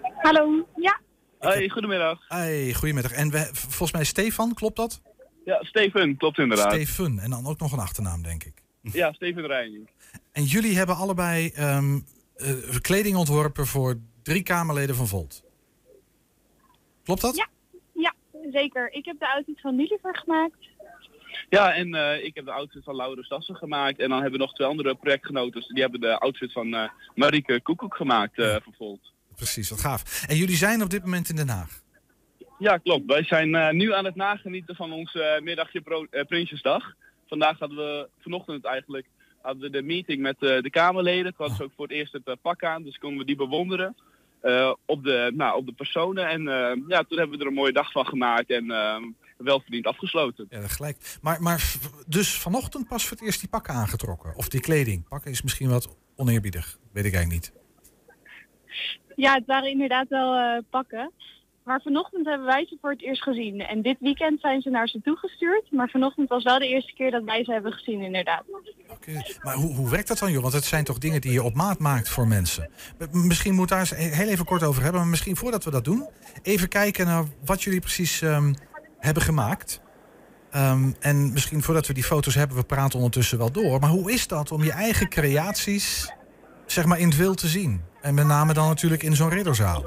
Hallo, 0.01 0.67
ja. 0.75 0.99
Hoi, 1.39 1.69
goedemiddag. 1.69 2.25
Hey, 2.27 2.73
goedemiddag. 2.73 3.11
En 3.11 3.31
we, 3.31 3.49
volgens 3.53 3.91
mij 3.91 4.03
Stefan, 4.03 4.53
klopt 4.53 4.75
dat? 4.75 5.01
Ja, 5.45 5.63
Steven, 5.63 6.17
klopt 6.17 6.37
inderdaad. 6.37 6.73
Steven. 6.73 7.19
En 7.19 7.29
dan 7.29 7.45
ook 7.45 7.59
nog 7.59 7.71
een 7.71 7.79
achternaam, 7.79 8.23
denk 8.23 8.43
ik. 8.43 8.53
Ja, 8.99 9.13
Steven 9.13 9.45
Reining. 9.45 9.89
En 10.31 10.43
jullie 10.43 10.77
hebben 10.77 10.95
allebei 10.95 11.49
ehm, 11.49 11.99
eh, 12.35 12.47
kleding 12.81 13.15
ontworpen 13.15 13.67
voor 13.67 13.99
drie 14.23 14.43
Kamerleden 14.43 14.95
van 14.95 15.07
Volt. 15.07 15.43
Klopt 17.03 17.21
dat? 17.21 17.35
Ja, 17.35 17.47
ja, 17.93 18.13
zeker. 18.51 18.93
Ik 18.93 19.05
heb 19.05 19.19
de 19.19 19.33
outfit 19.33 19.61
van 19.61 19.75
Niliver 19.75 20.17
gemaakt. 20.17 20.70
Ja, 21.49 21.73
en 21.73 21.95
eh, 21.95 22.23
ik 22.23 22.35
heb 22.35 22.45
de 22.45 22.51
outfit 22.51 22.83
van 22.83 22.95
Laura 22.95 23.21
Stassen 23.21 23.55
gemaakt. 23.55 23.99
En 23.99 24.09
dan 24.09 24.21
hebben 24.21 24.39
we 24.39 24.45
nog 24.45 24.53
twee 24.53 24.67
andere 24.67 24.95
projectgenoten. 24.95 25.63
Die 25.73 25.81
hebben 25.81 25.99
de 26.01 26.17
outfit 26.19 26.51
van 26.51 26.73
eh 26.73 26.89
Marieke 27.15 27.61
Koekoek 27.61 27.95
gemaakt 27.95 28.35
voor 28.35 28.73
Volt. 28.77 29.11
Precies, 29.35 29.69
wat 29.69 29.79
gaaf. 29.79 30.23
En 30.27 30.35
jullie 30.35 30.55
zijn 30.55 30.81
op 30.81 30.89
dit 30.89 31.03
moment 31.03 31.29
in 31.29 31.35
Den 31.35 31.49
Haag. 31.49 31.81
Ja, 32.59 32.77
klopt. 32.77 33.05
Wij 33.05 33.23
zijn 33.23 33.75
nu 33.77 33.93
aan 33.93 34.05
het 34.05 34.15
nagenieten 34.15 34.75
van 34.75 34.91
ons 34.91 35.17
middagje 35.39 35.81
pro- 35.81 36.07
Prinsjesdag. 36.27 36.93
Vandaag 37.27 37.59
hadden 37.59 37.77
we, 37.77 38.07
vanochtend 38.19 38.65
eigenlijk, 38.65 39.07
hadden 39.41 39.61
we 39.61 39.69
de 39.69 39.81
meeting 39.81 40.21
met 40.21 40.39
de 40.39 40.69
Kamerleden. 40.69 41.23
Toen 41.23 41.33
hadden 41.37 41.55
ze 41.57 41.63
ook 41.63 41.71
voor 41.75 41.87
het 41.87 41.95
eerst 41.95 42.13
het 42.13 42.41
pak 42.41 42.63
aan, 42.63 42.83
dus 42.83 42.97
konden 42.97 43.19
we 43.19 43.25
die 43.25 43.35
bewonderen. 43.35 43.95
op, 44.85 45.03
de, 45.03 45.31
nou, 45.35 45.57
op 45.57 45.65
de 45.65 45.73
personen. 45.73 46.27
En 46.27 46.43
ja, 46.87 47.03
toen 47.03 47.17
hebben 47.17 47.37
we 47.37 47.43
er 47.43 47.49
een 47.49 47.53
mooie 47.61 47.73
dag 47.73 47.91
van 47.91 48.05
gemaakt 48.05 48.49
en 48.49 48.71
eh, 48.71 48.97
welverdiend 49.43 49.85
afgesloten. 49.85 50.45
Ja, 50.49 50.67
gelijk. 50.67 51.17
Maar, 51.21 51.41
maar 51.41 51.73
dus 52.07 52.37
vanochtend 52.37 52.87
pas 52.87 53.07
voor 53.07 53.17
het 53.17 53.25
eerst 53.25 53.39
die 53.39 53.49
pakken 53.49 53.73
aangetrokken. 53.73 54.35
Of 54.35 54.49
die 54.49 54.61
kleding. 54.61 55.07
Pakken 55.07 55.31
is 55.31 55.41
misschien 55.41 55.69
wat 55.69 55.97
oneerbiedig. 56.15 56.77
Weet 56.91 57.05
ik 57.05 57.13
eigenlijk 57.13 57.43
niet. 57.43 57.59
Ja, 59.15 59.33
het 59.33 59.45
waren 59.45 59.69
inderdaad 59.69 60.07
wel 60.07 60.35
eh, 60.35 60.57
pakken. 60.69 61.11
Maar 61.63 61.81
vanochtend 61.81 62.25
hebben 62.25 62.47
wij 62.47 62.65
ze 62.65 62.77
voor 62.81 62.91
het 62.91 63.01
eerst 63.01 63.23
gezien. 63.23 63.59
En 63.59 63.81
dit 63.81 63.97
weekend 63.99 64.39
zijn 64.39 64.61
ze 64.61 64.69
naar 64.69 64.87
ze 64.87 65.01
toegestuurd. 65.01 65.71
Maar 65.71 65.89
vanochtend 65.89 66.29
was 66.29 66.43
wel 66.43 66.59
de 66.59 66.67
eerste 66.67 66.93
keer 66.93 67.11
dat 67.11 67.23
wij 67.23 67.43
ze 67.43 67.51
hebben 67.51 67.71
gezien, 67.73 68.01
inderdaad. 68.01 68.43
Maar 69.41 69.55
hoe, 69.55 69.75
hoe 69.75 69.89
werkt 69.89 70.07
dat 70.07 70.19
dan, 70.19 70.31
joh? 70.31 70.41
Want 70.41 70.53
het 70.53 70.63
zijn 70.63 70.83
toch 70.83 70.97
dingen 70.97 71.21
die 71.21 71.31
je 71.31 71.43
op 71.43 71.53
maat 71.53 71.79
maakt 71.79 72.09
voor 72.09 72.27
mensen. 72.27 72.69
Misschien 73.11 73.55
moet 73.55 73.69
daar 73.69 73.79
eens 73.79 73.95
heel 73.95 74.27
even 74.27 74.45
kort 74.45 74.63
over 74.63 74.83
hebben. 74.83 75.01
Maar 75.01 75.09
misschien 75.09 75.35
voordat 75.35 75.63
we 75.63 75.71
dat 75.71 75.85
doen, 75.85 76.07
even 76.41 76.67
kijken 76.67 77.05
naar 77.05 77.25
wat 77.45 77.63
jullie 77.63 77.79
precies 77.79 78.21
ehm, 78.21 78.53
hebben 79.01 79.23
gemaakt. 79.23 79.81
Ehm, 80.51 80.91
en 80.99 81.31
misschien 81.31 81.61
voordat 81.61 81.87
we 81.87 81.93
die 81.93 82.03
foto's 82.03 82.35
hebben, 82.35 82.57
we 82.57 82.63
praten 82.63 82.97
ondertussen 82.97 83.37
wel 83.37 83.51
door. 83.51 83.79
Maar 83.79 83.89
hoe 83.89 84.11
is 84.11 84.27
dat 84.27 84.51
om 84.51 84.63
je 84.63 84.71
eigen 84.71 85.09
creaties 85.09 86.13
zeg 86.65 86.85
maar 86.85 86.99
in 86.99 87.07
het 87.07 87.17
wild 87.17 87.37
te 87.37 87.47
zien? 87.47 87.81
En 88.01 88.13
met 88.13 88.25
name 88.25 88.53
dan 88.53 88.67
natuurlijk 88.67 89.03
in 89.03 89.15
zo'n 89.15 89.29
ridderzaal. 89.29 89.85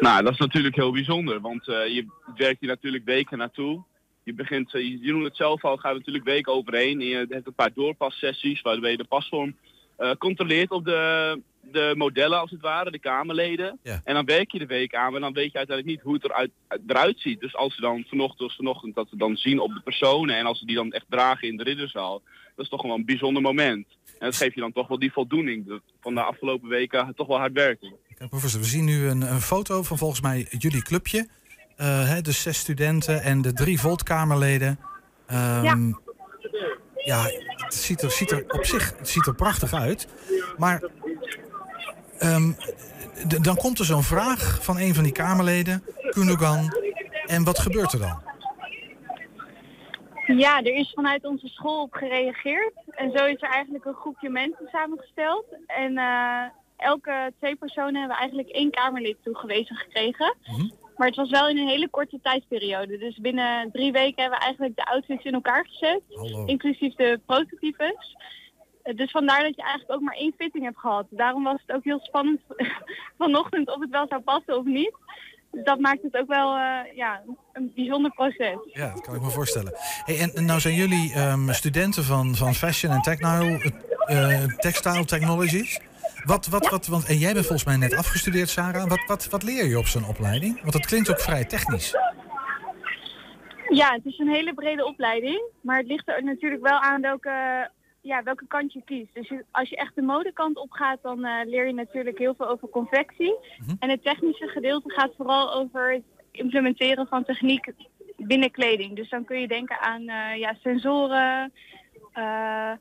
Nou, 0.00 0.22
dat 0.22 0.32
is 0.32 0.38
natuurlijk 0.38 0.76
heel 0.76 0.92
bijzonder, 0.92 1.40
want 1.40 1.68
eh, 1.68 1.86
je 1.86 2.06
werkt 2.36 2.60
hier 2.60 2.68
natuurlijk 2.68 3.04
weken 3.04 3.38
naartoe. 3.38 3.82
Je 4.22 4.34
begint, 4.34 4.74
eh, 4.74 4.82
je, 4.82 5.12
noemt 5.12 5.24
het 5.24 5.36
zelf 5.36 5.64
al, 5.64 5.76
gaat 5.76 5.94
natuurlijk 5.94 6.24
weken 6.24 6.52
overheen. 6.52 7.00
En 7.00 7.06
je 7.06 7.26
hebt 7.28 7.46
een 7.46 7.54
paar 7.54 7.72
doorpassessies 7.74 8.60
waarbij 8.60 8.90
je 8.90 8.96
de 8.96 9.04
pasvorm 9.04 9.56
eh, 9.96 10.10
controleert 10.18 10.70
op 10.70 10.84
de, 10.84 11.42
de 11.72 11.94
modellen 11.96 12.40
als 12.40 12.50
het 12.50 12.60
ware, 12.60 12.90
de 12.90 12.98
Kamerleden. 12.98 13.78
Ja. 13.82 14.00
En 14.04 14.14
dan 14.14 14.24
werk 14.24 14.50
je 14.52 14.58
de 14.58 14.66
week 14.66 14.94
aan, 14.94 15.12
maar 15.12 15.20
dan 15.20 15.32
weet 15.32 15.52
je 15.52 15.58
uiteindelijk 15.58 15.96
niet 15.96 16.04
hoe 16.04 16.14
het 16.14 16.24
eruit, 16.24 16.50
eruit 16.86 17.20
ziet. 17.20 17.40
Dus 17.40 17.56
als 17.56 17.74
ze 17.74 17.80
dan 17.80 18.04
vanochtend, 18.08 18.54
vanochtend 18.54 18.94
dat 18.94 19.10
we 19.10 19.16
dan 19.16 19.36
zien 19.36 19.60
op 19.60 19.74
de 19.74 19.80
personen 19.80 20.36
en 20.36 20.46
als 20.46 20.58
ze 20.58 20.66
die 20.66 20.76
dan 20.76 20.92
echt 20.92 21.06
dragen 21.08 21.48
in 21.48 21.56
de 21.56 21.62
ridderzaal, 21.62 22.22
dat 22.56 22.64
is 22.64 22.70
toch 22.70 22.82
wel 22.82 22.94
een 22.94 23.04
bijzonder 23.04 23.42
moment. 23.42 23.86
En 24.18 24.26
dat 24.26 24.36
geeft 24.36 24.54
je 24.54 24.60
dan 24.60 24.72
toch 24.72 24.88
wel 24.88 24.98
die 24.98 25.12
voldoening 25.12 25.80
van 26.00 26.14
de 26.14 26.22
afgelopen 26.22 26.68
weken 26.68 27.12
toch 27.16 27.26
wel 27.26 27.38
hard 27.38 27.52
werken. 27.52 27.92
Ja, 28.18 28.26
professor, 28.26 28.60
we 28.60 28.66
zien 28.66 28.84
nu 28.84 29.06
een, 29.06 29.22
een 29.22 29.40
foto 29.40 29.82
van 29.82 29.98
volgens 29.98 30.20
mij 30.20 30.46
jullie 30.58 30.82
clubje. 30.82 31.28
Eh, 31.76 32.08
hè, 32.08 32.20
de 32.20 32.32
zes 32.32 32.58
studenten 32.58 33.22
en 33.22 33.42
de 33.42 33.52
drie 33.52 33.80
Volt-Kamerleden. 33.80 34.78
Ehm, 35.26 35.92
ja. 37.04 37.22
het 37.56 37.74
ziet 37.74 38.02
er, 38.02 38.10
ziet 38.10 38.30
er 38.30 38.44
op 38.48 38.64
zich 38.64 38.98
het 38.98 39.08
ziet 39.08 39.26
er 39.26 39.34
prachtig 39.34 39.72
uit. 39.72 40.08
Maar 40.56 40.82
ehm, 42.20 42.52
dan 43.42 43.56
komt 43.56 43.78
er 43.78 43.84
zo'n 43.84 44.02
vraag 44.02 44.58
van 44.64 44.78
een 44.78 44.94
van 44.94 45.04
die 45.04 45.12
Kamerleden, 45.12 45.84
Kundogan. 46.10 46.74
En 47.26 47.44
wat 47.44 47.58
gebeurt 47.58 47.92
er 47.92 47.98
dan? 47.98 48.22
Ja, 50.26 50.58
er 50.58 50.74
is 50.74 50.92
vanuit 50.94 51.24
onze 51.24 51.48
school 51.48 51.82
op 51.82 51.92
gereageerd. 51.92 52.74
En 52.90 53.10
zo 53.10 53.24
is 53.24 53.42
er 53.42 53.48
eigenlijk 53.48 53.84
een 53.84 53.94
groepje 53.94 54.30
mensen 54.30 54.68
samengesteld. 54.72 55.44
En 55.66 55.98
eh, 55.98 56.42
elke 56.76 57.32
twee 57.38 57.56
personen 57.56 58.00
hebben 58.00 58.16
eigenlijk 58.16 58.48
één 58.48 58.70
Kamerlid 58.70 59.16
toegewezen 59.22 59.76
gekregen. 59.76 60.36
Maar 60.96 61.08
het 61.08 61.16
was 61.16 61.30
wel 61.30 61.48
in 61.48 61.58
een 61.58 61.68
hele 61.68 61.88
korte 61.88 62.18
tijdsperiode. 62.22 62.98
Dus 62.98 63.16
binnen 63.16 63.70
drie 63.72 63.92
weken 63.92 64.22
hebben 64.22 64.38
we 64.38 64.44
eigenlijk 64.44 64.76
de 64.76 64.84
outfits 64.84 65.24
in 65.24 65.34
elkaar 65.34 65.66
gezet. 65.66 66.00
Inclusief 66.46 66.94
de 66.94 67.20
prototypes. 67.26 68.16
Dus 68.82 69.10
vandaar 69.10 69.42
dat 69.42 69.56
je 69.56 69.62
eigenlijk 69.62 69.92
ook 69.92 70.00
maar 70.00 70.14
één 70.14 70.34
fitting 70.38 70.64
hebt 70.64 70.78
gehad. 70.78 71.06
Daarom 71.10 71.42
was 71.42 71.62
het 71.66 71.76
ook 71.76 71.84
heel 71.84 72.00
spannend 72.00 72.40
vanochtend 73.18 73.68
of 73.74 73.80
het 73.80 73.90
wel 73.90 74.06
zou 74.08 74.20
passen 74.20 74.58
of 74.58 74.64
niet. 74.64 74.94
Dat 75.50 75.78
maakt 75.78 76.02
het 76.02 76.16
ook 76.16 76.28
wel 76.28 76.56
eh, 76.56 76.96
ja, 76.96 77.22
een 77.52 77.72
bijzonder 77.74 78.10
proces. 78.10 78.56
Ja, 78.72 78.92
dat 78.92 79.00
kan 79.00 79.14
ik 79.14 79.22
me 79.22 79.30
voorstellen. 79.30 79.72
Hey, 80.04 80.18
en, 80.18 80.34
en 80.34 80.44
nou 80.44 80.60
zijn 80.60 80.74
jullie 80.74 81.12
ehm, 81.14 81.50
studenten 81.50 82.04
van, 82.04 82.34
van 82.34 82.54
Fashion 82.54 82.92
en 82.92 83.00
Techno, 83.00 83.58
eh, 84.06 84.44
Textile 84.44 85.04
Technologies. 85.04 85.80
Wat, 86.24 86.46
wat, 86.46 86.68
wat, 86.68 86.86
want, 86.86 87.08
en 87.08 87.16
jij 87.16 87.32
bent 87.32 87.46
volgens 87.46 87.68
mij 87.68 87.76
net 87.76 87.96
afgestudeerd, 87.96 88.48
Sarah. 88.48 88.88
Wat, 88.88 89.04
wat, 89.06 89.28
wat 89.28 89.42
leer 89.42 89.66
je 89.66 89.78
op 89.78 89.86
zo'n 89.86 90.06
opleiding? 90.06 90.60
Want 90.60 90.74
het 90.74 90.86
klinkt 90.86 91.10
ook 91.10 91.20
vrij 91.20 91.44
technisch. 91.44 91.94
Ja, 93.68 93.92
het 93.92 94.04
is 94.04 94.18
een 94.18 94.28
hele 94.28 94.54
brede 94.54 94.84
opleiding. 94.84 95.42
Maar 95.60 95.78
het 95.78 95.86
ligt 95.86 96.08
er 96.08 96.24
natuurlijk 96.24 96.62
wel 96.62 96.78
aan 96.80 97.00
welke, 97.00 97.70
ja, 98.10 98.22
welke 98.22 98.46
kant 98.48 98.72
je 98.72 98.82
kiest. 98.84 99.14
Dus 99.14 99.28
je- 99.28 99.44
als 99.50 99.68
je 99.68 99.76
echt 99.76 99.94
de 99.94 100.02
modekant 100.02 100.56
op 100.56 100.70
gaat, 100.70 100.98
dan 101.02 101.24
eh, 101.24 101.46
leer 101.46 101.66
je 101.66 101.72
natuurlijk 101.74 102.18
heel 102.18 102.34
veel 102.36 102.48
over 102.48 102.68
confectie. 102.68 103.34
En 103.78 103.90
het 103.90 104.02
technische 104.02 104.46
gedeelte 104.48 104.90
gaat 104.92 105.12
vooral 105.16 105.54
over 105.54 105.92
het 105.92 106.02
implementeren 106.30 107.06
van 107.06 107.24
techniek 107.24 107.72
binnen 108.16 108.50
kleding. 108.50 108.96
Dus 108.96 109.08
dan 109.10 109.24
kun 109.24 109.40
je 109.40 109.48
denken 109.48 109.80
aan 109.80 110.08
eh, 110.08 110.36
ja, 110.38 110.54
sensoren. 110.62 111.52
eh, 112.12 112.72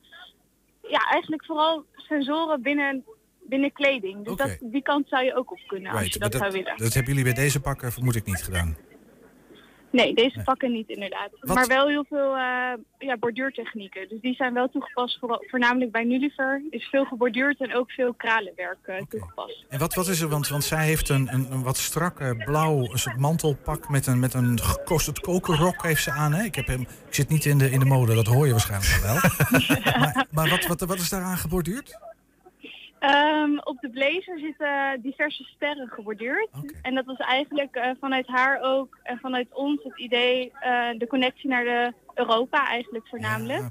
ja, 0.96 1.02
eigenlijk 1.12 1.46
vooral 1.46 1.86
sensoren 1.96 2.62
binnen, 2.62 3.04
binnen 3.42 3.72
kleding. 3.72 4.26
Dus 4.26 4.36
dat, 4.36 4.58
die 4.62 4.82
kant 4.82 5.08
zou 5.08 5.24
je 5.24 5.36
ook 5.36 5.52
op 5.52 5.60
kunnen 5.68 5.92
als 5.92 6.08
je 6.14 6.20
maar 6.20 6.30
dat, 6.30 6.40
zou 6.42 6.52
willen. 6.54 6.78
dat 6.78 6.94
hebben 6.94 7.14
jullie 7.16 7.34
bij 7.34 7.44
deze 7.44 7.62
pakken 7.62 7.92
vermoed 7.92 8.16
ik 8.16 8.26
niet 8.26 8.44
gedaan. 8.44 8.78
Nee, 9.92 10.14
deze 10.14 10.42
pakken 10.44 10.72
niet 10.72 10.90
inderdaad. 10.90 11.30
Maar 11.42 11.68
wel 11.68 11.88
heel 11.88 12.06
veel 12.10 12.36
eh, 12.36 12.72
ja, 12.98 13.18
borduurtechnieken. 13.20 14.10
Dus 14.10 14.22
die 14.22 14.36
zijn 14.36 14.54
wel 14.54 14.70
toegepast, 14.70 15.20
vooral, 15.20 15.44
voornamelijk 15.48 15.92
bij 15.92 16.04
Nulliver. 16.04 16.62
Is 16.70 16.86
veel 16.86 17.06
geborduurd 17.06 17.60
en 17.60 17.76
ook 17.76 17.92
veel 17.92 18.14
kralenwerk 18.14 18.78
eh, 18.82 19.02
toegepast. 19.10 19.66
En 19.70 19.80
wat, 19.80 19.94
wat 19.94 20.08
is 20.08 20.22
er? 20.22 20.28
Want, 20.28 20.48
want 20.48 20.64
zij 20.64 20.86
heeft 20.86 21.10
een, 21.10 21.34
een, 21.34 21.52
een 21.52 21.64
wat 21.64 21.78
strakke 21.78 22.44
blauw 22.46 22.92
een 22.92 23.00
soort 23.00 23.18
mantelpak 23.18 23.90
met 23.90 24.08
een, 24.08 24.20
met 24.20 24.34
een 24.34 24.60
gekoosterd 24.60 25.20
kokerrok 25.20 25.84
heeft 25.84 26.04
ze 26.04 26.12
aan. 26.12 26.34
Hè? 26.34 26.44
Ik, 26.44 26.56
heb 26.56 26.68
hem, 26.68 26.82
ik 26.82 27.16
zit 27.16 27.30
niet 27.30 27.46
in 27.46 27.58
de, 27.58 27.72
in 27.72 27.80
de 27.80 27.86
mode, 27.86 28.16
dat 28.16 28.28
hoor 28.28 28.46
je 28.46 28.52
waarschijnlijk 28.52 29.02
wel. 29.02 29.16
maar 30.00 30.28
maar 30.40 30.50
wat, 30.50 30.66
wat, 30.66 30.82
wat 30.82 31.00
is 31.00 31.10
daaraan 31.10 31.38
geborduurd? 31.38 31.98
Ehm, 33.00 33.58
op 33.58 33.78
de 33.82 33.90
blazer 33.90 34.40
zitten 34.40 35.02
diverse 35.02 35.44
sterren 35.44 35.88
geborduurd. 35.88 36.50
En 36.82 36.96
dat 36.96 37.06
was 37.06 37.18
eigenlijk 37.18 37.76
eh, 37.76 37.90
vanuit 38.00 38.28
haar 38.28 38.62
ook 38.62 38.98
en 39.04 39.18
vanuit 39.22 39.48
ons 39.54 39.84
het 39.84 40.00
idee, 40.00 40.52
eh, 40.60 40.90
de 40.98 41.08
connectie 41.08 41.50
naar 41.50 41.64
de 41.64 41.94
Europa 42.16 42.68
eigenlijk 42.68 43.08
voornamelijk. 43.08 43.64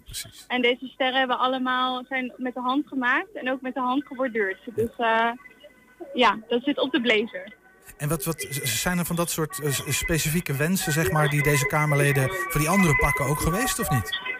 en 0.47 0.62
deze 0.62 0.87
sterren 0.87 1.18
hebben 1.18 1.39
allemaal 1.39 2.05
zijn 2.09 2.33
met 2.37 2.55
de 2.55 2.61
hand 2.61 2.87
gemaakt 2.87 3.33
en 3.35 3.51
ook 3.51 3.61
met 3.61 3.74
de 3.74 3.81
hand 3.81 4.07
geborduurd. 4.07 4.59
Dus 4.74 4.97
eh, 4.97 5.31
ja, 6.14 6.39
dat 6.49 6.62
zit 6.62 6.81
op 6.81 6.93
de 6.93 7.01
blazer. 7.01 7.57
En 7.97 8.09
wat, 8.09 8.24
wat 8.24 8.47
zijn 8.62 8.99
er 8.99 9.05
van 9.05 9.16
dat 9.16 9.31
soort 9.31 9.61
specifieke 9.89 10.57
wensen, 10.57 10.93
zeg 10.93 11.11
maar, 11.11 11.29
die 11.29 11.43
deze 11.43 11.66
Kamerleden 11.66 12.29
voor 12.31 12.61
die 12.61 12.70
andere 12.70 12.97
pakken 12.97 13.26
ook 13.26 13.41
geweest 13.41 13.79
of 13.79 13.91
niet? 13.91 14.38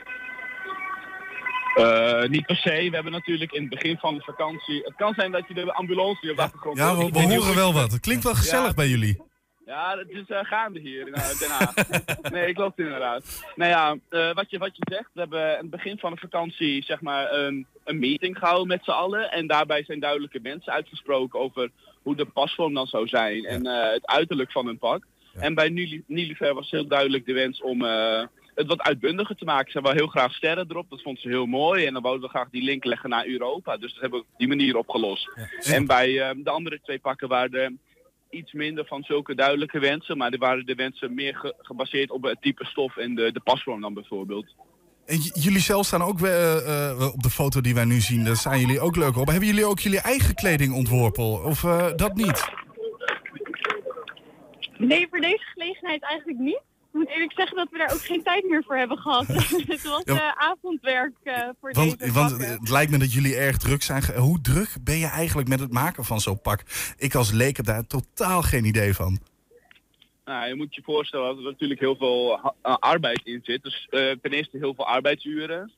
Eh, 1.78 2.28
niet 2.28 2.46
per 2.46 2.56
se. 2.56 2.70
We 2.70 2.94
hebben 2.94 3.12
natuurlijk 3.12 3.52
in 3.52 3.60
het 3.60 3.70
begin 3.70 3.96
van 3.98 4.14
de 4.14 4.20
vakantie... 4.22 4.82
Het 4.84 4.94
kan 4.96 5.14
zijn 5.14 5.32
dat 5.32 5.48
je 5.48 5.54
de 5.54 5.72
ambulance 5.72 6.26
hier 6.26 6.36
achtergrond 6.40 6.78
Ja, 6.78 6.94
hoort. 6.94 7.12
we, 7.14 7.34
horen 7.34 7.54
wel 7.54 7.72
wat. 7.72 7.92
Het 7.92 8.00
klinkt 8.00 8.24
wel 8.24 8.34
gezellig 8.34 8.66
Ja. 8.66 8.74
bij 8.74 8.88
jullie. 8.88 9.26
Ja, 9.66 9.98
het 9.98 10.10
is 10.10 10.26
eh, 10.28 10.38
gaande 10.44 10.80
hier 10.80 11.06
in 11.06 11.14
eh, 11.14 11.38
Den 11.38 11.50
Haag. 11.50 11.74
nee, 12.32 12.52
klopt 12.54 12.78
inderdaad. 12.78 13.44
Nou 13.56 13.70
ja, 13.70 13.96
eh, 14.08 14.34
wat, 14.34 14.50
je, 14.50 14.58
wat 14.58 14.76
je 14.76 14.82
zegt, 14.90 15.08
we 15.12 15.20
hebben 15.20 15.50
aan 15.52 15.60
het 15.60 15.70
begin 15.70 15.98
van 15.98 16.12
de 16.12 16.20
vakantie 16.20 16.84
zeg 16.84 17.00
maar 17.00 17.32
een, 17.32 17.66
een 17.84 17.98
meeting 17.98 18.38
gehouden 18.38 18.66
met 18.66 18.84
z'n 18.84 18.90
allen. 18.90 19.30
En 19.30 19.46
daarbij 19.46 19.84
zijn 19.84 20.00
duidelijke 20.00 20.40
wensen 20.42 20.72
uitgesproken 20.72 21.40
over 21.40 21.70
hoe 22.02 22.16
de 22.16 22.24
pasvorm 22.24 22.74
dan 22.74 22.86
zou 22.86 23.06
zijn 23.08 23.44
en 23.44 23.66
het 23.66 24.06
uiterlijk 24.06 24.52
van 24.52 24.66
een 24.66 24.78
pak. 24.78 25.04
En 25.34 25.54
bij 25.54 25.68
Nili- 25.68 26.02
Nilifer 26.06 26.54
was 26.54 26.70
heel 26.70 26.86
duidelijk 26.86 27.26
de 27.26 27.32
wens 27.32 27.62
om 27.62 27.78
het 28.59 28.66
wat 28.66 28.80
uitbundiger 28.80 29.36
te 29.36 29.44
maken. 29.44 29.70
Ze 29.72 29.78
hebben 29.78 29.96
heel 29.96 30.06
graag 30.06 30.32
sterren 30.34 30.66
erop, 30.68 30.90
dat 30.90 31.02
vond 31.02 31.20
ze 31.20 31.28
heel 31.28 31.46
mooi. 31.46 31.86
En 31.86 31.92
dan 31.92 32.02
wouden 32.02 32.22
we 32.24 32.28
graag 32.28 32.48
die 32.50 32.62
link 32.62 32.84
leggen 32.84 33.11
naar 33.11 33.26
Europa. 33.26 33.76
Dus 33.76 33.92
dat 33.92 34.00
hebben 34.00 34.18
we 34.20 34.24
op 34.32 34.38
die 34.38 34.48
manier 34.48 34.76
opgelost. 34.76 35.28
en 35.64 35.86
bij 35.86 36.20
eh, 36.20 36.34
de 36.36 36.50
andere 36.50 36.80
twee 36.82 36.98
pakken 36.98 37.28
waren 37.28 37.52
er 37.61 37.72
iets 38.30 38.52
minder 38.52 38.86
van 38.86 39.02
zulke 39.02 39.34
duidelijke 39.34 39.78
wensen. 39.78 40.16
Maar 40.16 40.32
er 40.32 40.38
waren 40.38 40.66
de 40.66 40.74
wensen 40.74 41.14
meer 41.14 41.34
ge- 41.36 41.54
gebaseerd 41.59 42.11
op 42.11 42.22
het 42.22 42.42
type 42.42 42.64
stof 42.64 42.96
en 42.96 43.14
de, 43.14 43.32
de 43.32 43.40
pasvorm 43.40 43.80
dan 43.80 43.94
bijvoorbeeld. 43.94 44.46
En 45.06 45.18
jullie 45.18 45.61
zelf 45.61 45.86
staan 45.86 46.02
ook 46.02 46.20
eh, 46.22 46.90
eh, 46.90 47.12
op 47.14 47.22
de 47.22 47.30
foto 47.30 47.61
die 47.61 47.74
wij 47.74 47.84
nu 47.84 48.00
zien. 48.00 48.24
Daar 48.24 48.36
staan 48.36 48.61
jullie 48.61 48.80
ook 48.80 48.96
leuk 48.96 49.16
op. 49.16 49.26
Hebben 49.26 49.46
jullie 49.48 49.64
ook 49.66 49.78
jullie 49.80 50.00
eigen 50.00 50.34
kleding 50.34 50.74
ontworpen? 50.74 51.44
Of 51.44 51.64
eh, 51.64 51.86
dat 51.96 52.14
niet? 52.14 52.48
Nee, 54.78 55.06
voor 55.11 55.20
deze 55.20 55.44
gelegenheid 55.52 56.02
eigenlijk 56.02 56.38
niet. 56.38 56.61
Ik 56.93 56.95
moet 57.05 57.09
eerlijk 57.09 57.32
zeggen 57.32 57.57
dat 57.57 57.68
we 57.70 57.78
daar 57.78 57.93
ook 57.93 58.05
geen 58.05 58.22
tijd 58.22 58.45
meer 58.49 58.64
voor 58.64 58.76
hebben 58.76 58.99
gehad. 58.99 59.26
het 59.66 59.82
was 59.82 60.03
Ja. 60.05 60.14
eh, 60.14 60.49
avondwerk 60.49 61.12
eh, 61.22 61.49
voor 61.61 61.72
Want, 61.72 61.99
deze 61.99 62.12
want 62.12 62.30
pakken. 62.30 62.49
het 62.51 62.68
lijkt 62.70 62.91
me 62.91 62.99
dat 62.99 63.12
jullie 63.12 63.36
erg 63.36 63.57
druk 63.57 63.82
zijn. 63.82 64.03
Hoe 64.16 64.41
druk 64.41 64.76
ben 64.80 64.99
je 64.99 65.07
eigenlijk 65.07 65.49
met 65.49 65.61
het 65.61 65.72
maken 65.72 66.05
van 66.05 66.20
zo'n 66.20 66.41
pak? 66.41 66.62
Ik 66.97 67.14
als 67.14 67.30
leek 67.32 67.57
heb 67.57 67.66
daar 67.66 67.86
totaal 67.86 68.43
geen 68.43 68.64
idee 68.64 68.95
van. 68.95 69.18
Nou, 70.24 70.49
je 70.49 70.55
moet 70.55 70.74
je 70.74 70.82
voorstellen 70.84 71.26
dat 71.26 71.36
er 71.36 71.43
natuurlijk 71.51 71.80
heel 71.80 71.97
veel 71.97 72.41
eh, 72.62 72.76
arbeid 72.78 73.20
in 73.24 73.41
zit. 73.43 73.62
Dus 73.62 73.86
eh, 73.91 74.01
ten 74.22 74.30
eerste 74.32 74.59
heel 74.59 74.74
veel 74.74 74.86
arbeidsuren. 74.86 75.72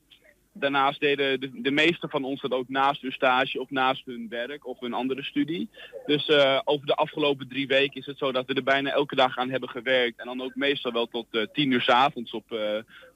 Daarnaast 0.53 1.01
deden 1.01 1.41
de, 1.41 1.51
de 1.63 1.71
meeste 1.71 2.09
van 2.09 2.25
ons 2.25 2.41
dat 2.41 2.53
ook 2.53 2.69
naast 2.69 3.03
hun 3.03 3.13
stage 3.13 3.61
of 3.61 3.71
naast 3.71 4.05
hun 4.07 4.27
werk 4.29 4.67
of 4.67 4.81
hun 4.81 4.93
andere 4.93 5.23
studie. 5.23 5.69
Dus 6.07 6.27
eh, 6.29 6.61
over 6.65 6.87
de 6.87 6.95
afgelopen 6.95 7.49
drie 7.49 7.67
weken 7.67 8.01
is 8.01 8.07
het 8.07 8.19
zo 8.19 8.33
dat 8.33 8.47
we 8.47 8.55
er 8.55 8.63
bijna 8.63 8.91
elke 8.91 9.15
dag 9.15 9.37
aan 9.39 9.51
hebben 9.51 9.69
gewerkt. 9.69 10.19
En 10.21 10.27
dan 10.27 10.43
ook 10.43 10.55
meestal 10.55 10.93
wel 10.93 11.07
tot 11.07 11.27
eh, 11.31 11.43
tien 11.53 11.71
uur 11.71 11.83
s 11.83 11.89
avonds 11.89 12.33
op 12.33 12.53
eh, 12.53 12.59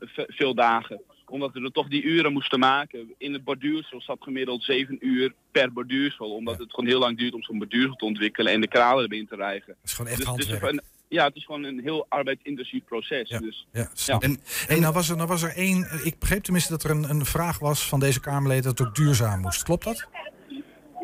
ve- 0.00 0.26
veel 0.28 0.54
dagen. 0.54 1.00
Omdat 1.26 1.52
we 1.52 1.60
er 1.60 1.72
toch 1.72 1.88
die 1.88 2.02
uren 2.02 2.32
moesten 2.32 2.58
maken. 2.58 3.14
In 3.18 3.32
het 3.32 3.44
borduursel 3.44 4.00
zat 4.00 4.18
gemiddeld 4.22 4.62
zeven 4.62 4.96
uur 5.00 5.32
per 5.50 5.72
borduursel. 5.72 6.34
Omdat 6.34 6.58
het 6.58 6.70
gewoon 6.70 6.90
heel 6.90 6.98
lang 6.98 7.18
duurt 7.18 7.34
om 7.34 7.42
zo'n 7.42 7.58
borduursel 7.58 7.94
te 7.96 8.04
ontwikkelen 8.04 8.52
en 8.52 8.60
de 8.60 8.68
kralen 8.68 9.04
erin 9.10 9.26
te 9.26 9.36
rijgen. 9.36 9.66
Dat 9.66 9.76
is 9.84 9.92
gewoon 9.92 10.10
echt 10.10 10.18
Dus 10.18 10.26
handwerk. 10.26 10.82
Ja, 11.08 11.24
het 11.24 11.36
is 11.36 11.44
gewoon 11.44 11.64
een 11.64 11.80
heel 11.80 12.06
arbeidsintensief 12.08 12.84
proces. 12.84 13.28
Dus, 13.28 13.66
Ja. 13.72 14.18
En, 14.18 14.40
en 14.68 14.80
nou, 14.80 14.92
was 14.94 15.08
er, 15.08 15.16
nou 15.16 15.28
was 15.28 15.42
er 15.42 15.56
één, 15.56 15.88
ik 16.04 16.18
begreep 16.18 16.42
tenminste 16.42 16.72
dat 16.72 16.84
er 16.84 16.90
een, 16.90 17.10
een 17.10 17.24
vraag 17.24 17.58
was 17.58 17.88
van 17.88 18.00
deze 18.00 18.20
Kamerleden 18.20 18.62
dat 18.62 18.78
het 18.78 18.88
ook 18.88 18.94
duurzaam 18.94 19.40
moest. 19.40 19.62
Klopt 19.62 19.84
dat? 19.84 20.08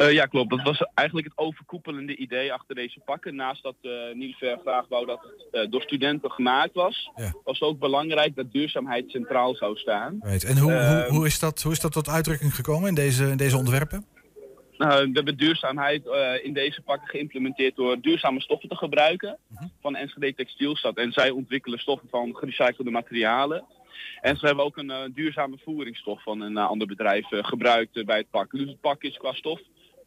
Eh, 0.00 0.12
ja, 0.12 0.26
klopt. 0.26 0.50
Dat 0.50 0.62
was 0.62 0.84
eigenlijk 0.94 1.28
het 1.28 1.38
overkoepelende 1.38 2.16
idee 2.16 2.52
achter 2.52 2.74
deze 2.74 3.00
pakken. 3.04 3.34
Naast 3.34 3.62
dat 3.62 3.74
uh, 3.82 3.92
Niels 4.14 4.36
graag 4.62 4.84
wou 4.88 5.06
dat 5.06 5.20
het 5.22 5.46
eh, 5.50 5.70
door 5.70 5.82
studenten 5.82 6.30
gemaakt 6.30 6.74
was, 6.74 7.10
was 7.44 7.58
het 7.58 7.68
ook 7.68 7.78
belangrijk 7.78 8.36
dat 8.36 8.52
duurzaamheid 8.52 9.10
centraal 9.10 9.54
zou 9.54 9.76
staan. 9.76 10.18
Right. 10.20 10.44
En 10.44 10.58
hoe, 10.58 10.72
hoe, 10.72 10.80
Ehm, 10.80 11.10
hoe, 11.10 11.26
is 11.26 11.38
dat, 11.38 11.62
hoe 11.62 11.72
is 11.72 11.80
dat 11.80 11.92
tot 11.92 12.08
uitdrukking 12.08 12.54
gekomen 12.54 12.88
in 12.88 12.94
deze, 12.94 13.24
in 13.24 13.36
deze 13.36 13.56
ontwerpen? 13.56 14.06
Nou, 14.80 15.04
we 15.04 15.10
hebben 15.12 15.36
duurzaamheid 15.36 16.06
eh, 16.06 16.44
in 16.44 16.52
deze 16.52 16.82
pakken 16.82 17.08
geïmplementeerd 17.08 17.76
door 17.76 18.00
duurzame 18.00 18.40
stoffen 18.40 18.68
te 18.68 18.76
gebruiken 18.76 19.38
van 19.80 19.96
Enschede 19.96 20.34
Textielstad. 20.34 20.96
En 20.96 21.12
zij 21.12 21.30
ontwikkelen 21.30 21.78
stoffen 21.78 22.08
van 22.08 22.36
gerecyclede 22.36 22.90
materialen. 22.90 23.64
En 24.20 24.36
ze 24.36 24.46
hebben 24.46 24.64
ook 24.64 24.76
een 24.76 24.90
eh, 24.90 25.02
duurzame 25.14 25.58
voeringsstof 25.64 26.22
van 26.22 26.40
een 26.40 26.56
eh, 26.56 26.68
ander 26.68 26.86
bedrijf 26.86 27.26
gebruikt 27.28 28.04
bij 28.04 28.18
het 28.18 28.30
pak. 28.30 28.50
Dus 28.50 28.68
het 28.68 28.80
pak 28.80 29.02
is 29.02 29.16
qua 29.16 29.32
stof 29.32 29.60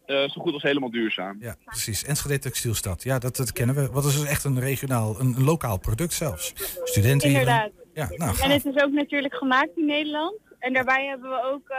eh, 0.05 0.29
zo 0.29 0.41
goed 0.41 0.53
als 0.53 0.63
helemaal 0.63 0.91
duurzaam. 0.91 1.37
Ja, 1.39 1.55
precies. 1.65 2.03
Enschede 2.03 2.39
Textielstad. 2.39 3.03
Ja, 3.03 3.19
dat, 3.19 3.35
dat 3.35 3.51
kennen 3.51 3.75
we. 3.75 3.89
Wat 3.91 4.05
is 4.05 4.19
dus 4.19 4.29
echt 4.29 4.43
een 4.43 4.59
regionaal, 4.59 5.19
een, 5.19 5.35
een 5.35 5.43
lokaal 5.43 5.79
product 5.79 6.13
zelfs. 6.13 6.53
Studenten 6.83 7.29
hier. 7.29 7.39
Inderdaad. 7.39 7.71
Ja, 7.93 8.09
nou, 8.15 8.39
En 8.41 8.49
het 8.49 8.65
is 8.65 8.83
ook 8.83 8.91
natuurlijk 8.91 9.35
gemaakt 9.35 9.71
in 9.75 9.85
Nederland. 9.85 10.35
En 10.59 10.73
daarbij 10.73 11.05
hebben 11.05 11.29
we 11.29 11.51
ook 11.53 11.69
eh, 11.69 11.77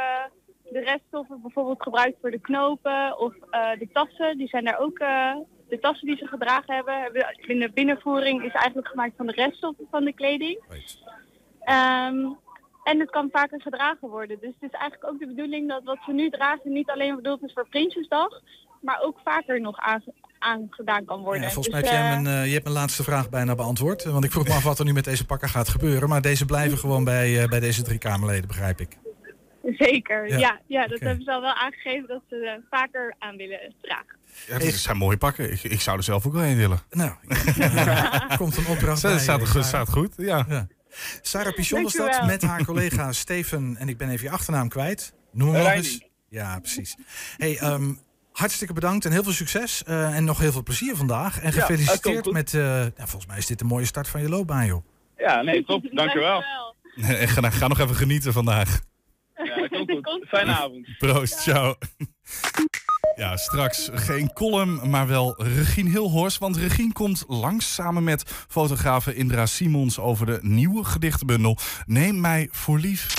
de 0.74 0.80
reststoffen 0.80 1.42
bijvoorbeeld 1.42 1.82
gebruikt 1.82 2.18
voor 2.20 2.30
de 2.30 2.40
knopen 2.40 3.18
of 3.18 3.34
eh, 3.50 3.78
de 3.78 3.88
tassen. 3.92 4.38
Die 4.38 4.48
zijn 4.48 4.64
daar 4.64 4.78
ook, 4.78 4.98
eh, 4.98 5.34
de 5.68 5.78
tassen 5.78 6.06
die 6.06 6.16
ze 6.16 6.26
gedragen 6.26 6.74
hebben, 6.74 7.00
hebben 7.02 7.24
in 7.36 7.58
de 7.58 7.70
binnenvoering 7.74 8.44
is 8.44 8.52
eigenlijk 8.52 8.88
gemaakt 8.88 9.16
van 9.16 9.26
de 9.26 9.32
reststoffen 9.32 9.86
van 9.90 10.04
de 10.04 10.12
kleding. 10.12 10.58
Ehm, 11.60 12.18
en 12.84 13.00
het 13.00 13.10
kan 13.10 13.28
vaker 13.32 13.60
gedragen 13.60 14.08
worden. 14.08 14.38
Dus 14.40 14.54
het 14.60 14.72
is 14.72 14.78
eigenlijk 14.78 15.12
ook 15.12 15.18
de 15.20 15.26
bedoeling 15.26 15.68
dat 15.68 15.84
wat 15.84 15.98
we 16.06 16.12
nu 16.12 16.30
dragen 16.30 16.72
niet 16.72 16.90
alleen 16.90 17.16
bedoeld 17.16 17.42
is 17.42 17.52
voor 17.52 17.68
Prinsjesdag, 17.68 18.40
maar 18.80 19.00
ook 19.02 19.18
vaker 19.24 19.60
nog 19.60 19.78
aange- 19.78 20.14
aangedaan 20.38 21.04
kan 21.04 21.20
worden. 21.22 21.42
Ja, 21.42 21.50
volgens 21.50 21.74
Dus, 21.74 21.82
mij 21.82 21.90
heb 21.90 22.00
jij 22.00 22.16
eh, 22.16 22.22
mijn, 22.22 22.46
je 22.46 22.52
hebt 22.52 22.64
mijn 22.64 22.76
laatste 22.76 23.02
vraag 23.02 23.30
bijna 23.30 23.54
beantwoord. 23.54 24.04
Want 24.04 24.24
ik 24.24 24.30
vroeg 24.30 24.48
me 24.48 24.54
af 24.54 24.64
wat 24.64 24.78
er 24.78 24.84
nu 24.84 24.92
met 24.92 25.04
deze 25.04 25.26
pakken 25.26 25.48
gaat 25.48 25.68
gebeuren. 25.68 26.08
Maar 26.08 26.22
deze 26.22 26.44
blijven 26.44 26.78
gewoon 26.78 27.04
bij, 27.04 27.42
eh, 27.42 27.48
bij 27.48 27.60
deze 27.60 27.82
drie 27.82 27.98
Kamerleden, 27.98 28.48
begrijp 28.48 28.80
ik. 28.80 28.98
Zeker, 29.86 30.28
Ja, 30.28 30.38
ja. 30.38 30.60
ja, 30.66 30.86
dat 30.86 31.00
hebben 31.00 31.24
ze 31.24 31.32
al 31.32 31.40
wel 31.40 31.54
aangegeven 31.54 32.08
dat 32.08 32.22
ze 32.28 32.36
eh, 32.36 32.62
vaker 32.70 33.14
aan 33.18 33.36
willen 33.36 33.74
dragen. 33.80 34.16
Ja, 34.46 34.58
dat 34.58 34.72
zijn 34.72 34.96
mooie 34.96 35.16
pakken. 35.16 35.52
Ik, 35.52 35.62
ik 35.62 35.80
zou 35.80 35.96
er 35.96 36.02
zelf 36.02 36.26
ook 36.26 36.32
wel 36.32 36.42
heen 36.42 36.56
willen. 36.56 36.78
Nou, 36.90 37.12
komt 38.36 38.56
een 38.56 38.66
opdracht 38.66 39.02
Dat 39.02 39.12
bij, 39.12 39.20
staat, 39.20 39.40
eh, 39.40 39.46
goed, 39.46 39.64
Sarah. 39.64 39.66
staat 39.86 39.88
goed, 39.88 40.14
ja. 40.16 40.66
Sarah 41.22 41.54
Pichon 41.54 41.82
was 41.82 41.92
dat 41.92 42.00
Dankjewel. 42.02 42.26
met 42.30 42.42
haar 42.42 42.64
collega 42.64 43.12
Steven, 43.22 43.76
en 43.78 43.88
ik 43.88 43.96
ben 43.98 44.08
even 44.08 44.24
je 44.24 44.30
achternaam 44.30 44.68
kwijt. 44.68 45.12
Noem 45.32 45.54
hem 45.54 45.62
nog 45.62 45.72
eens. 45.72 46.02
Ja, 46.28 46.58
precies. 46.60 46.96
Hey, 47.36 47.58
ehm, 47.58 47.92
hartstikke 48.32 48.72
bedankt 48.74 49.04
en 49.04 49.12
heel 49.12 49.22
veel 49.22 49.32
succes. 49.32 49.82
eh, 49.84 50.16
en 50.16 50.24
nog 50.24 50.38
heel 50.38 50.52
veel 50.52 50.62
plezier 50.62 50.96
vandaag. 50.96 51.40
En 51.40 51.52
Ja, 51.54 51.60
gefeliciteerd 51.60 52.32
met... 52.32 52.54
eh, 52.54 52.60
ja, 52.84 52.90
volgens 52.96 53.26
mij 53.26 53.38
is 53.38 53.46
dit 53.46 53.60
een 53.60 53.66
mooie 53.66 53.84
start 53.84 54.08
van 54.08 54.20
je 54.22 54.28
loopbaan, 54.28 54.66
joh. 54.66 54.84
Ja, 55.16 55.42
nee, 55.42 55.64
top. 55.64 55.88
Dankjewel. 55.92 56.42
En 56.96 57.28
ga, 57.28 57.50
ga 57.50 57.66
nog 57.68 57.78
even 57.80 57.94
genieten 57.96 58.32
vandaag. 58.32 58.80
Goed. 59.86 60.26
Fijne 60.28 60.52
avond. 60.62 60.88
Proost, 60.98 61.40
ciao. 61.40 61.74
Ja, 63.16 63.36
straks 63.36 63.90
geen 63.92 64.32
column, 64.32 64.90
maar 64.90 65.06
wel 65.06 65.34
Regine 65.42 65.90
Hilhorst. 65.90 66.38
Want 66.38 66.56
Regine 66.56 66.92
komt 66.92 67.24
langs 67.28 67.74
samen 67.74 68.04
met 68.04 68.22
fotografe 68.48 69.14
Indra 69.14 69.46
Simons 69.46 69.98
over 69.98 70.26
de 70.26 70.38
nieuwe 70.42 70.84
gedichtenbundel 70.84 71.56
Neem 71.86 72.20
mij 72.20 72.48
voor 72.50 72.78
lief. 72.78 73.14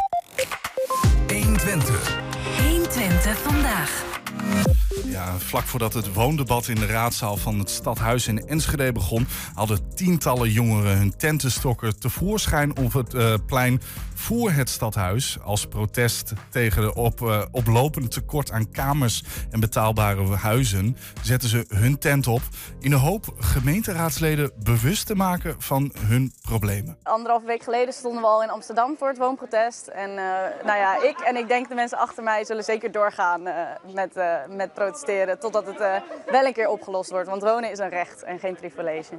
120. 1.27 2.19
120 2.61 3.37
vandaag. 3.37 4.03
Ja, 5.03 5.37
vlak 5.37 5.63
voordat 5.63 5.93
het 5.93 6.13
woondebat 6.13 6.67
in 6.67 6.75
de 6.75 6.85
raadzaal 6.85 7.37
van 7.37 7.59
het 7.59 7.69
stadhuis 7.69 8.27
in 8.27 8.47
Enschede 8.47 8.91
begon, 8.91 9.27
hadden 9.53 9.95
tientallen 9.95 10.49
jongeren 10.49 10.97
hun 10.97 11.17
tentenstokken 11.17 11.99
tevoorschijn 11.99 12.77
op 12.77 12.93
het 12.93 13.13
eh, 13.13 13.33
plein 13.45 13.81
voor 14.13 14.51
het 14.51 14.69
stadhuis. 14.69 15.37
Als 15.43 15.67
protest 15.67 16.33
tegen 16.49 16.81
de 16.81 16.93
op, 16.93 17.21
eh, 17.21 17.41
oplopende 17.51 18.07
tekort 18.07 18.51
aan 18.51 18.71
kamers 18.71 19.23
en 19.51 19.59
betaalbare 19.59 20.35
huizen 20.35 20.97
zetten 21.23 21.49
ze 21.49 21.65
hun 21.67 21.97
tent 21.97 22.27
op 22.27 22.41
in 22.79 22.89
de 22.89 22.95
hoop 22.95 23.33
gemeenteraadsleden 23.37 24.51
bewust 24.63 25.07
te 25.07 25.15
maken 25.15 25.55
van 25.57 25.93
hun 25.99 26.33
problemen. 26.41 26.97
Anderhalve 27.03 27.45
week 27.45 27.63
geleden 27.63 27.93
stonden 27.93 28.21
we 28.21 28.27
al 28.27 28.43
in 28.43 28.49
Amsterdam 28.49 28.95
voor 28.97 29.07
het 29.07 29.17
woonprotest. 29.17 29.87
En 29.87 30.09
eh, 30.09 30.65
nou 30.65 30.79
ja, 30.79 31.03
ik 31.03 31.19
en 31.19 31.35
ik 31.35 31.47
denk 31.47 31.69
de 31.69 31.75
mensen 31.75 31.97
achter 31.97 32.23
mij 32.23 32.45
zullen 32.45 32.63
zeker 32.63 32.91
doorgaan 32.91 33.41
met, 33.93 34.13
met 34.49 34.73
protesteren. 34.85 35.39
Totdat 35.39 35.65
het 35.65 35.79
eh, 35.79 35.95
wel 36.31 36.45
een 36.45 36.53
keer 36.53 36.69
opgelost 36.69 37.09
wordt. 37.09 37.29
Want 37.29 37.41
wonen 37.41 37.71
is 37.71 37.79
een 37.79 37.89
recht 37.89 38.23
en 38.23 38.39
geen 38.39 38.55
privilege. 38.55 39.15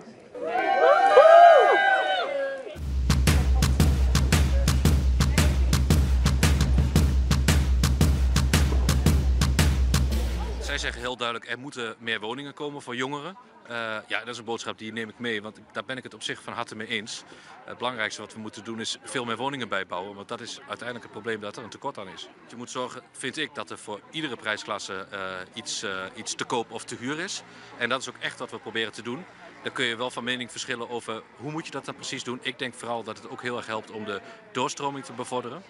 Zij 10.76 10.84
zeggen 10.84 11.06
heel 11.06 11.16
duidelijk, 11.16 11.50
er 11.50 11.58
moeten 11.58 11.94
meer 11.98 12.20
woningen 12.20 12.54
komen 12.54 12.82
voor 12.82 12.96
jongeren. 12.96 13.36
Eh, 13.66 13.74
ja, 14.06 14.18
dat 14.18 14.28
is 14.28 14.38
een 14.38 14.44
boodschap 14.44 14.78
die 14.78 14.92
neem 14.92 15.08
ik 15.08 15.18
mee, 15.18 15.42
want 15.42 15.60
daar 15.72 15.84
ben 15.84 15.96
ik 15.96 16.02
het 16.02 16.14
op 16.14 16.22
zich 16.22 16.42
van 16.42 16.52
harte 16.52 16.76
mee 16.76 16.86
eens. 16.86 17.22
Het 17.64 17.78
belangrijkste 17.78 18.20
wat 18.20 18.34
we 18.34 18.40
moeten 18.40 18.64
doen 18.64 18.80
is 18.80 18.98
veel 19.02 19.24
meer 19.24 19.36
woningen 19.36 19.68
bijbouwen, 19.68 20.14
want 20.14 20.28
dat 20.28 20.40
is 20.40 20.58
uiteindelijk 20.58 21.02
het 21.02 21.12
probleem 21.12 21.40
dat 21.40 21.56
er 21.56 21.62
een 21.62 21.70
tekort 21.70 21.98
aan 21.98 22.08
is. 22.08 22.28
Je 22.48 22.56
moet 22.56 22.70
zorgen, 22.70 23.02
vind 23.12 23.36
ik, 23.36 23.54
dat 23.54 23.70
er 23.70 23.78
voor 23.78 24.00
iedere 24.10 24.36
prijsklasse 24.36 25.06
eh, 25.10 25.20
iets, 25.54 25.82
eh, 25.82 26.04
iets 26.14 26.34
te 26.34 26.44
koop 26.44 26.70
of 26.70 26.84
te 26.84 26.96
huur 26.96 27.18
is. 27.18 27.42
En 27.78 27.88
dat 27.88 28.00
is 28.00 28.08
ook 28.08 28.18
echt 28.20 28.38
wat 28.38 28.50
we 28.50 28.58
proberen 28.58 28.92
te 28.92 29.02
doen. 29.02 29.24
Dan 29.62 29.72
kun 29.72 29.84
je 29.84 29.96
wel 29.96 30.10
van 30.10 30.24
mening 30.24 30.50
verschillen 30.50 30.90
over 30.90 31.22
hoe 31.36 31.52
moet 31.52 31.66
je 31.66 31.72
dat 31.72 31.84
dan 31.84 31.94
precies 31.94 32.24
doen. 32.24 32.38
Ik 32.42 32.58
denk 32.58 32.74
vooral 32.74 33.02
dat 33.02 33.16
het 33.16 33.28
ook 33.28 33.42
heel 33.42 33.56
erg 33.56 33.66
helpt 33.66 33.90
om 33.90 34.04
de 34.04 34.20
doorstroming 34.52 35.04
te 35.04 35.12
bevorderen. 35.12 35.62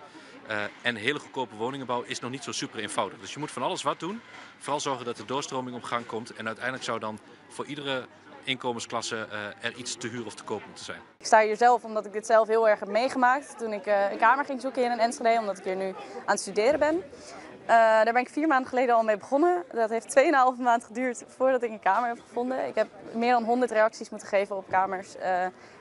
Eh, 0.49 0.63
en 0.83 0.97
hele 0.97 1.19
goedkope 1.19 1.57
woningenbouw 1.57 2.03
is 2.03 2.21
nog 2.21 2.31
niet 2.31 2.43
zo 2.43 2.53
super 2.53 2.79
eenvoudig. 2.79 3.19
Dus 3.21 3.33
je 3.33 3.39
moet 3.39 3.51
van 3.51 3.63
alles 3.63 3.83
wat 3.83 4.01
doen. 4.01 4.21
Vooral 4.59 4.81
zorgen 4.81 5.05
dat 5.05 5.17
de 5.17 5.25
doorstroming 5.25 5.77
op 5.77 5.83
gang 5.83 6.07
komt. 6.07 6.35
En 6.35 6.47
uiteindelijk 6.47 6.85
zou 6.85 6.99
dan 6.99 7.19
voor 7.49 7.67
iedere 7.67 8.07
inkomensklasse 8.45 9.27
eh, 9.31 9.65
er 9.65 9.75
iets 9.77 9.97
te 9.97 10.09
huur 10.09 10.27
of 10.27 10.35
te 10.35 10.45
koop 10.45 10.67
moeten 10.67 10.85
zijn. 10.85 11.01
Ik 11.19 11.27
sta 11.27 11.41
hier 11.41 11.57
zelf 11.57 11.85
omdat 11.85 12.07
ik 12.07 12.13
dit 12.13 12.27
zelf 12.27 12.49
heel 12.49 12.69
erg 12.69 12.81
heb 12.81 12.89
meegemaakt. 12.89 13.59
Toen 13.59 13.73
ik 13.73 13.87
eh, 13.87 14.11
een 14.11 14.19
kamer 14.19 14.45
ging 14.45 14.61
zoeken 14.61 14.83
hier 14.83 14.93
in 14.93 14.99
Enschede, 14.99 15.39
omdat 15.39 15.59
ik 15.59 15.65
hier 15.65 15.77
nu 15.77 15.89
aan 15.89 16.23
het 16.27 16.41
studeren 16.41 16.79
ben. 16.79 17.03
Daar 17.67 18.13
ben 18.13 18.23
ik 18.23 18.29
vier 18.29 18.47
maanden 18.47 18.69
geleden 18.69 18.95
al 18.95 19.03
mee 19.03 19.17
begonnen. 19.17 19.65
Dat 19.73 19.91
heeft 19.91 20.21
2,5 20.57 20.63
maand 20.63 20.85
geduurd 20.85 21.25
voordat 21.27 21.63
ik 21.63 21.71
een 21.71 21.81
kamer 21.81 22.09
heb 22.09 22.21
gevonden. 22.27 22.67
Ik 22.67 22.75
heb 22.75 22.89
meer 23.13 23.33
dan 23.33 23.45
100 23.45 23.71
reacties 23.71 24.11
moeten 24.11 24.29
geven 24.29 24.57
op 24.57 24.69
kamers. 24.69 25.15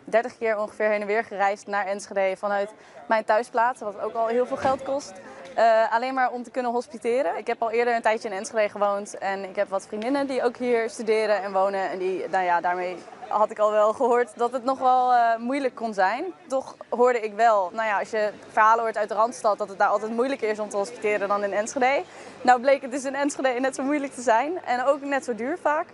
30 0.05 0.37
keer 0.37 0.57
ongeveer 0.57 0.89
heen 0.89 1.01
en 1.01 1.07
weer 1.07 1.23
gereisd 1.23 1.67
naar 1.67 1.85
Enschede 1.85 2.37
vanuit 2.37 2.73
mijn 3.07 3.23
thuisplaats, 3.23 3.81
wat 3.81 3.99
ook 3.99 4.13
al 4.13 4.27
heel 4.27 4.45
veel 4.45 4.57
geld 4.57 4.83
kost. 4.83 5.13
Eh, 5.55 5.93
alleen 5.93 6.13
maar 6.13 6.31
om 6.31 6.43
te 6.43 6.51
kunnen 6.51 6.71
hospiteren. 6.71 7.37
Ik 7.37 7.47
heb 7.47 7.61
al 7.61 7.71
eerder 7.71 7.95
een 7.95 8.01
tijdje 8.01 8.29
in 8.29 8.35
Enschede 8.35 8.69
gewoond 8.69 9.17
en 9.17 9.43
ik 9.43 9.55
heb 9.55 9.69
wat 9.69 9.87
vriendinnen 9.87 10.27
die 10.27 10.43
ook 10.43 10.57
hier 10.57 10.89
studeren 10.89 11.43
en 11.43 11.51
wonen. 11.51 11.89
En 11.89 11.97
die, 11.97 12.27
nou 12.29 12.43
ja, 12.43 12.61
daarmee 12.61 12.97
had 13.27 13.51
ik 13.51 13.59
al 13.59 13.71
wel 13.71 13.93
gehoord 13.93 14.31
dat 14.35 14.51
het 14.51 14.63
nog 14.63 14.79
wel 14.79 15.13
eh, 15.13 15.37
moeilijk 15.37 15.75
kon 15.75 15.93
zijn. 15.93 16.25
Toch 16.47 16.75
hoorde 16.89 17.19
ik 17.19 17.33
wel, 17.33 17.69
nou 17.73 17.87
ja, 17.87 17.99
als 17.99 18.09
je 18.09 18.31
verhalen 18.51 18.83
hoort 18.83 18.97
uit 18.97 19.09
de 19.09 19.15
Randstad, 19.15 19.57
dat 19.57 19.69
het 19.69 19.77
daar 19.77 19.87
altijd 19.87 20.11
moeilijker 20.11 20.49
is 20.49 20.59
om 20.59 20.69
te 20.69 20.77
hospiteren 20.77 21.27
dan 21.27 21.43
in 21.43 21.53
Enschede. 21.53 22.03
Nou 22.41 22.61
bleek 22.61 22.81
het 22.81 22.91
dus 22.91 23.05
in 23.05 23.15
Enschede 23.15 23.59
net 23.59 23.75
zo 23.75 23.83
moeilijk 23.83 24.13
te 24.13 24.21
zijn 24.21 24.63
en 24.65 24.85
ook 24.85 25.01
net 25.01 25.23
zo 25.23 25.35
duur 25.35 25.57
vaak. 25.61 25.87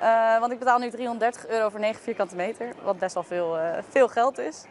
Eh, 0.00 0.38
want 0.38 0.52
ik 0.52 0.58
betaal 0.58 0.78
nu 0.78 0.90
330 0.90 1.46
euro 1.46 1.68
voor 1.68 1.80
9 1.80 2.02
vierkante 2.02 2.36
meter, 2.36 2.74
wat 2.82 2.98
best 2.98 3.14
wel 3.14 3.22
veel, 3.22 3.58
eh, 3.58 3.82
veel 3.88 4.08
geld 4.08 4.38
is. 4.38 4.64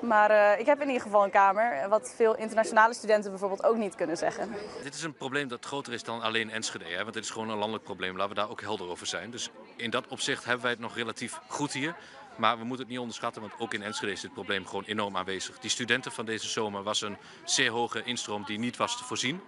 Maar 0.00 0.30
eh, 0.30 0.60
ik 0.60 0.66
heb 0.66 0.80
in 0.80 0.86
ieder 0.86 1.02
geval 1.02 1.24
een 1.24 1.30
kamer, 1.30 1.88
wat 1.88 2.12
veel 2.16 2.36
internationale 2.36 2.94
studenten 2.94 3.30
bijvoorbeeld 3.30 3.64
ook 3.64 3.76
niet 3.76 3.94
kunnen 3.94 4.16
zeggen. 4.16 4.54
Dit 4.82 4.94
is 4.94 5.02
een 5.02 5.14
probleem 5.14 5.48
dat 5.48 5.64
groter 5.64 5.92
is 5.92 6.02
dan 6.02 6.22
alleen 6.22 6.50
Enschede. 6.50 6.84
Hè? 6.84 7.02
Want 7.02 7.14
dit 7.14 7.24
is 7.24 7.30
gewoon 7.30 7.50
een 7.50 7.58
landelijk 7.58 7.84
probleem. 7.84 8.16
Laten 8.16 8.28
we 8.28 8.40
daar 8.40 8.50
ook 8.50 8.60
helder 8.60 8.88
over 8.88 9.06
zijn. 9.06 9.30
Dus 9.30 9.50
in 9.76 9.90
dat 9.90 10.06
opzicht 10.08 10.44
hebben 10.44 10.62
wij 10.62 10.70
het 10.70 10.80
nog 10.80 10.94
relatief 10.94 11.40
goed 11.46 11.72
hier. 11.72 11.94
Maar 12.36 12.58
we 12.58 12.64
moeten 12.64 12.78
het 12.78 12.88
niet 12.88 12.98
onderschatten, 12.98 13.42
want 13.42 13.54
ook 13.58 13.74
in 13.74 13.82
Enschede 13.82 14.12
is 14.12 14.20
dit 14.20 14.32
probleem 14.32 14.66
gewoon 14.66 14.84
enorm 14.84 15.16
aanwezig. 15.16 15.58
Die 15.58 15.70
studenten 15.70 16.12
van 16.12 16.24
deze 16.24 16.48
zomer 16.48 16.82
was 16.82 17.00
een 17.00 17.16
zeer 17.44 17.70
hoge 17.70 18.02
instroom 18.02 18.44
die 18.44 18.58
niet 18.58 18.76
was 18.76 18.96
te 18.96 19.04
voorzien. 19.04 19.40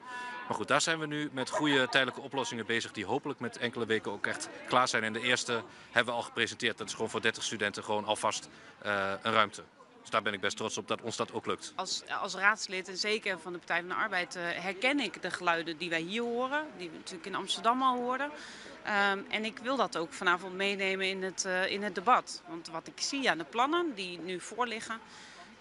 Maar 0.50 0.58
goed, 0.58 0.68
daar 0.68 0.80
zijn 0.80 0.98
we 0.98 1.06
nu 1.06 1.30
met 1.32 1.50
goede 1.50 1.88
tijdelijke 1.88 2.20
oplossingen 2.20 2.66
bezig 2.66 2.92
die 2.92 3.04
hopelijk 3.04 3.40
met 3.40 3.56
enkele 3.56 3.86
weken 3.86 4.12
ook 4.12 4.26
echt 4.26 4.48
klaar 4.66 4.88
zijn. 4.88 5.04
En 5.04 5.12
de 5.12 5.20
eerste 5.20 5.62
hebben 5.90 6.14
we 6.14 6.20
al 6.20 6.26
gepresenteerd. 6.26 6.78
Dat 6.78 6.86
is 6.86 6.94
gewoon 6.94 7.10
voor 7.10 7.20
30 7.20 7.42
studenten 7.42 7.84
gewoon 7.84 8.04
alvast 8.04 8.48
eh, 8.78 9.12
een 9.22 9.32
ruimte. 9.32 9.62
Dus 10.00 10.10
daar 10.10 10.22
ben 10.22 10.32
ik 10.32 10.40
best 10.40 10.56
trots 10.56 10.78
op 10.78 10.88
dat 10.88 11.02
ons 11.02 11.16
dat 11.16 11.32
ook 11.32 11.46
lukt. 11.46 11.72
Als, 11.76 12.02
als 12.20 12.34
raadslid 12.34 12.88
en 12.88 12.96
zeker 12.96 13.38
van 13.38 13.52
de 13.52 13.58
Partij 13.58 13.78
van 13.78 13.88
de 13.88 13.94
Arbeid 13.94 14.36
eh, 14.36 14.42
herken 14.42 15.00
ik 15.00 15.22
de 15.22 15.30
geluiden 15.30 15.78
die 15.78 15.90
wij 15.90 16.00
hier 16.00 16.22
horen, 16.22 16.66
die 16.76 16.90
we 16.90 16.96
natuurlijk 16.96 17.26
in 17.26 17.34
Amsterdam 17.34 17.82
al 17.82 17.96
hoorden. 17.96 18.30
Ehm, 18.82 19.18
en 19.28 19.44
ik 19.44 19.58
wil 19.58 19.76
dat 19.76 19.96
ook 19.96 20.12
vanavond 20.12 20.54
meenemen 20.54 21.06
in 21.08 21.22
het, 21.22 21.44
eh, 21.44 21.70
in 21.70 21.82
het 21.82 21.94
debat. 21.94 22.42
Want 22.48 22.68
wat 22.68 22.86
ik 22.86 23.00
zie 23.00 23.30
aan 23.30 23.38
de 23.38 23.44
plannen 23.44 23.94
die 23.94 24.18
nu 24.18 24.40
voorliggen, 24.40 25.00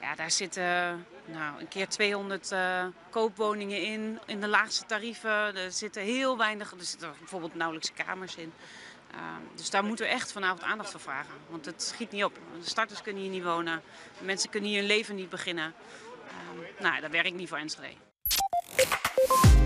ja, 0.02 0.16
daar 0.16 0.32
zitten 0.32 1.06
nou, 1.26 1.60
een 1.60 1.68
keer 1.68 1.88
200 1.88 2.52
eh, 2.52 2.86
koopwoningen 3.10 3.84
in, 3.84 4.20
in 4.26 4.40
de 4.40 4.48
laagste 4.48 4.86
tarieven. 4.86 5.56
Er 5.56 5.72
zitten 5.72 6.02
heel 6.02 6.38
weinig, 6.38 6.72
er 6.72 6.86
zitten 6.86 7.14
bijvoorbeeld 7.20 7.56
nauwelijks 7.56 7.94
kamers 7.94 8.36
in. 8.36 8.54
Ehm, 9.12 9.56
dus 9.56 9.70
daar 9.70 9.84
moeten 9.84 10.06
we 10.06 10.12
echt 10.12 10.32
vanavond 10.32 10.64
aandacht 10.64 10.92
voor 10.92 11.00
vragen. 11.00 11.34
Want 11.50 11.66
het 11.66 11.82
schiet 11.82 12.12
niet 12.12 12.24
op. 12.24 12.40
De 12.62 12.70
starters 12.70 13.02
kunnen 13.02 13.22
hier 13.22 13.32
niet 13.32 13.44
wonen. 13.44 13.82
De 14.20 14.26
mensen 14.26 14.50
kunnen 14.50 14.70
hier 14.70 14.80
hun 14.80 14.88
leven 14.88 15.16
niet 15.16 15.30
beginnen. 15.30 15.74
Ehm, 16.28 16.84
nou, 16.84 17.02
dat 17.02 17.12
werkt 17.12 17.34
niet 17.34 17.50
voor 17.50 17.58
Enschede. 17.58 17.94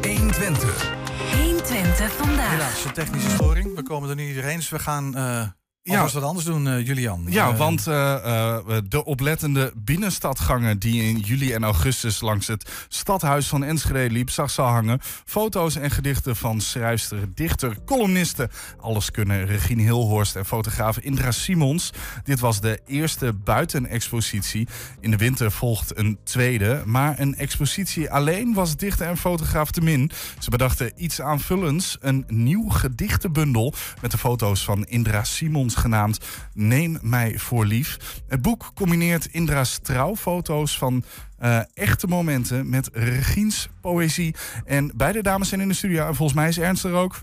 120. 0.01 0.91
120 1.31 2.11
vandaag. 2.13 2.51
Helaas, 2.51 2.86
een 2.86 2.93
technische 2.93 3.29
storing. 3.29 3.75
We 3.75 3.84
komen 3.84 4.09
er 4.09 4.15
nu 4.15 4.27
iedereen, 4.27 4.55
dus 4.55 4.69
we 4.69 4.79
gaan 4.79 5.15
eh 5.15 5.47
Ja. 5.86 5.93
alvast 5.95 6.13
wat 6.13 6.23
anders 6.23 6.45
doen, 6.45 6.67
eh, 6.67 6.86
Julian. 6.86 7.25
Ja, 7.29 7.49
Eh, 7.49 7.57
want 7.57 7.88
eh, 7.88 8.77
de 8.88 9.05
oplettende 9.05 9.71
binnenstadganger 9.75 10.79
die 10.79 11.03
in 11.03 11.19
juli 11.19 11.53
en 11.53 11.63
augustus 11.63 12.21
langs 12.21 12.47
het 12.47 12.71
stadhuis 12.88 13.47
van 13.47 13.63
Enschede 13.63 14.09
liep, 14.09 14.29
zag 14.29 14.49
ze 14.51 14.61
hangen 14.61 14.99
foto's 15.25 15.75
en 15.75 15.91
gedichten 15.91 16.36
van 16.36 16.61
schrijfster, 16.61 17.34
dichter, 17.36 17.77
columniste. 17.86 18.49
Alles 18.79 19.11
kunnen 19.11 19.45
Regine 19.45 19.81
Hilhorst 19.81 20.36
en 20.36 20.45
fotograaf 20.45 20.97
Indra 20.97 21.31
Simons. 21.31 21.89
Dit 22.23 22.39
was 22.39 22.61
de 22.61 22.79
eerste 22.88 23.34
buitenexpositie. 23.34 24.67
In 24.99 25.11
de 25.11 25.17
winter 25.17 25.51
volgt 25.51 25.97
een 25.97 26.17
tweede, 26.23 26.81
maar 26.86 27.19
een 27.19 27.36
expositie 27.36 28.11
alleen 28.11 28.53
was 28.53 28.75
dichter 28.75 29.07
en 29.07 29.17
fotograaf 29.17 29.71
te 29.71 29.81
min. 29.81 30.11
Ze 30.39 30.49
bedachten 30.49 30.91
iets 30.95 31.21
aanvullends, 31.21 31.97
een 31.99 32.23
nieuw 32.27 32.69
gedichtenbundel 32.69 33.73
met 34.01 34.11
de 34.11 34.17
foto's 34.17 34.63
van 34.63 34.84
Indra 34.86 35.23
Simons 35.23 35.71
genaamd 35.76 36.19
Neem 36.53 36.99
mij 37.01 37.38
voor 37.38 37.65
lief. 37.65 38.21
Het 38.28 38.41
boek 38.41 38.71
combineert 38.76 39.26
Indra's 39.26 39.80
trouwfoto's 39.82 40.78
van 40.78 41.03
eh, 41.38 41.59
echte 41.74 42.07
momenten 42.07 42.69
met 42.69 42.89
Regiens 42.93 43.67
poëzie. 43.82 44.36
En 44.65 44.91
beide 44.95 45.21
dames 45.21 45.49
zijn 45.49 45.61
in 45.61 45.67
de 45.67 45.74
studio 45.74 46.07
en 46.07 46.15
volgens 46.15 46.38
mij 46.38 46.47
is 46.47 46.57
Ernst 46.57 46.84
er 46.84 46.93
ook. 46.93 47.21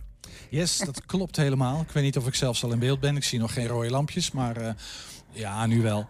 Yes, 0.48 0.78
dat 0.78 1.06
klopt 1.06 1.36
helemaal. 1.36 1.80
Ik 1.80 1.90
weet 1.90 2.04
niet 2.04 2.16
of 2.16 2.26
ik 2.26 2.34
zelfs 2.34 2.64
al 2.64 2.72
in 2.72 2.78
beeld 2.78 3.00
ben. 3.00 3.16
Ik 3.16 3.24
zie 3.24 3.38
nog 3.38 3.52
geen 3.52 3.66
rode 3.66 3.90
lampjes, 3.90 4.30
maar 4.30 4.56
eh, 4.56 4.72
ja, 5.32 5.66
nu 5.66 5.82
wel. 5.82 6.08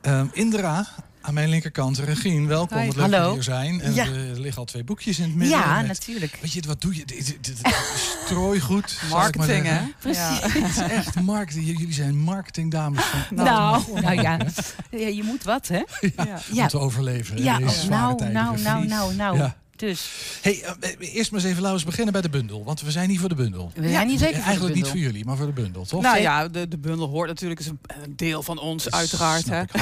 Ehm, 0.00 0.26
Indra, 0.32 0.86
aan 1.28 1.34
mijn 1.34 1.48
linkerkant. 1.48 1.98
Regine, 1.98 2.46
welkom. 2.46 2.78
Hi. 2.78 2.86
Wat 2.86 2.96
leuk 2.96 3.10
dat 3.10 3.32
hier 3.32 3.42
zijn. 3.42 3.80
En 3.80 3.94
Ja. 3.94 4.04
er 4.06 4.40
liggen 4.40 4.58
al 4.58 4.64
twee 4.64 4.84
boekjes 4.84 5.18
in 5.18 5.24
het 5.24 5.34
midden. 5.34 5.58
Ja, 5.58 5.76
met- 5.78 5.86
natuurlijk. 5.86 6.38
Weet 6.40 6.52
je, 6.52 6.62
wat 6.66 6.80
doe 6.80 6.96
je? 6.96 7.04
Strooigoed. 8.24 9.00
Marketing, 9.10 9.66
hè? 9.66 9.80
Precies. 10.00 10.20
Ja, 10.40 10.48
het 10.48 10.70
is 10.70 10.78
echt 10.78 11.20
marketing. 11.20 11.66
Jullie 11.66 11.92
zijn 11.92 12.18
marketingdames 12.18 13.04
van... 13.04 13.20
Nou, 13.36 13.82
nou 14.00 14.20
ja. 14.22 14.38
ja, 14.90 15.06
je 15.08 15.22
moet 15.24 15.42
wat, 15.44 15.68
hè? 15.68 15.82
Ja, 16.52 16.62
Om 16.62 16.68
te 16.68 16.78
overleven. 16.78 17.36
in 17.36 17.42
Ja, 17.42 17.56
deze 17.58 17.68
oh, 17.68 17.74
zware 17.84 18.02
nou, 18.02 18.16
tijden. 18.16 18.34
nou, 18.34 18.60
nou, 18.62 18.78
Precies. 18.86 19.16
nou, 19.16 19.36
nou. 19.36 19.50
Dus. 19.78 20.10
Hey, 20.42 20.64
uh, 20.80 21.14
eerst 21.14 21.30
maar 21.30 21.40
eens 21.40 21.50
even 21.50 21.62
laten 21.62 21.78
we 21.78 21.84
beginnen 21.84 22.12
bij 22.12 22.22
de 22.22 22.28
bundel. 22.28 22.64
Want 22.64 22.80
we 22.80 22.90
zijn 22.90 23.08
niet 23.08 23.20
voor 23.20 23.28
de 23.28 23.34
bundel. 23.34 23.72
We 23.74 23.88
zijn 23.88 24.06
niet 24.06 24.18
zeker 24.18 24.34
voor 24.34 24.44
Eigenlijk 24.44 24.74
de 24.74 24.80
niet 24.80 24.90
voor 24.90 25.00
jullie, 25.00 25.24
maar 25.24 25.36
voor 25.36 25.46
de 25.46 25.52
bundel, 25.52 25.84
toch? 25.84 26.02
Nou 26.02 26.20
ja, 26.20 26.48
de, 26.48 26.68
de 26.68 26.78
bundel 26.78 27.08
hoort 27.08 27.28
natuurlijk 27.28 27.60
is 27.60 27.66
een, 27.66 27.78
een 28.02 28.16
deel 28.16 28.42
van 28.42 28.58
ons, 28.58 28.90
uiteraard. 28.90 29.48
Hè? 29.48 29.62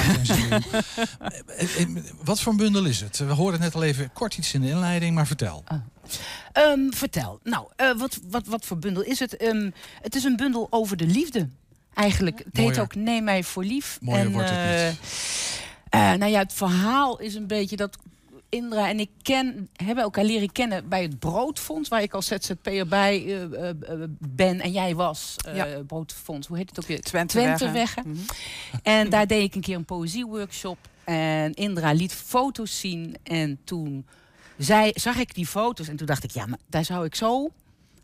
Wat 2.25 2.41
voor 2.41 2.53
een 2.53 2.59
bundel 2.59 2.85
is 2.85 3.01
het? 3.01 3.19
We 3.19 3.33
hoorden 3.33 3.61
net 3.61 3.75
al 3.75 3.83
even 3.83 4.13
kort 4.13 4.37
iets 4.37 4.55
in 4.55 4.61
de 4.61 4.69
inleiding, 4.69 5.15
maar 5.15 5.27
vertel. 5.27 5.65
Oh. 5.69 6.73
Um, 6.73 6.95
vertel. 6.95 7.41
Nou, 7.43 7.67
uh, 7.77 7.99
wat, 7.99 8.21
wat, 8.31 8.47
wat 8.47 8.65
voor 8.65 8.79
bundel 8.79 9.03
is 9.03 9.19
het? 9.19 9.43
Um, 9.43 9.75
het 10.03 10.15
is 10.15 10.25
een 10.25 10.37
bundel 10.37 10.67
over 10.71 10.97
de 10.97 11.07
liefde. 11.07 11.49
Eigenlijk. 11.95 12.39
Het 12.39 12.57
heet 12.57 12.79
ook 12.79 12.95
Neem 12.95 13.25
mij 13.25 13.43
voor 13.43 13.65
lief. 13.65 13.99
Mooier 14.01 14.25
en, 14.25 14.33
wordt 14.33 14.51
het 14.51 14.91
niet. 14.91 14.99
Uh, 15.95 16.13
nou 16.13 16.31
ja, 16.31 16.39
het 16.39 16.53
verhaal 16.53 17.21
is 17.21 17.35
een 17.35 17.47
beetje 17.47 17.77
dat 17.77 17.97
Indra 18.57 18.89
en 18.89 19.01
ik 19.01 19.11
ken, 19.23 19.69
hebben 19.73 20.05
elkaar 20.05 20.25
leren 20.25 20.53
kennen 20.53 20.89
bij 20.89 21.03
het 21.03 21.19
Broodfonds, 21.19 21.89
waar 21.89 22.03
ik 22.03 22.15
als 22.15 22.27
ZZP'er 22.27 22.87
bij 22.87 23.25
uh, 23.25 23.43
uh, 23.43 23.71
ben 24.19 24.61
en 24.61 24.73
jij 24.73 24.95
was. 24.95 25.37
Uh, 25.49 25.57
ja. 25.57 25.67
Broodfonds, 25.87 26.47
hoe 26.47 26.57
heet 26.57 26.69
het 26.69 26.81
ook 26.81 26.87
weer? 26.87 27.01
Twenteweggen. 27.01 27.57
Twenteweggen. 27.57 28.03
Mm 28.07 28.15
-hmm. 28.15 28.25
En 28.83 29.11
daar 29.11 29.27
deed 29.27 29.43
ik 29.43 29.55
een 29.55 29.61
keer 29.61 29.77
een 29.77 29.85
poëzieworkshop. 29.85 30.79
En 31.05 31.55
Indra 31.55 31.93
liet 31.93 32.13
foto's 32.13 32.81
zien. 32.81 33.17
En 33.23 33.59
toen 33.65 34.07
zag 34.95 35.17
ik 35.17 35.35
die 35.35 35.47
foto's 35.47 35.89
en 35.89 35.97
toen 35.97 36.07
dacht 36.07 36.25
ik, 36.25 36.31
ja, 36.31 36.47
maar 36.47 36.59
daar 36.67 36.85
zou 36.85 37.05
ik 37.05 37.15
zo 37.15 37.51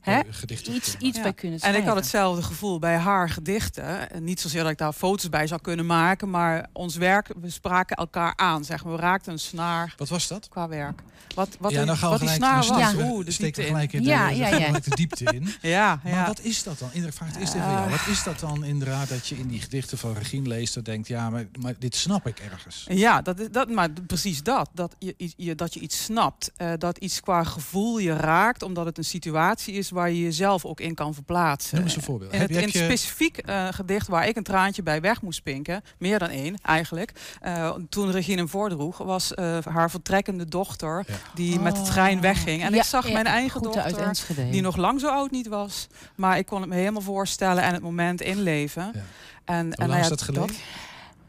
Hè? 0.03 0.21
Iets, 0.49 0.97
iets 0.99 1.17
ja. 1.17 1.23
bij 1.23 1.33
kunnen 1.33 1.61
En 1.61 1.75
ik 1.75 1.85
had 1.85 1.97
hetzelfde 1.97 2.43
gevoel 2.43 2.79
bij 2.79 2.97
haar 2.97 3.29
gedichten. 3.29 4.09
Niet 4.19 4.41
zozeer 4.41 4.63
dat 4.63 4.71
ik 4.71 4.79
daar 4.79 4.93
foto's 4.93 5.29
bij 5.29 5.47
zou 5.47 5.61
kunnen 5.61 5.87
maken, 5.87 6.31
maar 6.31 6.69
ons 6.73 6.97
werk, 6.97 7.31
we 7.41 7.51
spraken 7.51 7.97
elkaar 7.97 8.33
aan. 8.37 8.65
Zeg 8.65 8.85
maar. 8.85 8.93
We 8.93 9.01
raakten 9.01 9.33
een 9.33 9.39
snaar. 9.39 9.95
Wat 9.97 10.09
was 10.09 10.29
dat? 10.29 10.49
Qua 10.49 10.69
werk. 10.69 11.03
Wat, 11.35 11.57
wat, 11.61 11.73
ja, 11.73 11.85
dan 11.85 11.97
gaan 11.97 12.13
we 12.13 12.19
wat 12.19 12.29
gelijk, 12.29 12.41
die 12.41 12.63
snaar 12.63 12.79
was. 12.79 12.93
Ja. 13.03 13.11
Oeh, 13.11 13.25
de 13.25 13.31
steken 13.31 13.55
diepte 13.55 13.73
gelijk 13.73 13.93
in 13.93 14.03
de, 14.03 14.09
ja, 14.09 14.29
ja, 14.29 14.49
ja. 14.49 14.73
de 14.73 14.91
diepte 14.97 15.25
in. 15.25 15.49
ja, 15.61 16.01
maar 16.03 16.13
ja. 16.13 16.27
wat 16.27 16.41
is 16.41 16.63
dat 16.63 16.79
dan? 16.79 16.89
Indra 16.93 17.13
vraagt 17.13 17.37
eerst 17.37 17.55
even 17.55 17.71
jou. 17.71 17.91
Wat 17.91 18.07
is 18.07 18.23
dat 18.23 18.41
dan 18.41 18.65
inderdaad 18.65 19.09
dat 19.09 19.27
je 19.27 19.35
in 19.39 19.49
die 19.49 19.61
gedichten 19.61 19.99
van 19.99 20.15
Regine 20.15 20.49
leest 20.49 20.77
en 20.77 20.83
denkt, 20.83 21.09
ja, 21.09 21.31
maar, 21.31 21.47
maar 21.61 21.75
dit 21.79 21.97
snap 21.97 22.27
ik 22.27 22.39
ergens. 22.39 22.87
Ja, 22.89 23.23
dat 23.23 23.41
is, 23.41 23.51
dat, 23.51 23.71
maar 23.71 23.89
precies 24.07 24.43
dat. 24.43 24.71
Dat 24.75 24.97
je, 24.99 25.15
je, 25.37 25.55
dat 25.55 25.75
je 25.75 25.81
iets 25.81 26.05
snapt. 26.05 26.53
Uh, 26.57 26.73
dat 26.79 26.99
iets 26.99 27.21
qua 27.21 27.45
gevoel 27.45 27.99
je 27.99 28.17
raakt, 28.17 28.63
omdat 28.63 28.87
het 28.87 28.99
een 28.99 29.05
situatie 29.05 29.75
is 29.75 29.91
waar 29.93 30.11
je 30.11 30.21
jezelf 30.21 30.65
ook 30.65 30.81
in 30.81 30.95
kan 30.95 31.15
verplaatsen. 31.15 31.75
Noem 31.75 31.85
eens 31.85 31.97
een 31.97 32.03
voorbeeld. 32.03 32.33
In 32.33 32.41
het, 32.41 32.51
in 32.51 32.69
specifiek 32.69 33.49
uh, 33.49 33.69
gedicht 33.71 34.09
waar 34.09 34.29
ik 34.29 34.37
een 34.37 34.43
traantje 34.43 34.83
bij 34.83 35.01
weg 35.01 35.23
moest 35.23 35.43
pinken, 35.43 35.83
meer 35.99 36.19
dan 36.19 36.29
één 36.29 36.57
eigenlijk, 36.63 37.13
uh, 37.45 37.75
toen 37.89 38.11
Regine 38.11 38.37
hem 38.37 38.49
voordroeg, 38.49 38.99
was 38.99 39.33
uh, 39.33 39.59
haar 39.65 39.91
vertrekkende 39.91 40.45
dochter 40.45 41.07
die 41.35 41.61
met 41.61 41.77
de 41.77 41.83
trein 41.83 42.21
wegging. 42.21 42.63
En 42.63 42.73
Ja, 42.73 42.79
ik 42.79 42.85
zag 42.85 43.07
ja, 43.07 43.13
mijn 43.13 43.27
eigen 43.27 43.63
dochter, 43.63 43.99
Enschede. 43.99 44.51
die 44.51 44.61
nog 44.61 44.77
lang 44.77 45.01
zo 45.01 45.09
oud 45.09 45.31
niet 45.31 45.47
was, 45.47 45.87
maar 46.15 46.39
ik 46.39 46.47
kon 46.47 46.61
het 46.61 46.69
me 46.69 46.77
helemaal 46.77 47.03
voorstellen 47.03 47.63
en 47.63 47.73
het 47.73 47.83
moment 47.83 48.21
inleven. 48.21 48.93
En, 48.93 49.05
en 49.45 49.69
lang 49.77 49.91
nou 49.91 50.01
is 50.01 50.09
dat 50.09 50.23
geleden? 50.23 50.57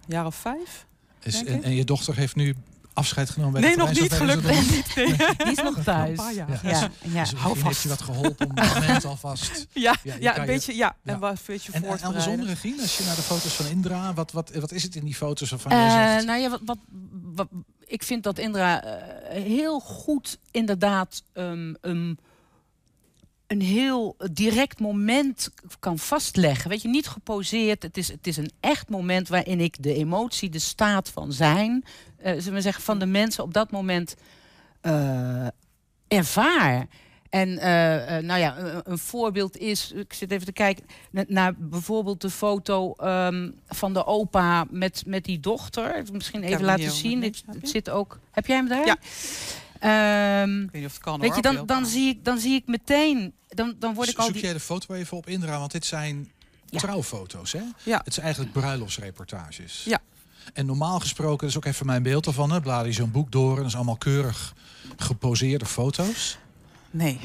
jaar 0.07 0.25
of 0.25 0.35
vijf. 0.35 0.85
Is, 1.23 1.43
en 1.43 1.75
je 1.75 1.83
dochter 1.83 2.15
heeft 2.15 2.35
nu 2.35 2.55
afscheid 2.93 3.29
genomen 3.29 3.53
bij 3.53 3.61
Nee, 3.61 3.71
de 3.71 3.77
nog 3.77 3.99
niet, 4.01 4.13
gelukkig 4.13 4.59
niet. 4.71 4.85
nog? 4.85 4.95
Nee. 4.95 5.05
Die 5.37 5.51
is 5.51 5.63
nog 5.63 5.83
thuis. 5.83 6.17
Ja, 6.17 6.29
Ja, 6.31 6.45
dus, 6.45 6.61
ja. 7.13 7.21
dus 7.23 7.33
Hou 7.33 7.57
vast. 7.57 7.83
je 7.83 7.89
wat 7.89 8.01
geholpen 8.01 8.49
om 8.49 8.57
het 8.57 8.73
moment 8.73 9.05
alvast... 9.05 9.65
Ja, 9.73 9.95
je 10.03 10.15
ja, 10.19 10.31
kan 10.31 10.41
een 10.41 10.47
je- 10.47 10.53
beetje, 10.53 10.75
ja. 10.75 10.95
ja. 11.03 11.13
En 11.13 11.19
wat 11.19 11.31
een 11.31 11.37
beetje 11.45 11.71
En, 11.71 11.83
en 11.83 12.01
andersom, 12.01 12.41
Regine, 12.41 12.81
als 12.81 12.97
je 12.97 13.03
naar 13.03 13.15
de 13.15 13.21
foto's 13.21 13.53
van 13.53 13.65
Indra, 13.65 14.13
wat, 14.13 14.31
wat, 14.31 14.51
wat 14.53 14.71
is 14.71 14.83
het 14.83 14.95
in 14.95 15.03
die 15.05 15.15
foto's 15.15 15.49
waarvan 15.49 15.71
jij 15.77 16.05
Eh, 16.05 16.11
zegt... 16.13 16.25
nou 16.25 16.39
ja, 16.39 16.49
wat, 16.49 16.59
wat, 16.65 16.77
wat- 17.35 17.49
ik 17.85 18.03
vind 18.03 18.23
dat 18.23 18.37
Indra 18.37 18.83
eh, 18.83 19.43
heel 19.43 19.79
goed 19.79 20.39
inderdaad 20.51 21.23
um, 21.33 21.75
um, 21.81 22.17
een 23.53 23.61
heel 23.61 24.15
direct 24.31 24.79
moment 24.79 25.49
kan 25.79 25.99
vastleggen. 25.99 26.69
Weet 26.69 26.81
je, 26.81 26.87
niet 26.87 27.07
geposeerd. 27.07 27.83
Het 27.83 27.97
is, 27.97 28.07
het 28.07 28.27
is 28.27 28.37
een 28.37 28.51
echt 28.59 28.89
moment 28.89 29.27
waarin 29.27 29.59
ik 29.59 29.83
de 29.83 29.93
emotie, 29.93 30.49
de 30.49 30.59
staat 30.59 31.09
van 31.09 31.33
zijn, 31.33 31.83
eh, 32.17 32.33
zullen 32.37 32.53
we 32.53 32.61
zeggen, 32.61 32.83
van 32.83 32.99
de 32.99 33.05
mensen 33.05 33.43
op 33.43 33.53
dat 33.53 33.71
moment 33.71 34.15
eh, 34.81 35.47
ervaar. 36.07 36.87
En 37.29 37.57
eh, 37.57 38.23
nou 38.23 38.39
ja, 38.39 38.57
een, 38.57 38.81
een 38.83 38.97
voorbeeld 38.97 39.57
is, 39.57 39.91
ik 39.91 40.13
zit 40.13 40.31
even 40.31 40.45
te 40.45 40.51
kijken 40.51 40.85
na- 41.11 41.25
naar 41.27 41.53
bijvoorbeeld 41.57 42.21
de 42.21 42.29
foto 42.29 42.93
ehm, 42.93 43.51
van 43.67 43.93
de 43.93 44.05
opa 44.05 44.65
met, 44.69 45.03
met 45.05 45.25
die 45.25 45.39
dochter. 45.39 46.03
Misschien 46.11 46.43
even 46.43 46.65
laten 46.65 46.91
zien. 46.91 47.23
het 47.23 47.43
je? 47.61 47.67
zit 47.67 47.89
ook. 47.89 48.19
Heb 48.31 48.45
jij 48.45 48.55
hem 48.55 48.67
daar? 48.67 48.85
Ja. 48.85 48.97
Ehm, 49.83 50.61
Ik 50.63 50.71
weet 50.71 50.81
niet 50.81 50.85
of 50.85 50.93
het 50.93 51.01
kan 51.01 51.19
weet 51.19 51.29
hoor, 51.29 51.35
je, 51.35 51.41
dan, 51.41 51.65
dan, 51.65 51.85
zie 51.85 52.09
ik, 52.09 52.25
dan 52.25 52.39
zie 52.39 52.53
ik 52.53 52.67
meteen. 52.67 53.33
Dan, 53.49 53.75
dan 53.79 53.93
word 53.93 54.09
ik 54.09 54.17
al 54.17 54.25
Zoek 54.25 54.33
die, 54.33 54.43
jij 54.43 54.53
de 54.53 54.59
foto 54.59 54.93
even 54.93 55.17
op 55.17 55.27
Indra, 55.27 55.59
want 55.59 55.71
dit 55.71 55.85
zijn 55.85 56.31
trouwfoto's, 56.69 57.51
hè? 57.51 57.61
Ja. 57.83 58.01
Het 58.03 58.13
zijn 58.13 58.25
eigenlijk 58.25 58.55
bruiloftsreportages. 58.55 59.83
Ja. 59.83 59.99
En 60.53 60.65
normaal 60.65 60.99
gesproken, 60.99 61.39
dat 61.39 61.49
is 61.49 61.57
ook 61.57 61.65
even 61.65 61.85
mijn 61.85 62.03
beeld 62.03 62.25
ervan, 62.25 62.51
hè? 62.51 62.61
blader 62.61 62.87
je 62.87 62.93
zo'n 62.93 63.11
boek 63.11 63.31
door 63.31 63.51
en 63.51 63.57
dat 63.57 63.65
is 63.65 63.75
allemaal 63.75 63.97
keurig 63.97 64.53
geposeerde 64.97 65.65
foto's. 65.65 66.37
Nee, 66.91 67.19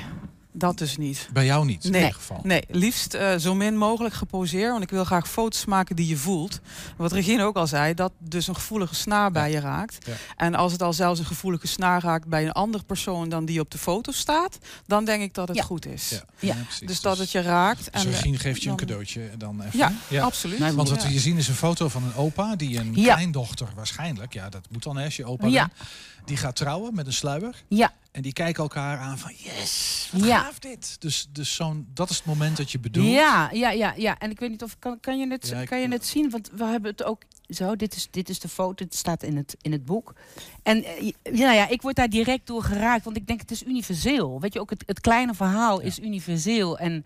dat 0.59 0.79
dus 0.79 0.97
niet. 0.97 1.29
Bij 1.33 1.45
jou 1.45 1.65
niet, 1.65 1.85
in 1.85 1.95
ieder 1.95 2.15
geval. 2.15 2.41
nee 2.43 2.63
liefst 2.69 3.15
eh, 3.15 3.37
zo 3.37 3.55
min 3.55 3.77
mogelijk 3.77 4.15
geposeerd. 4.15 4.71
Want 4.71 4.83
ik 4.83 4.91
wil 4.91 5.05
graag 5.05 5.29
foto's 5.29 5.65
maken 5.65 5.97
die 5.97 6.07
je 6.07 6.17
voelt. 6.17 6.61
Wat 6.97 7.13
Regine 7.13 7.43
ook 7.45 7.57
al 7.57 7.67
zei, 7.67 7.95
dat 7.95 8.13
dus 8.19 8.47
een 8.47 8.55
gevoelige 8.55 8.95
snaar 8.95 9.31
bij 9.31 9.51
je 9.51 9.61
raakt. 9.61 10.07
Ja. 10.07 10.13
En 10.37 10.55
als 10.55 10.73
het 10.73 10.83
al 10.83 10.93
zelfs 10.93 11.19
een 11.21 11.27
gevoelige 11.27 11.67
snaar 11.67 12.03
raakt 12.03 12.27
bij 12.27 12.45
een 12.45 12.53
andere 12.53 12.85
persoon 12.85 13.29
dan 13.29 13.45
die 13.45 13.61
op 13.61 13.71
de 13.71 13.79
foto 13.79 14.13
staat, 14.13 14.59
dan 14.87 15.05
denk 15.05 15.23
ik 15.23 15.35
dat 15.35 15.49
het 15.49 15.57
Ja. 15.57 15.63
goed 15.63 15.87
is. 15.87 16.09
Ja, 16.09 16.17
Ja. 16.39 16.55
ja, 16.55 16.63
precies. 16.63 16.87
Dus 16.87 17.01
dat 17.01 17.19
het 17.19 17.31
je 17.31 17.41
raakt. 17.41 17.93
Dus 17.93 18.03
en, 18.05 18.09
eh, 18.09 18.15
Regine 18.15 18.39
geeft 18.39 18.63
je 18.63 18.71
een 18.71 18.77
cadeautje 18.77 19.31
dan 19.39 19.63
even. 19.63 19.93
Ja, 20.09 20.23
absoluut. 20.23 20.59
Nou, 20.59 20.75
Want 20.75 20.89
wat 20.89 20.99
Ja. 20.99 21.05
we 21.05 21.11
hier 21.11 21.21
zien 21.21 21.37
is 21.37 21.49
een 21.49 21.55
foto 21.55 21.89
van 21.89 22.05
een 22.05 22.15
opa 22.15 22.57
die 22.57 22.79
een 22.79 22.93
Ja. 22.95 23.15
kleindochter 23.15 23.69
waarschijnlijk, 23.75 24.33
ja 24.33 24.49
dat 24.49 24.67
moet 24.71 24.83
dan 24.83 24.97
hè, 24.97 25.05
als 25.05 25.17
je 25.17 25.25
opa 25.25 25.47
Ja. 25.47 25.67
bent, 25.77 25.89
die 26.29 26.37
gaat 26.37 26.57
trouwen 26.57 26.95
met 26.95 27.07
een 27.07 27.13
sluier. 27.13 27.63
Ja, 27.69 27.93
En 28.13 28.23
die 28.23 28.33
kijken 28.33 28.63
elkaar 28.63 28.99
aan 28.99 29.19
van 29.19 29.33
yes, 29.37 30.09
wat 30.13 30.25
Ja. 30.25 30.39
gaaf 30.39 30.59
dit. 30.59 31.01
Dus, 31.01 31.29
dus 31.33 31.55
zo'n, 31.55 31.87
dat 31.95 32.11
is 32.11 32.17
het 32.17 32.25
moment 32.27 32.57
dat 32.57 32.71
je 32.71 32.79
bedoelt. 32.79 33.09
ja, 33.13 33.51
ja, 33.53 33.71
ja, 33.71 33.93
ja. 33.97 34.19
En 34.19 34.31
ik 34.31 34.41
weet 34.41 34.51
niet 34.51 34.63
of 34.63 34.79
kan, 34.79 35.01
kan 35.01 35.19
je 35.19 35.29
het, 35.31 35.49
Ja, 35.49 35.65
kan 35.65 35.81
je 35.81 35.89
het 35.89 36.07
zien? 36.07 36.31
Want 36.31 36.51
we 36.55 36.65
hebben 36.65 36.91
het 36.91 37.03
ook 37.05 37.23
zo. 37.49 37.77
Dit 37.77 37.97
is, 37.97 38.09
dit 38.11 38.29
is 38.29 38.39
de 38.39 38.49
foto. 38.49 38.85
Het 38.85 38.95
staat 38.95 39.23
in 39.23 39.37
het, 39.37 39.57
in 39.61 39.73
het 39.73 39.85
boek. 39.85 40.15
En 40.63 40.85
eh, 40.85 41.13
ja, 41.23 41.53
ja, 41.53 41.69
ik 41.69 41.83
word 41.83 41.97
daar 41.97 42.09
direct 42.11 42.47
door 42.47 42.63
geraakt, 42.63 43.05
want 43.05 43.17
ik 43.17 43.27
denk 43.27 43.41
het 43.41 43.51
is 43.51 43.63
universeel. 43.63 44.41
Weet 44.41 44.53
je, 44.53 44.61
ook 44.61 44.71
het, 44.71 44.83
het 44.87 45.01
kleine 45.01 45.35
verhaal 45.35 45.81
is 45.81 45.99
universeel. 45.99 46.79
En 46.79 47.05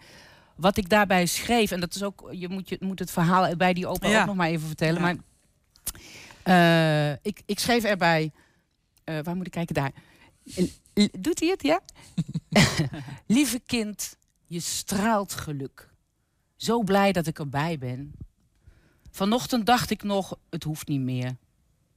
wat 0.57 0.77
ik 0.77 0.89
daarbij 0.89 1.27
schreef, 1.27 1.71
en 1.71 1.81
dat 1.81 1.95
is 1.95 2.03
ook, 2.03 2.29
je 2.33 2.49
moet, 2.49 2.69
je 2.69 2.77
moet 2.81 2.99
het 2.99 3.11
verhaal 3.11 3.57
bij 3.57 3.73
die 3.73 3.87
opa 3.87 4.09
Ja. 4.09 4.21
ook 4.21 4.27
nog 4.27 4.37
maar 4.37 4.49
even 4.49 4.67
vertellen. 4.67 5.01
Maar 5.03 5.17
eh, 6.43 7.13
ik, 7.23 7.43
ik 7.47 7.59
schreef 7.59 7.85
erbij, 7.85 8.33
eh, 9.05 9.19
waar 9.23 9.37
moet 9.37 9.47
ik 9.47 9.53
kijken 9.53 9.75
daar? 9.75 9.93
Doet 11.21 11.41
hij 11.41 11.49
het, 11.49 11.63
ja? 11.63 11.81
Lieve 13.27 13.61
kind, 13.67 14.17
je 14.47 14.61
straalt 14.61 15.33
geluk. 15.33 15.91
Zo 16.57 16.83
blij 16.83 17.13
dat 17.13 17.27
ik 17.27 17.39
erbij 17.39 17.79
ben. 17.79 18.13
Vanochtend 19.11 19.67
dacht 19.67 19.91
ik 19.91 20.03
nog, 20.03 20.39
het 20.51 20.65
hoeft 20.65 20.89
niet 20.89 21.01
meer. 21.01 21.37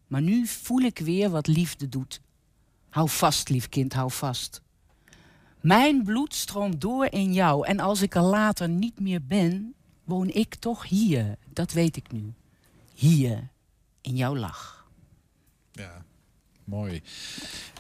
Maar 0.08 0.22
nu 0.22 0.48
voel 0.48 0.80
ik 0.80 1.00
weer 1.00 1.30
wat 1.30 1.48
liefde 1.48 1.90
doet. 1.90 2.22
Hou 2.90 3.10
vast, 3.10 3.50
lief 3.50 3.70
kind, 3.70 3.94
hou 3.94 4.12
vast. 4.12 4.62
Mijn 5.62 6.04
bloed 6.04 6.34
stroomt 6.34 6.82
door 6.82 7.06
in 7.06 7.34
jou 7.34 7.68
en 7.68 7.80
als 7.80 8.02
ik 8.02 8.16
er 8.16 8.22
later 8.22 8.70
niet 8.70 9.00
meer 9.00 9.26
ben, 9.26 9.76
woon 10.04 10.28
ik 10.28 10.56
toch 10.56 10.88
hier. 10.88 11.38
Dat 11.54 11.72
weet 11.72 11.96
ik 11.96 12.12
nu. 12.12 12.34
Hier, 12.94 13.50
in 14.02 14.16
jouw 14.16 14.36
lach. 14.36 14.88
Ja, 15.72 16.06
mooi. 16.66 17.02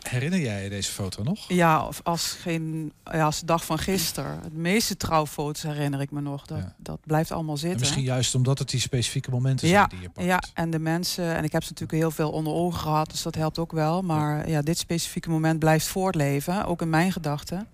Herinner 0.01 0.39
jij 0.39 0.63
je 0.63 0.69
deze 0.69 0.91
foto 0.91 1.23
nog? 1.23 1.45
Ja, 1.47 1.87
of 1.87 1.99
als, 2.03 2.31
geen, 2.31 2.91
ja, 3.03 3.25
als 3.25 3.39
de 3.39 3.45
dag 3.45 3.65
van 3.65 3.79
gisteren. 3.79 4.41
De 4.43 4.59
meeste 4.59 4.97
trouwfoto's 4.97 5.61
herinner 5.61 6.01
ik 6.01 6.11
me 6.11 6.21
nog. 6.21 6.45
Dat, 6.45 6.59
dat 6.77 6.99
blijft 7.03 7.31
allemaal 7.31 7.53
En 7.53 7.59
zitten. 7.59 7.79
misschien 7.79 8.03
juist 8.03 8.35
omdat 8.35 8.59
het 8.59 8.69
die 8.69 8.79
specifieke 8.79 9.29
momenten 9.31 9.67
ja, 9.67 9.73
zijn 9.75 9.89
die 9.89 10.01
je 10.01 10.09
pakt. 10.09 10.27
ja, 10.27 10.43
en 10.53 10.69
de 10.69 10.79
mensen, 10.79 11.35
en 11.35 11.43
ik 11.43 11.51
heb 11.51 11.63
ze 11.63 11.69
natuurlijk 11.69 11.99
heel 11.99 12.11
veel 12.11 12.31
onder 12.31 12.53
ogen 12.53 12.79
gehad, 12.79 13.09
dus 13.09 13.21
dat 13.21 13.35
helpt 13.35 13.59
ook 13.59 13.71
wel. 13.71 14.01
Maar 14.01 14.49
ja, 14.49 14.61
dit 14.61 14.77
specifieke 14.77 15.29
moment 15.29 15.59
blijft 15.59 15.87
voortleven, 15.87 16.65
ook 16.65 16.81
in 16.81 16.89
mijn 16.89 17.11
gedachten. 17.11 17.67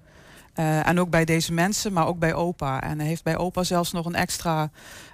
Eh, 0.54 0.88
en 0.88 1.00
ook 1.00 1.10
bij 1.10 1.26
deze 1.26 1.54
mensen, 1.54 1.94
maar 1.94 2.08
ook 2.08 2.20
bij 2.20 2.34
opa. 2.34 2.82
En 2.82 3.00
hij 3.00 3.08
heeft 3.08 3.24
bij 3.24 3.38
opa 3.38 3.64
zelfs 3.64 3.92
nog 3.92 4.06
een 4.06 4.16
extra 4.16 4.72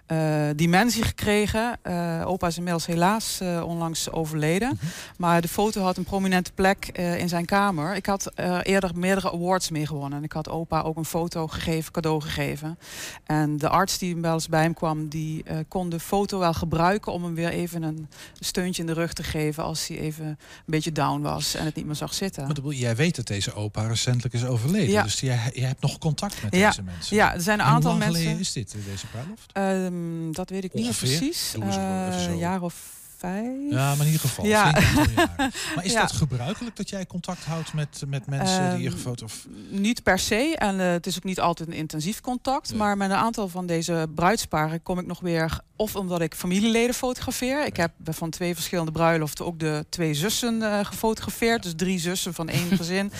eh, 0.07 0.47
dimensie 0.55 1.03
gekregen. 1.03 1.77
Eh, 1.81 2.21
opa 2.25 2.47
is 2.47 2.57
inmiddels 2.57 2.85
helaas 2.85 3.39
eh, 3.39 3.63
onlangs 3.65 4.11
overleden. 4.11 4.67
Mhm. 4.73 4.85
Maar 5.17 5.41
de 5.41 5.47
foto 5.47 5.81
had 5.81 5.97
een 5.97 6.03
prominente 6.03 6.51
plek 6.51 6.87
in 6.97 7.29
zijn 7.29 7.45
kamer. 7.45 7.95
Ik 7.95 8.05
had 8.05 8.31
eerder 8.63 8.91
meerdere 8.95 9.31
awards 9.31 9.69
mee 9.69 9.85
gewonnen. 9.87 10.17
En 10.17 10.23
ik 10.23 10.31
had 10.31 10.49
opa 10.49 10.81
ook 10.81 10.97
een 10.97 11.05
foto 11.05 11.47
gegeven, 11.47 11.91
cadeau 11.91 12.21
gegeven. 12.21 12.77
En 13.25 13.57
de 13.57 13.69
arts 13.69 13.97
die 13.97 14.15
wel 14.15 14.33
eens 14.33 14.47
bij 14.49 14.61
hem 14.61 14.73
kwam, 14.73 15.07
die 15.07 15.43
kon 15.67 15.89
de 15.89 15.99
foto 15.99 16.39
wel 16.39 16.53
gebruiken 16.53 17.11
om 17.11 17.23
hem 17.23 17.35
weer 17.35 17.49
even 17.49 17.83
een 17.83 18.07
steuntje 18.39 18.81
in 18.81 18.87
de 18.87 18.93
rug 18.93 19.13
te 19.13 19.23
geven 19.23 19.63
als 19.63 19.87
hij 19.87 19.97
even 19.99 20.25
een 20.25 20.37
beetje 20.65 20.91
down 20.91 21.21
was 21.21 21.55
en 21.55 21.65
het 21.65 21.75
niet 21.75 21.85
meer 21.85 21.95
zag 21.95 22.13
zitten. 22.13 22.45
Maar 22.45 22.53
bedoel, 22.53 22.71
jij 22.71 22.95
weet 22.95 23.15
dat 23.15 23.27
deze 23.27 23.53
opa 23.53 23.87
recentelijk 23.87 24.33
is 24.33 24.45
overleden. 24.45 24.89
Ja. 24.89 25.03
Dus 25.03 25.19
jij, 25.19 25.39
jij 25.53 25.67
hebt 25.67 25.81
nog 25.81 25.97
contact 25.97 26.43
met 26.43 26.55
Ja. 26.55 26.67
deze 26.67 26.81
mensen. 26.81 27.15
Ja, 27.15 27.33
er 27.33 27.41
zijn 27.41 27.59
een 27.59 27.65
En 27.65 27.71
aantal 27.71 27.91
hoe 27.91 27.99
lang 27.99 28.11
mensen- 28.11 28.21
geleden 28.31 28.39
is 28.41 28.53
dit, 28.53 28.75
deze 28.89 29.07
bruiloft? 29.07 29.51
Ehm, 29.97 30.31
dat 30.31 30.49
weet 30.49 30.63
ik 30.63 30.73
niet 30.73 30.97
precies. 30.97 31.55
Eh. 31.59 32.27
Een 32.27 32.37
jaar 32.37 32.61
of 32.61 32.96
vijf. 33.17 33.47
Ja, 33.69 33.89
maar 33.95 33.99
in 34.05 34.11
ieder 34.11 34.19
geval. 34.19 34.45
Ja. 34.45 34.71
Maar 35.75 35.85
is 35.85 35.91
Ja. 35.91 36.01
dat 36.01 36.11
gebruikelijk 36.11 36.75
dat 36.75 36.89
jij 36.89 37.05
contact 37.05 37.43
houdt 37.45 37.73
met, 37.73 38.01
met 38.07 38.25
mensen 38.27 38.69
die 38.75 38.79
je 38.83 38.87
Ehm, 38.87 38.97
gefoto... 38.97 39.25
Of, 39.25 39.47
Niet 39.69 40.03
per 40.03 40.19
se. 40.19 40.55
En 40.57 40.79
eh, 40.79 40.91
het 40.91 41.07
is 41.07 41.15
ook 41.17 41.23
niet 41.23 41.39
altijd 41.39 41.69
een 41.69 41.75
intensief 41.75 42.21
contact. 42.21 42.73
Maar 42.73 42.97
met 42.97 43.09
een 43.09 43.15
aantal 43.15 43.47
van 43.47 43.65
deze 43.65 44.07
bruidsparen 44.15 44.83
kom 44.83 44.99
ik 44.99 45.05
nog 45.05 45.19
weer. 45.19 45.59
Of 45.75 45.95
omdat 45.95 46.21
ik 46.21 46.35
familieleden 46.35 46.95
fotografeer. 46.95 47.65
Ik 47.65 47.77
heb 47.77 47.91
van 48.03 48.29
twee 48.29 48.53
verschillende 48.55 48.91
bruiloften 48.91 49.45
ook 49.45 49.59
de 49.59 49.85
twee 49.89 50.13
zussen 50.13 50.61
eh, 50.61 50.85
gefotografeerd. 50.85 51.63
Dus 51.63 51.73
drie 51.75 51.99
zussen 51.99 52.33
van 52.33 52.49
één 52.49 52.67
gezin. 52.77 53.11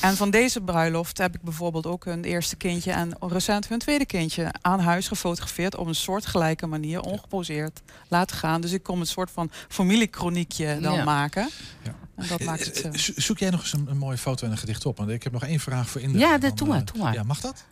En 0.00 0.16
van 0.16 0.30
deze 0.30 0.60
bruiloft 0.60 1.18
heb 1.18 1.34
ik 1.34 1.42
bijvoorbeeld 1.42 1.86
ook 1.86 2.04
hun 2.04 2.24
eerste 2.24 2.56
kindje 2.56 2.92
en 2.92 3.16
recent 3.20 3.68
hun 3.68 3.78
tweede 3.78 4.06
kindje 4.06 4.48
aan 4.60 4.80
huis 4.80 5.08
gefotografeerd. 5.08 5.76
Op 5.76 5.86
een 5.86 5.94
soortgelijke 5.94 6.66
manier, 6.66 7.00
ongeposeerd 7.00 7.80
laten 8.08 8.36
gaan. 8.36 8.60
Dus 8.60 8.72
ik 8.72 8.82
kom 8.82 9.00
een 9.00 9.06
soort 9.06 9.30
van 9.30 9.45
familiekroniekje 9.68 10.78
dan 10.80 10.94
Ja. 10.94 11.04
maken. 11.04 11.48
Ja. 11.82 11.94
En 12.16 12.26
dat 12.28 12.40
maakt 12.44 12.64
het. 12.64 12.80
Eh, 12.80 12.86
eh, 12.92 12.98
zo- 12.98 13.12
Zoek 13.16 13.38
jij 13.38 13.50
nog 13.50 13.60
eens 13.60 13.72
een, 13.72 13.86
een 13.90 13.98
mooie 13.98 14.18
foto 14.18 14.46
en 14.46 14.52
een 14.52 14.58
gedicht 14.58 14.86
op? 14.86 14.96
Want 14.96 15.10
ik 15.10 15.22
heb 15.22 15.32
nog 15.32 15.44
één 15.44 15.60
vraag 15.60 15.88
voor 15.90 16.00
Indra. 16.00 16.18
Ja, 16.20 16.38
dat- 16.38 16.56
doe 16.58 16.68
maar, 16.68 16.84
doe 16.84 17.02
maar. 17.02 17.12
Ja, 17.12 17.22
mag 17.22 17.40
dat? 17.40 17.64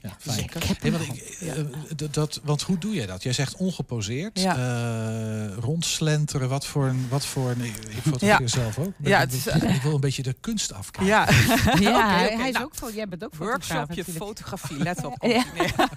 Ja, 0.00 0.16
fijn. 0.18 0.36
Zeker. 0.38 0.62
Ik 0.62 0.68
heb 0.68 0.80
Hey, 0.82 0.90
hem 0.90 1.06
want, 1.06 1.18
ik, 1.18 1.40
eh, 1.40 2.08
d- 2.08 2.14
dat, 2.14 2.40
want 2.44 2.62
hoe 2.62 2.78
doe 2.78 2.94
jij 2.94 3.06
dat? 3.06 3.22
Jij 3.22 3.32
zegt 3.32 3.56
ongeposeerd, 3.56 4.40
Ja. 4.40 4.56
eh, 4.56 5.56
rondslenteren. 5.56 6.48
Wat 6.48 6.66
voor 6.66 6.86
een... 6.86 7.06
Wat 7.08 7.26
voor 7.26 7.50
een 7.50 7.64
ik 7.64 7.74
fotografeer 8.02 8.40
Ja. 8.40 8.46
zelf 8.46 8.78
ook. 8.78 8.92
Ja, 8.98 9.18
het 9.20 9.32
is- 9.32 9.46
ik 9.46 9.82
wil 9.82 9.94
een 9.94 10.00
beetje 10.00 10.22
de 10.22 10.36
kunst 10.40 10.72
afkijken. 10.72 11.06
Ja, 11.12 11.28
Ja, 11.90 12.08
hij, 12.16 12.36
hij 12.36 12.46
is 12.48 12.52
Nou, 12.54 12.64
ook 12.64 12.74
voor. 12.74 12.92
Jij 12.94 13.08
bent 13.08 13.24
ook 13.24 13.34
Workshopje 13.34 14.04
fotografie, 14.04 14.76
let 14.78 15.04
op. 15.04 15.16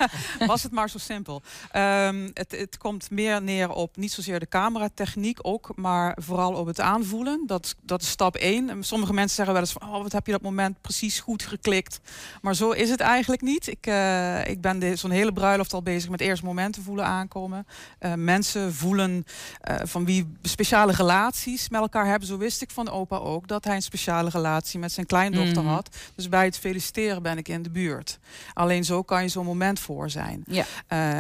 Was 0.48 0.64
het 0.64 0.72
maar 0.72 0.90
zo 0.90 0.98
simpel. 0.98 1.42
Ehm, 1.72 2.30
het, 2.34 2.52
het 2.52 2.78
komt 2.78 3.10
meer 3.12 3.42
neer 3.42 3.70
op 3.70 3.98
niet 3.98 4.12
zozeer 4.12 4.40
de 4.40 4.48
cameratechniek 4.48 5.40
ook, 5.42 5.72
maar 5.76 6.18
vooral 6.22 6.54
op 6.54 6.66
het 6.66 6.80
aanvoelen. 6.80 7.44
Dat, 7.48 7.76
dat 7.82 8.02
is 8.02 8.10
stap 8.10 8.36
één. 8.36 8.84
Sommige 8.84 9.14
mensen 9.14 9.36
zeggen 9.36 9.54
wel 9.54 9.64
eens 9.64 9.72
van, 9.72 9.90
oh, 9.94 10.02
wat 10.02 10.12
heb 10.12 10.26
je 10.26 10.32
dat 10.32 10.42
moment 10.42 10.82
precies 10.82 11.20
goed 11.20 11.44
geklikt. 11.44 12.00
Maar 12.42 12.56
zo 12.56 12.72
is 12.72 12.90
het 12.90 13.00
eigenlijk 13.00 13.42
niet. 13.42 13.68
Ik, 13.68 13.88
eh, 13.92 14.52
ik 14.52 14.62
ben 14.62 14.98
zo'n 14.98 15.12
hele 15.12 15.34
bruiloft 15.34 15.74
al 15.74 15.82
bezig 15.82 16.10
met 16.10 16.22
eerst 16.22 16.44
momenten 16.44 16.84
voelen 16.84 17.06
aankomen. 17.06 17.68
Eh, 18.00 18.14
mensen 18.14 18.74
voelen 18.74 19.26
eh, 19.62 19.76
van 19.84 20.06
wie 20.06 20.34
speciale 20.42 20.92
relaties 20.92 21.70
met 21.70 21.82
elkaar 21.82 22.06
hebben. 22.06 22.28
Zo 22.28 22.38
wist 22.38 22.62
ik 22.62 22.72
van 22.72 22.90
opa 22.90 23.16
ook 23.16 23.48
dat 23.48 23.64
hij 23.64 23.76
een 23.76 23.82
speciale 23.82 24.30
relatie 24.30 24.80
met 24.80 24.92
zijn 24.92 25.06
kleindochter 25.06 25.64
Mhm. 25.64 25.72
had. 25.74 25.96
Dus 26.16 26.30
bij 26.30 26.46
het 26.46 26.58
feliciteren 26.58 27.22
ben 27.22 27.38
ik 27.38 27.48
in 27.48 27.62
de 27.62 27.70
buurt. 27.70 28.20
Alleen 28.54 28.84
zo 28.84 29.02
kan 29.04 29.22
je 29.24 29.30
zo'n 29.30 29.46
moment 29.46 29.80
voor 29.80 30.10
zijn. 30.10 30.44
Ja. 30.48 30.66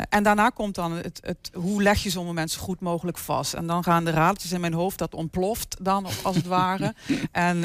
En 0.09 0.23
daarna 0.23 0.49
komt 0.49 0.75
dan 0.75 0.91
het, 0.91 1.19
het 1.23 1.49
hoe 1.53 1.81
leg 1.83 2.03
je 2.03 2.09
zo'n 2.09 2.25
moment 2.25 2.51
zo 2.51 2.61
goed 2.61 2.79
mogelijk 2.79 3.17
vast. 3.17 3.53
En 3.53 3.67
dan 3.67 3.83
gaan 3.83 4.05
de 4.05 4.11
raadjes 4.11 4.51
in 4.51 4.61
mijn 4.61 4.73
hoofd, 4.73 4.97
dat 4.97 5.13
ontploft 5.13 5.75
dan 5.81 6.05
als 6.23 6.35
het 6.35 6.45
ware. 6.45 6.93
En 7.31 7.61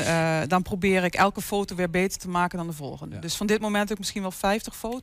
dan 0.48 0.62
probeer 0.62 1.04
ik 1.04 1.14
elke 1.14 1.42
foto 1.42 1.74
weer 1.74 1.90
beter 1.90 2.18
te 2.18 2.28
maken 2.28 2.58
dan 2.58 2.66
de 2.66 2.72
volgende. 2.72 3.18
Dus 3.18 3.34
van 3.36 3.46
dit 3.46 3.60
moment 3.60 3.82
heb 3.82 3.92
ik 3.92 3.98
misschien 3.98 4.22
wel 4.22 4.30
50 4.30 4.76
foto's. 4.76 4.95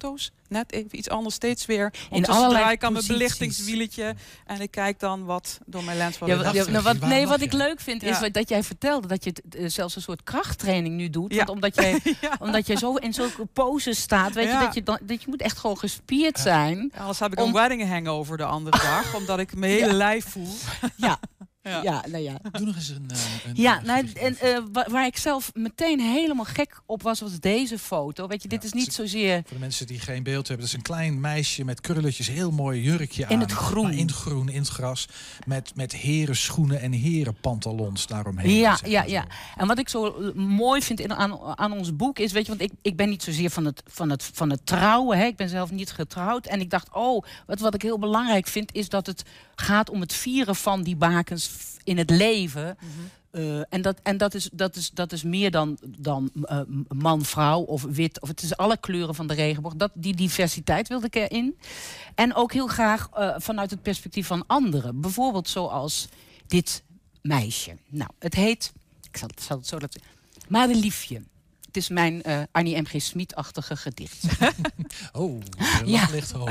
Net 0.47 0.71
even 0.71 0.97
iets 0.97 1.09
anders, 1.09 1.35
steeds 1.35 1.65
weer. 1.65 1.93
In 2.11 2.25
allerlei 2.25 2.71
ik 2.71 2.83
aan 2.83 2.93
mijn 2.93 3.07
belichtingswieletje. 3.07 4.15
En 4.45 4.61
ik 4.61 4.71
kijk 4.71 4.99
dan 4.99 5.25
wat 5.25 5.59
door 5.65 5.83
mijn 5.83 5.97
lens. 5.97 6.17
wat 6.17 6.29
Ja, 6.29 6.51
ja, 6.53 6.69
nou, 6.69 6.83
wat, 6.83 6.99
nee, 6.99 7.27
wat 7.27 7.41
ik 7.41 7.53
leuk 7.53 7.79
vind 7.79 8.03
is 8.03 8.19
dat 8.31 8.49
jij 8.49 8.63
vertelde 8.63 9.07
dat 9.07 9.23
je 9.23 9.33
eh, 9.57 9.63
zelfs 9.67 9.95
een 9.95 10.01
soort 10.01 10.23
krachttraining 10.23 10.95
nu 10.95 11.09
doet. 11.09 11.31
Ja. 11.31 11.37
Want 11.37 11.49
omdat 11.49 11.75
jij, 11.75 12.01
omdat 12.39 12.67
jij 12.67 12.75
zo 12.75 12.95
in 12.95 13.13
zulke 13.13 13.45
poses 13.45 13.99
staat, 14.01 14.33
weet 14.33 14.51
je, 14.51 14.57
dat 14.59 14.73
je, 14.73 14.83
dan, 14.83 14.99
dat 15.01 15.21
je 15.21 15.27
moet 15.29 15.41
echt 15.41 15.57
gewoon 15.57 15.77
gespierd 15.77 16.39
zijn. 16.39 16.91
Anders 16.97 17.19
heb 17.19 17.31
ik 17.31 17.39
om- 17.39 17.47
een 17.47 17.53
wedding 17.53 17.89
hangover 17.89 18.37
de 18.37 18.45
andere 18.45 18.77
dag, 18.77 19.15
omdat 19.19 19.39
ik 19.39 19.55
mijn 19.55 19.71
hele 19.71 19.93
lijf 19.93 20.25
voel. 20.29 20.53
Ja. 20.95 21.19
Ja. 21.63 21.81
Ja, 21.83 22.03
nou 22.09 22.23
ja. 22.23 22.39
Doe 22.51 22.65
nog 22.65 22.75
eens 22.75 22.89
een... 22.89 23.05
eh, 23.09 23.17
een 23.47 23.51
Ja, 23.55 23.81
nou, 23.81 24.11
en, 24.13 24.37
eh, 24.39 24.57
wa- 24.71 24.87
waar 24.91 25.05
ik 25.05 25.17
zelf 25.17 25.51
meteen 25.53 25.99
helemaal 25.99 26.45
gek 26.45 26.81
op 26.85 27.01
was, 27.03 27.19
was 27.19 27.39
deze 27.39 27.79
foto. 27.79 28.27
Weet 28.27 28.41
je, 28.41 28.47
dit 28.47 28.63
is 28.63 28.73
niet 28.73 28.93
zozeer... 28.93 29.41
Voor 29.45 29.53
de 29.53 29.59
mensen 29.59 29.87
die 29.87 29.99
geen 29.99 30.23
beeld 30.23 30.47
hebben, 30.47 30.65
dat 30.65 30.67
is 30.67 30.73
een 30.73 30.81
klein 30.93 31.19
meisje 31.19 31.63
met 31.63 31.81
krulletjes, 31.81 32.27
heel 32.27 32.51
mooi 32.51 32.81
jurkje 32.81 33.25
aan. 33.25 33.31
In 33.31 33.39
het 33.39 33.51
groen. 33.51 33.91
In 33.91 34.05
het 34.07 34.15
groen, 34.15 34.49
in 34.49 34.59
het 34.59 34.67
gras. 34.67 35.07
Met, 35.45 35.71
met 35.75 35.91
herenschoenen 35.91 36.81
en 36.81 36.91
herenpantalons 36.91 38.07
daaromheen. 38.07 38.51
Ja, 38.55 38.75
zeg 38.75 38.89
ja, 38.89 39.03
zo. 39.03 39.09
ja. 39.09 39.25
En 39.57 39.67
wat 39.67 39.79
ik 39.79 39.89
zo 39.89 40.05
eh, 40.05 40.33
mooi 40.33 40.81
vind 40.81 40.99
in, 40.99 41.13
aan, 41.13 41.39
aan 41.57 41.71
ons 41.71 41.95
boek 41.95 42.19
is, 42.19 42.31
weet 42.31 42.45
je, 42.45 42.55
want 42.57 42.61
ik, 42.61 42.71
ik 42.81 42.95
ben 42.95 43.09
niet 43.09 43.23
zozeer 43.23 43.49
van 43.49 43.65
het, 43.65 43.83
van 43.85 44.09
het, 44.09 44.29
van 44.33 44.49
het 44.49 44.65
trouwen. 44.65 45.17
Hè. 45.17 45.25
Ik 45.25 45.35
ben 45.35 45.49
zelf 45.49 45.71
niet 45.71 45.91
getrouwd. 45.91 46.45
En 46.45 46.59
ik 46.59 46.69
dacht, 46.69 46.87
oh, 46.93 47.23
wat, 47.45 47.59
wat 47.59 47.73
ik 47.73 47.81
heel 47.81 47.99
belangrijk 47.99 48.47
vind, 48.47 48.73
is 48.73 48.89
dat 48.89 49.05
het 49.05 49.23
gaat 49.55 49.89
om 49.89 50.01
het 50.01 50.13
vieren 50.13 50.55
van 50.55 50.81
die 50.83 50.95
bakens 50.95 51.51
in 51.83 51.97
het 51.97 52.09
leven. 52.09 52.77
Eh, 53.31 53.73
en 53.73 53.81
dat, 53.81 53.99
en 54.03 54.17
dat, 54.17 54.33
is, 54.33 54.49
dat, 54.51 54.75
is, 54.75 54.89
dat 54.89 55.11
is 55.11 55.23
meer 55.23 55.51
dan, 55.51 55.77
dan 55.97 56.31
eh, 56.43 56.59
man, 56.87 57.25
vrouw 57.25 57.61
of 57.61 57.83
wit. 57.83 58.21
Of 58.21 58.27
het 58.27 58.41
is 58.41 58.57
alle 58.57 58.77
kleuren 58.77 59.15
van 59.15 59.27
de 59.27 59.33
regenboog. 59.33 59.75
Dat, 59.75 59.91
die 59.93 60.15
diversiteit 60.15 60.87
wilde 60.87 61.05
ik 61.05 61.15
erin. 61.15 61.57
En 62.15 62.35
ook 62.35 62.53
heel 62.53 62.67
graag 62.67 63.09
eh, 63.13 63.35
vanuit 63.37 63.69
het 63.69 63.81
perspectief 63.81 64.27
van 64.27 64.43
anderen. 64.47 65.01
Bijvoorbeeld 65.01 65.49
zoals 65.49 66.07
dit 66.47 66.83
meisje. 67.21 67.77
Nou, 67.89 68.09
het 68.19 68.33
heet... 68.33 68.73
Ik 69.09 69.17
zal, 69.17 69.29
zal 69.35 69.57
het 69.57 69.67
zo 69.67 69.77
laten 69.77 70.01
Madeliefje. 70.47 71.21
Het 71.73 71.81
is 71.81 71.89
mijn 71.89 72.23
eh 72.23 72.41
Annie 72.51 72.81
M.G. 72.81 73.01
Smit-achtige 73.01 73.75
gedicht. 73.75 74.23
Oh, 75.11 75.39
Ja. 75.57 75.81
ja. 75.85 76.07
ligt 76.11 76.31
hoog. 76.31 76.49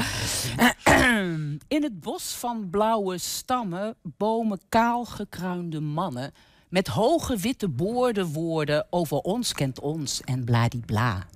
In 1.77 1.83
het 1.83 2.01
bos 2.01 2.23
van 2.33 2.71
blauwe 2.71 3.19
stammen, 3.19 3.95
bomen 4.03 4.61
kaal 4.69 5.05
gekruinde 5.05 5.81
mannen, 5.81 6.33
met 6.69 6.89
hoge 6.89 7.37
witte 7.37 7.69
boorden 7.69 8.27
woorden 8.27 8.87
over 8.91 9.17
ons 9.17 9.53
kent 9.53 9.81
ons 9.81 10.21
en 10.21 10.45
bladibla. 10.45 11.27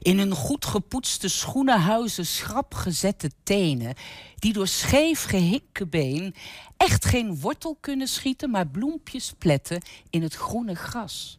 In 0.00 0.18
hun 0.18 0.32
goed 0.34 0.64
gepoetste 0.64 1.28
schoenenhuizen 1.28 2.26
schrap 2.26 2.74
gezette 2.74 3.30
tenen, 3.42 3.94
die 4.38 4.52
door 4.52 4.68
scheef 4.68 5.24
gehikke 5.24 5.86
been 5.86 6.34
echt 6.76 7.04
geen 7.04 7.40
wortel 7.40 7.76
kunnen 7.80 8.08
schieten, 8.08 8.50
maar 8.50 8.66
bloempjes 8.66 9.34
pletten 9.38 9.82
in 10.10 10.22
het 10.22 10.34
groene 10.34 10.74
gras. 10.74 11.37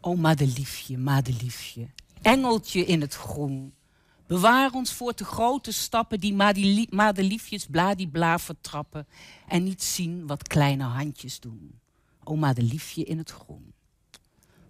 O 0.00 0.16
madeliefje, 0.16 0.98
madeliefje, 0.98 1.88
engeltje 2.22 2.84
in 2.84 3.00
het 3.00 3.14
groen. 3.14 3.74
Bewaar 4.26 4.72
ons 4.72 4.92
voor 4.92 5.14
te 5.14 5.24
grote 5.24 5.72
stappen 5.72 6.20
die 6.20 6.34
madeli- 6.34 6.86
madeliefjes 6.90 7.66
bladibla 7.66 8.38
vertrappen 8.38 9.06
en 9.48 9.64
niet 9.64 9.82
zien 9.82 10.26
wat 10.26 10.48
kleine 10.48 10.84
handjes 10.84 11.40
doen. 11.40 11.80
O 12.24 12.36
madeliefje 12.36 13.04
in 13.04 13.18
het 13.18 13.30
groen. 13.30 13.72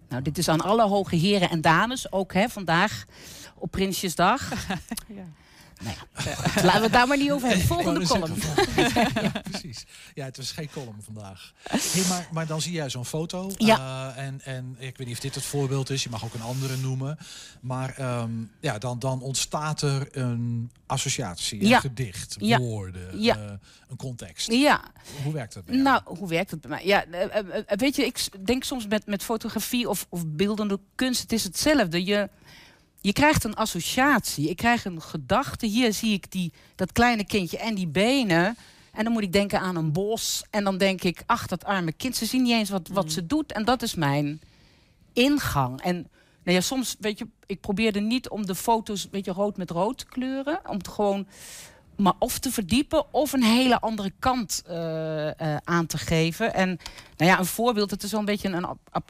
Nou, 0.09 0.21
dit 0.21 0.37
is 0.37 0.47
aan 0.47 0.61
alle 0.61 0.87
hoge 0.87 1.15
heren 1.15 1.49
en 1.49 1.61
dames, 1.61 2.11
ook 2.11 2.33
hè, 2.33 2.49
vandaag 2.49 3.05
op 3.55 3.71
Prinsjesdag. 3.71 4.51
Nou 5.83 5.95
ja, 5.95 6.23
laten 6.63 6.77
we 6.79 6.83
het 6.83 6.91
daar 6.93 7.07
maar 7.07 7.17
niet 7.17 7.31
over 7.31 7.47
hebben. 7.47 7.67
Volgende 7.77 8.07
column. 8.07 8.35
ja, 9.21 9.41
precies. 9.49 9.85
Ja, 10.13 10.25
het 10.25 10.37
was 10.37 10.51
geen 10.51 10.69
column 10.73 11.01
vandaag. 11.03 11.53
Hey, 11.69 12.03
maar, 12.09 12.27
maar 12.31 12.47
dan 12.47 12.61
zie 12.61 12.71
jij 12.71 12.89
zo'n 12.89 13.05
foto. 13.05 13.51
Ja. 13.57 14.13
eh, 14.15 14.23
en, 14.25 14.41
en 14.43 14.75
ik 14.79 14.97
weet 14.97 15.07
niet 15.07 15.15
of 15.15 15.21
dit 15.21 15.35
het 15.35 15.43
voorbeeld 15.43 15.89
is. 15.89 16.03
Je 16.03 16.09
mag 16.09 16.23
ook 16.23 16.33
een 16.33 16.41
andere 16.41 16.77
noemen. 16.77 17.17
Maar 17.61 17.93
ehm, 17.97 18.31
ja, 18.59 18.77
dan, 18.77 18.99
dan 18.99 19.21
ontstaat 19.21 19.81
er 19.81 20.17
een 20.17 20.71
associatie, 20.85 21.61
een 21.61 21.67
Ja. 21.67 21.79
gedicht, 21.79 22.35
Ja. 22.39 22.57
woorden, 22.59 23.21
Ja. 23.21 23.35
eh, 23.37 23.51
een 23.89 23.97
context. 23.97 24.51
Ja. 24.51 24.81
Hoe 25.23 25.33
werkt 25.33 25.53
dat 25.53 25.65
bij 25.65 25.73
jou? 25.75 25.87
Nou, 25.87 26.01
hoe 26.17 26.27
werkt 26.29 26.51
het 26.51 26.61
bij 26.61 26.69
mij? 26.69 26.85
Ja, 26.85 27.05
weet 27.75 27.95
je, 27.95 28.05
ik 28.05 28.45
denk 28.45 28.63
soms 28.63 28.87
met, 28.87 29.05
met 29.05 29.23
fotografie 29.23 29.89
of, 29.89 30.05
of 30.09 30.23
beeldende 30.27 30.79
kunst, 30.95 31.21
het 31.21 31.31
is 31.31 31.43
hetzelfde. 31.43 32.05
Je, 32.05 32.29
je 33.01 33.13
krijgt 33.13 33.43
een 33.43 33.55
associatie. 33.55 34.49
Ik 34.49 34.55
krijg 34.55 34.85
een 34.85 35.01
gedachte. 35.01 35.65
Hier 35.65 35.93
zie 35.93 36.13
ik 36.13 36.31
die, 36.31 36.53
dat 36.75 36.91
kleine 36.91 37.25
kindje 37.25 37.57
en 37.57 37.75
die 37.75 37.87
benen. 37.87 38.57
En 38.93 39.03
dan 39.03 39.13
moet 39.13 39.23
ik 39.23 39.33
denken 39.33 39.59
aan 39.59 39.75
een 39.75 39.91
bos. 39.91 40.43
En 40.49 40.63
dan 40.63 40.77
denk 40.77 41.03
ik, 41.03 41.23
ach, 41.25 41.47
dat 41.47 41.65
arme 41.65 41.91
kind. 41.91 42.15
Ze 42.15 42.25
zien 42.25 42.43
niet 42.43 42.51
eens 42.51 42.69
wat, 42.69 42.87
wat 42.87 43.11
ze 43.11 43.25
doet. 43.25 43.51
En 43.51 43.65
dat 43.65 43.81
is 43.81 43.95
mijn 43.95 44.41
ingang. 45.13 45.81
En 45.81 45.95
nou 46.43 46.57
ja, 46.57 46.61
soms, 46.61 46.95
weet 46.99 47.19
je, 47.19 47.27
ik 47.45 47.61
probeerde 47.61 47.99
niet 47.99 48.29
om 48.29 48.45
de 48.45 48.55
foto's, 48.55 49.07
weet 49.11 49.25
je, 49.25 49.31
rood 49.31 49.57
met 49.57 49.69
rood 49.69 49.97
te 49.97 50.05
kleuren. 50.05 50.59
Om 50.67 50.77
het 50.77 50.87
gewoon 50.87 51.27
maar 51.95 52.13
of 52.19 52.39
te 52.39 52.51
verdiepen 52.51 53.13
of 53.13 53.33
een 53.33 53.43
hele 53.43 53.79
andere 53.79 54.11
kant 54.19 54.63
uh, 54.69 55.55
aan 55.63 55.85
te 55.85 55.97
geven. 55.97 56.53
En 56.53 56.77
nou 57.21 57.33
ja, 57.33 57.39
een 57.39 57.45
voorbeeld, 57.45 57.91
het 57.91 58.03
is 58.03 58.11
wel 58.11 58.19
een 58.19 58.25
beetje 58.25 58.49
een, 58.49 58.65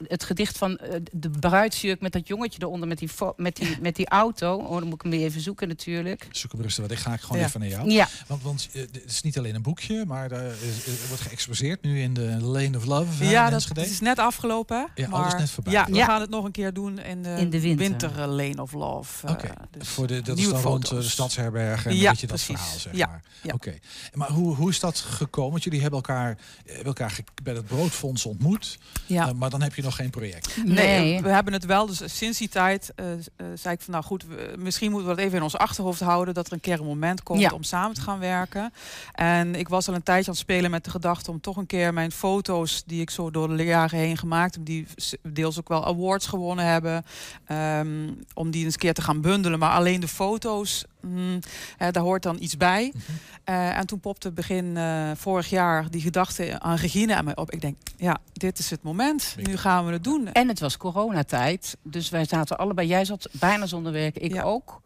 het 0.08 0.24
gedicht 0.24 0.58
van 0.58 0.80
uh, 0.84 0.96
de 1.12 1.30
bruidsjurk 1.30 2.02
met 2.02 2.12
dat 2.12 2.28
jongetje 2.28 2.62
eronder 2.62 2.88
met 2.88 2.98
die, 2.98 3.10
met 3.36 3.56
die, 3.56 3.78
met 3.82 3.96
die 3.96 4.10
auto. 4.10 4.56
Oh, 4.56 4.78
dan 4.78 4.84
moet 4.84 4.94
ik 4.94 5.02
hem 5.02 5.12
weer 5.12 5.26
even 5.26 5.42
zoeken 5.42 5.68
natuurlijk. 5.68 6.28
Zoek 6.32 6.52
hem 6.52 6.62
rustig, 6.62 6.88
want 6.88 7.00
ik 7.00 7.06
ga 7.06 7.14
ik 7.14 7.22
gewoon 7.22 7.44
even 7.44 7.60
naar 7.60 7.70
jou. 7.70 7.92
Ja. 7.92 8.08
Want, 8.28 8.44
want 8.44 8.70
het 8.72 9.02
is 9.06 9.22
niet 9.22 9.38
alleen 9.38 9.56
een 9.56 9.62
boekje, 9.62 10.06
maar 10.06 10.32
er, 10.32 10.52
is, 10.52 11.08
wordt 11.08 11.22
geëxposeerd 11.22 11.82
nu 11.82 12.02
in 12.02 12.14
de 12.14 12.38
Lane 12.42 12.78
of 12.78 12.86
Love. 12.86 13.26
Ja, 13.26 13.50
dat 13.50 13.78
is 13.78 14.00
net 14.00 14.20
afgelopen. 14.20 14.88
Ja, 14.96 15.08
maar, 15.08 15.22
alles 15.22 15.36
net 15.36 15.50
voorbij. 15.50 15.74
Ja, 15.74 15.86
we 15.86 16.04
gaan 16.04 16.22
het 16.22 16.30
nog 16.30 16.46
een 16.46 16.52
keer 16.52 16.74
doen 16.74 17.00
in 17.00 17.24
de, 17.24 17.30
in 17.30 17.50
de 17.50 17.62
winter. 17.62 17.88
winter 17.88 18.28
Lane 18.28 18.62
of 18.62 18.74
Love. 18.74 19.28
Oké, 19.28 19.54
dus 19.72 19.88
voor 19.88 20.08
de, 20.08 20.22
dat 20.22 20.38
is 20.38 20.50
dan 20.50 20.62
rond 20.62 20.90
de 20.90 21.02
stadsherberg 21.02 21.86
en 21.86 21.96
ja, 21.96 22.04
een 22.04 22.10
beetje 22.10 22.28
dat 22.28 22.36
precies. 22.36 22.60
verhaal, 22.60 22.80
zeg 22.80 22.96
ja. 22.96 23.08
maar. 23.08 23.24
Ja. 23.42 23.54
Oké, 23.54 23.80
maar 24.14 24.30
hoe, 24.30 24.56
hoe 24.56 24.70
is 24.70 24.80
dat 24.80 25.00
gekomen? 25.00 25.52
Want 25.52 25.64
jullie 25.64 25.82
hebben 25.82 26.00
elkaar, 26.00 26.38
hebben 26.66 26.86
elkaar 26.86 27.20
bij 27.44 27.54
het 27.54 27.68
Broodfonds 28.02 28.26
ontmoet, 28.26 28.80
ja. 29.06 29.28
uh, 29.28 29.34
maar 29.34 29.50
dan 29.50 29.62
heb 29.62 29.76
je 29.76 29.82
nog 29.82 29.96
geen 29.96 30.10
project. 30.10 30.58
Nee, 30.66 31.00
nee, 31.00 31.22
we 31.22 31.30
hebben 31.30 31.54
het 31.54 31.66
wel. 31.66 31.86
Dus 31.86 32.18
sinds 32.18 32.38
die 32.38 32.50
tijd 32.50 32.94
uh, 32.96 33.06
uh, 33.12 33.18
zei 33.56 33.74
ik 33.74 33.82
van 33.82 33.94
nou 33.94 34.06
goed, 34.06 34.26
we, 34.26 34.54
misschien 34.58 34.92
moeten 34.92 35.10
we 35.10 35.16
dat 35.16 35.26
even 35.26 35.38
in 35.38 35.44
ons 35.44 35.58
achterhoofd 35.58 36.00
houden 36.00 36.34
dat 36.34 36.48
er 36.48 36.54
een 36.54 36.60
keer 36.60 36.80
een 36.80 36.86
moment 36.86 37.24
komt 37.24 37.40
ja. 37.40 37.52
om 37.52 37.64
samen 37.64 37.96
te 37.96 38.02
gaan 38.02 38.20
werken. 38.20 38.74
En 39.14 39.56
ik 39.56 39.70
was 39.70 39.88
al 39.88 39.94
een 39.94 40.04
tijdje 40.04 40.26
aan 40.26 40.34
het 40.34 40.42
spelen 40.42 40.72
met 40.72 40.84
de 40.84 40.90
gedachte 40.90 41.32
om 41.32 41.42
toch 41.42 41.58
een 41.58 41.66
keer 41.66 41.94
mijn 41.94 42.12
foto's 42.12 42.84
die 42.86 43.02
ik 43.02 43.10
zo 43.10 43.32
door 43.32 43.58
de 43.58 43.64
jaren 43.64 44.00
heen 44.00 44.18
gemaakt 44.18 44.56
heb, 44.56 44.66
die 44.66 44.88
deels 45.24 45.60
ook 45.60 45.68
wel 45.68 45.86
awards 45.86 46.28
gewonnen 46.28 46.66
hebben, 46.66 47.06
um, 47.52 48.24
om 48.34 48.52
die 48.52 48.64
eens 48.64 48.74
een 48.74 48.80
keer 48.80 48.94
te 48.94 49.02
gaan 49.02 49.22
bundelen. 49.22 49.60
Maar 49.60 49.72
alleen 49.72 50.00
de 50.00 50.08
foto's, 50.08 50.86
mm, 51.02 51.40
daar 51.78 52.04
hoort 52.04 52.24
dan 52.24 52.38
iets 52.40 52.58
bij. 52.58 52.94
Mhm. 52.96 53.02
Uh, 53.46 53.78
en 53.78 53.86
toen 53.86 54.00
popte 54.00 54.32
begin 54.32 54.66
uh, 54.66 55.12
vorig 55.16 55.50
jaar 55.50 55.90
die 55.90 56.02
gedachte 56.02 56.60
aan 56.60 56.76
Regine 56.76 57.16
aan 57.16 57.26
mij 57.26 57.36
op. 57.36 57.52
Ik 57.52 57.62
denk, 57.62 57.76
ja, 57.98 58.18
dit 58.34 58.60
is 58.60 58.70
het 58.70 58.84
moment. 58.84 59.36
Nu 59.38 59.58
gaan 59.58 59.86
we 59.86 59.92
het 59.92 60.04
doen. 60.04 60.32
En 60.32 60.48
het 60.48 60.60
was 60.60 60.78
coronatijd. 60.78 61.78
Dus 61.84 62.10
wij 62.10 62.26
zaten 62.26 62.58
allebei. 62.58 62.88
Jij 62.88 63.06
zat 63.06 63.30
bijna 63.32 63.66
zonder 63.66 63.92
werk, 63.92 64.18
ik 64.18 64.34
ja. 64.34 64.44
ook. 64.44 64.82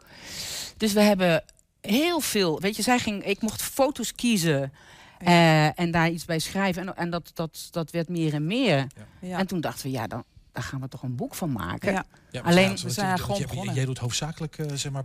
Dus 0.77 0.93
we 0.93 1.01
hebben 1.01 1.43
heel 1.81 2.19
veel. 2.19 2.59
Weet 2.59 2.75
je, 2.75 2.81
zij 2.81 2.99
ging. 2.99 3.23
Ik 3.23 3.41
mocht 3.41 3.61
foto's 3.61 4.15
kiezen. 4.15 4.73
Ja. 5.19 5.27
Uh, 5.27 5.79
en 5.79 5.91
daar 5.91 6.09
iets 6.09 6.25
bij 6.25 6.39
schrijven. 6.39 6.87
En, 6.87 6.95
en 6.95 7.09
dat, 7.09 7.31
dat, 7.33 7.67
dat 7.71 7.91
werd 7.91 8.09
meer 8.09 8.33
en 8.33 8.45
meer. 8.45 8.87
Ja. 9.21 9.37
En 9.39 9.47
toen 9.47 9.61
dachten 9.61 9.85
we, 9.85 9.91
ja, 9.91 10.07
dan, 10.07 10.23
daar 10.51 10.63
gaan 10.63 10.81
we 10.81 10.87
toch 10.87 11.03
een 11.03 11.15
boek 11.15 11.35
van 11.35 11.51
maken. 11.51 12.05
Ja. 12.35 12.41
Alleen, 12.49 12.69
ja, 12.69 12.83
we 12.83 12.89
zijn 12.89 13.19
gewoon 13.19 13.37
jij, 13.37 13.47
begonnen. 13.47 13.73
jij 13.75 13.85
doet 13.85 13.97
hoofdzakelijk, 13.97 14.57
uh, 14.57 14.65
zeg 14.73 14.91
maar, 14.91 15.03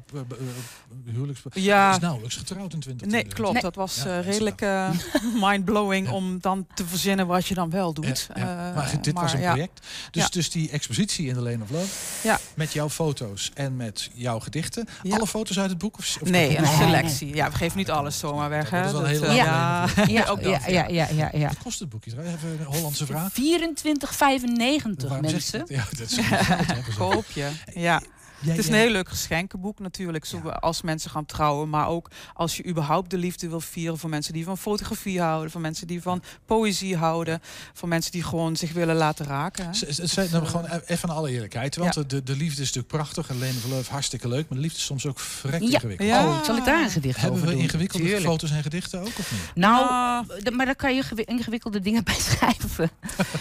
huwelijks... 1.04 1.42
Ja. 1.52 1.92
is 1.92 1.98
nauwelijks 1.98 2.36
getrouwd 2.36 2.72
in 2.72 2.80
20 2.80 3.06
Nee, 3.06 3.24
klopt. 3.24 3.52
Nee. 3.52 3.62
Dat 3.62 3.74
was 3.74 4.02
Ja, 4.04 4.18
uh, 4.18 4.24
redelijk 4.24 4.60
uh, 4.62 4.90
mindblowing 5.48 6.06
Ja. 6.06 6.12
om 6.12 6.38
dan 6.40 6.66
te 6.74 6.86
verzinnen 6.86 7.26
wat 7.26 7.46
je 7.46 7.54
dan 7.54 7.70
wel 7.70 7.92
doet. 7.92 8.28
Ja, 8.34 8.40
ja. 8.42 8.68
Uh, 8.68 8.74
maar 8.74 8.98
dit 9.00 9.14
was 9.14 9.32
een 9.32 9.40
ja. 9.40 9.50
project. 9.50 9.86
Dus, 10.10 10.22
Ja. 10.22 10.28
dus 10.28 10.50
die 10.50 10.70
expositie 10.70 11.26
in 11.28 11.34
de 11.34 11.40
Lane 11.40 11.62
of 11.62 11.70
Love. 11.70 11.86
Ja. 12.22 12.38
Met 12.54 12.72
jouw 12.72 12.88
foto's 12.90 13.50
en 13.54 13.76
met 13.76 14.10
jouw 14.14 14.38
gedichten. 14.40 14.88
Ja. 15.02 15.16
Alle 15.16 15.26
foto's 15.26 15.58
uit 15.58 15.70
het 15.70 15.78
boek? 15.78 15.98
Of, 15.98 16.18
of 16.20 16.28
Nee, 16.30 16.58
een 16.58 16.66
selectie. 16.66 17.34
Ja, 17.34 17.50
we 17.50 17.56
geven 17.56 17.78
niet 17.78 17.90
alles 17.90 18.18
zomaar 18.18 18.48
weg. 18.48 18.70
dat 18.70 18.84
is 18.84 18.92
wel 18.92 19.00
een 19.00 19.06
hele 19.06 19.26
eh, 19.26 19.34
lange 19.34 19.42
ja. 19.42 19.88
Ja, 20.06 20.26
ook 20.26 20.40
ja, 20.40 20.50
dat. 20.50 20.70
ja, 20.70 20.88
ja, 20.88 21.08
ja, 21.12 21.30
ja. 21.32 21.48
Wat 21.48 21.58
kost 21.58 21.78
het 21.78 21.88
boekje? 21.88 22.10
trouwens? 22.10 22.36
Even 22.36 22.58
een 22.60 22.64
Hollandse 22.66 23.06
vraag. 23.06 23.32
24,95 23.32 23.36
Waarom 23.38 24.94
zeg 24.96 25.00
je 25.00 25.20
mensen. 25.20 25.64
Ja, 25.68 25.84
dat 25.90 26.10
is 26.10 26.16
Koop 27.20 27.30
je. 27.34 27.50
Ja. 27.74 28.00
Het 28.40 28.58
is 28.58 28.68
een 28.68 28.74
heel 28.74 28.90
leuk 28.90 29.08
geschenkenboek 29.08 29.78
natuurlijk, 29.78 30.24
zo 30.24 30.38
als 30.48 30.82
mensen 30.82 31.10
gaan 31.10 31.26
trouwen. 31.26 31.68
Maar 31.68 31.88
ook 31.88 32.10
als 32.34 32.56
je 32.56 32.66
überhaupt 32.66 33.10
de 33.10 33.16
liefde 33.18 33.48
wil 33.48 33.60
vieren 33.60 33.98
voor 33.98 34.10
mensen 34.10 34.32
die 34.32 34.44
van 34.44 34.58
fotografie 34.58 35.20
houden. 35.20 35.50
Voor 35.50 35.60
mensen 35.60 35.86
die 35.86 36.02
van 36.02 36.22
poëzie 36.46 36.96
houden. 36.96 37.40
Voor 37.72 37.88
mensen 37.88 38.12
die 38.12 38.22
gewoon 38.22 38.56
zich 38.56 38.72
willen 38.72 38.96
laten 38.96 39.26
raken. 39.26 39.64
hè. 39.66 39.72
Z- 39.74 39.82
z- 39.88 39.98
z- 40.02 40.30
nou, 40.30 40.46
gewoon 40.46 40.64
e- 40.64 40.80
even 40.86 41.08
aan 41.08 41.16
alle 41.16 41.30
eerlijkheid. 41.30 41.76
Want 41.76 41.94
Ja. 41.94 42.02
de, 42.02 42.22
de 42.22 42.36
liefde 42.36 42.62
is 42.62 42.72
natuurlijk 42.72 42.86
prachtig. 42.86 43.28
En 43.28 43.38
Lane 43.38 43.52
of 43.64 43.70
Love 43.70 43.90
hartstikke 43.92 44.28
leuk. 44.28 44.48
Maar 44.48 44.58
de 44.58 44.64
liefde 44.64 44.78
is 44.78 44.84
soms 44.84 45.06
ook 45.06 45.18
vrek 45.18 45.60
Ja. 45.62 45.66
ingewikkeld. 45.72 46.08
Ja. 46.08 46.26
Oh, 46.26 46.44
zal 46.44 46.56
ik 46.56 46.64
daar 46.64 46.82
een 46.82 46.90
gedicht 46.90 47.16
Hebben 47.20 47.36
over 47.36 47.48
we 47.50 47.54
doen? 47.54 47.62
ingewikkelde 47.62 48.04
Tuurlijk. 48.04 48.26
foto's 48.26 48.50
en 48.50 48.62
gedichten 48.62 49.00
ook 49.00 49.06
of 49.18 49.32
niet? 49.32 49.40
Nou, 49.54 50.26
d- 50.42 50.50
maar 50.50 50.66
daar 50.66 50.76
kan 50.76 50.94
je 50.94 51.02
gewi- 51.02 51.22
ingewikkelde 51.26 51.80
dingen 51.80 52.04
bij 52.10 52.14
schrijven. 52.18 52.90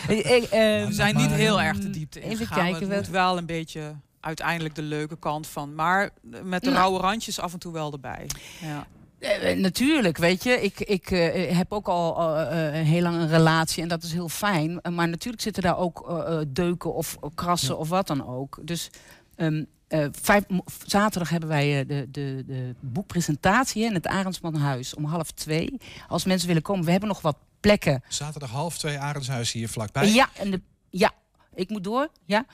We 0.07 0.87
zijn 0.89 1.15
niet 1.15 1.31
heel 1.31 1.61
erg 1.61 1.77
de 1.79 1.89
diepte 1.89 2.19
Even 2.19 2.31
ingegaan. 2.31 2.57
kijken, 2.57 2.89
Het 2.89 2.97
moet 2.99 3.09
wel 3.09 3.37
een 3.37 3.45
beetje 3.45 3.95
uiteindelijk 4.19 4.75
de 4.75 4.81
leuke 4.81 5.17
kant 5.19 5.47
van. 5.47 5.75
Maar 5.75 6.09
met 6.43 6.63
de 6.63 6.69
Nou. 6.69 6.81
rauwe 6.81 6.99
randjes 6.99 7.39
af 7.39 7.53
en 7.53 7.59
toe 7.59 7.73
wel 7.73 7.91
erbij. 7.91 8.29
Ja. 8.61 8.87
Eh, 9.19 9.51
eh, 9.51 9.59
natuurlijk, 9.59 10.17
weet 10.17 10.43
je. 10.43 10.51
Ik, 10.61 10.79
ik 10.79 11.11
eh, 11.11 11.57
heb 11.57 11.73
ook 11.73 11.87
al 11.87 12.17
eh, 12.37 12.79
eh, 12.79 12.85
heel 12.87 13.01
lang 13.01 13.15
een 13.15 13.27
relatie 13.29 13.83
en 13.83 13.89
dat 13.89 14.03
is 14.03 14.11
heel 14.13 14.29
fijn. 14.29 14.79
Maar 14.91 15.07
natuurlijk 15.09 15.43
zitten 15.43 15.63
daar 15.63 15.77
ook 15.77 16.23
deuken 16.47 16.93
of 16.93 17.17
krassen 17.35 17.77
of 17.77 17.89
wat 17.89 18.07
dan 18.07 18.27
ook. 18.27 18.59
Dus 18.61 18.89
ehm, 19.35 19.63
eh, 19.87 20.05
vijf, 20.11 20.43
zaterdag 20.85 21.29
hebben 21.29 21.49
wij 21.49 21.79
eh, 21.79 21.87
de, 21.87 22.07
de, 22.11 22.43
de 22.47 22.75
boekpresentatie 22.79 23.83
in 23.83 23.93
het 23.93 24.07
Arendsmanhuis 24.07 24.93
om 24.95 25.05
half 25.05 25.31
twee. 25.31 25.77
Als 26.07 26.25
mensen 26.25 26.47
willen 26.47 26.61
komen, 26.63 26.85
we 26.85 26.91
hebben 26.91 27.09
nog 27.09 27.21
wat 27.21 27.37
plekken. 27.59 28.03
Zaterdag 28.07 28.49
half 28.49 28.77
twee 28.77 28.99
Arendshuis 28.99 29.51
hier 29.51 29.69
vlakbij. 29.69 30.11
Ja, 30.13 30.29
en 30.37 30.51
de, 30.51 30.61
ja, 30.89 31.11
ik 31.53 31.69
moet 31.69 31.83
door. 31.83 32.09
Ja, 32.25 32.45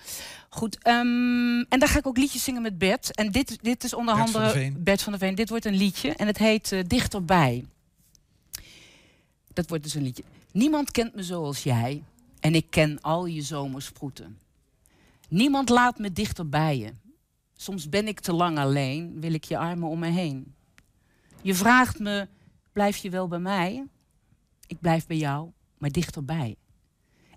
goed. 0.49 0.77
ehm, 0.77 1.59
en 1.69 1.79
daar 1.79 1.87
ga 1.87 1.97
ik 1.99 2.07
ook 2.07 2.17
liedjes 2.17 2.43
zingen 2.43 2.61
met 2.61 2.77
Bert. 2.77 3.15
En 3.15 3.31
dit, 3.31 3.57
dit 3.61 3.83
is 3.83 3.93
onder 3.93 4.15
Bert 4.15 4.29
van 4.29 4.41
andere 4.41 4.53
der 4.53 4.63
Veen. 4.63 4.83
Bert 4.83 5.01
van 5.01 5.11
der 5.11 5.21
Veen. 5.21 5.35
Dit 5.35 5.49
wordt 5.49 5.65
een 5.65 5.75
liedje 5.75 6.13
en 6.13 6.27
het 6.27 6.37
heet 6.37 6.71
eh, 6.71 6.83
Dichterbij. 6.87 7.65
Dat 9.53 9.69
wordt 9.69 9.83
dus 9.83 9.93
een 9.93 10.03
liedje. 10.03 10.23
Niemand 10.51 10.91
kent 10.91 11.15
me 11.15 11.23
zoals 11.23 11.63
jij 11.63 12.03
en 12.39 12.55
ik 12.55 12.65
ken 12.69 13.01
al 13.01 13.25
je 13.25 13.41
zomersproeten. 13.41 14.39
Niemand 15.29 15.69
laat 15.69 15.97
me 15.99 16.11
dichter 16.11 16.49
bij 16.49 16.77
je. 16.77 16.91
Soms 17.55 17.89
ben 17.89 18.07
ik 18.07 18.19
te 18.19 18.33
lang 18.33 18.57
alleen, 18.57 19.19
wil 19.19 19.33
ik 19.33 19.43
je 19.43 19.57
armen 19.57 19.89
om 19.89 19.99
me 19.99 20.09
heen. 20.09 20.53
Je 21.41 21.55
vraagt 21.55 21.99
me, 21.99 22.27
blijf 22.71 22.97
je 22.97 23.09
wel 23.09 23.27
bij 23.27 23.39
mij? 23.39 23.85
Ik 24.67 24.79
blijf 24.79 25.07
bij 25.07 25.17
jou, 25.17 25.51
maar 25.77 25.91
dichterbij. 25.91 26.55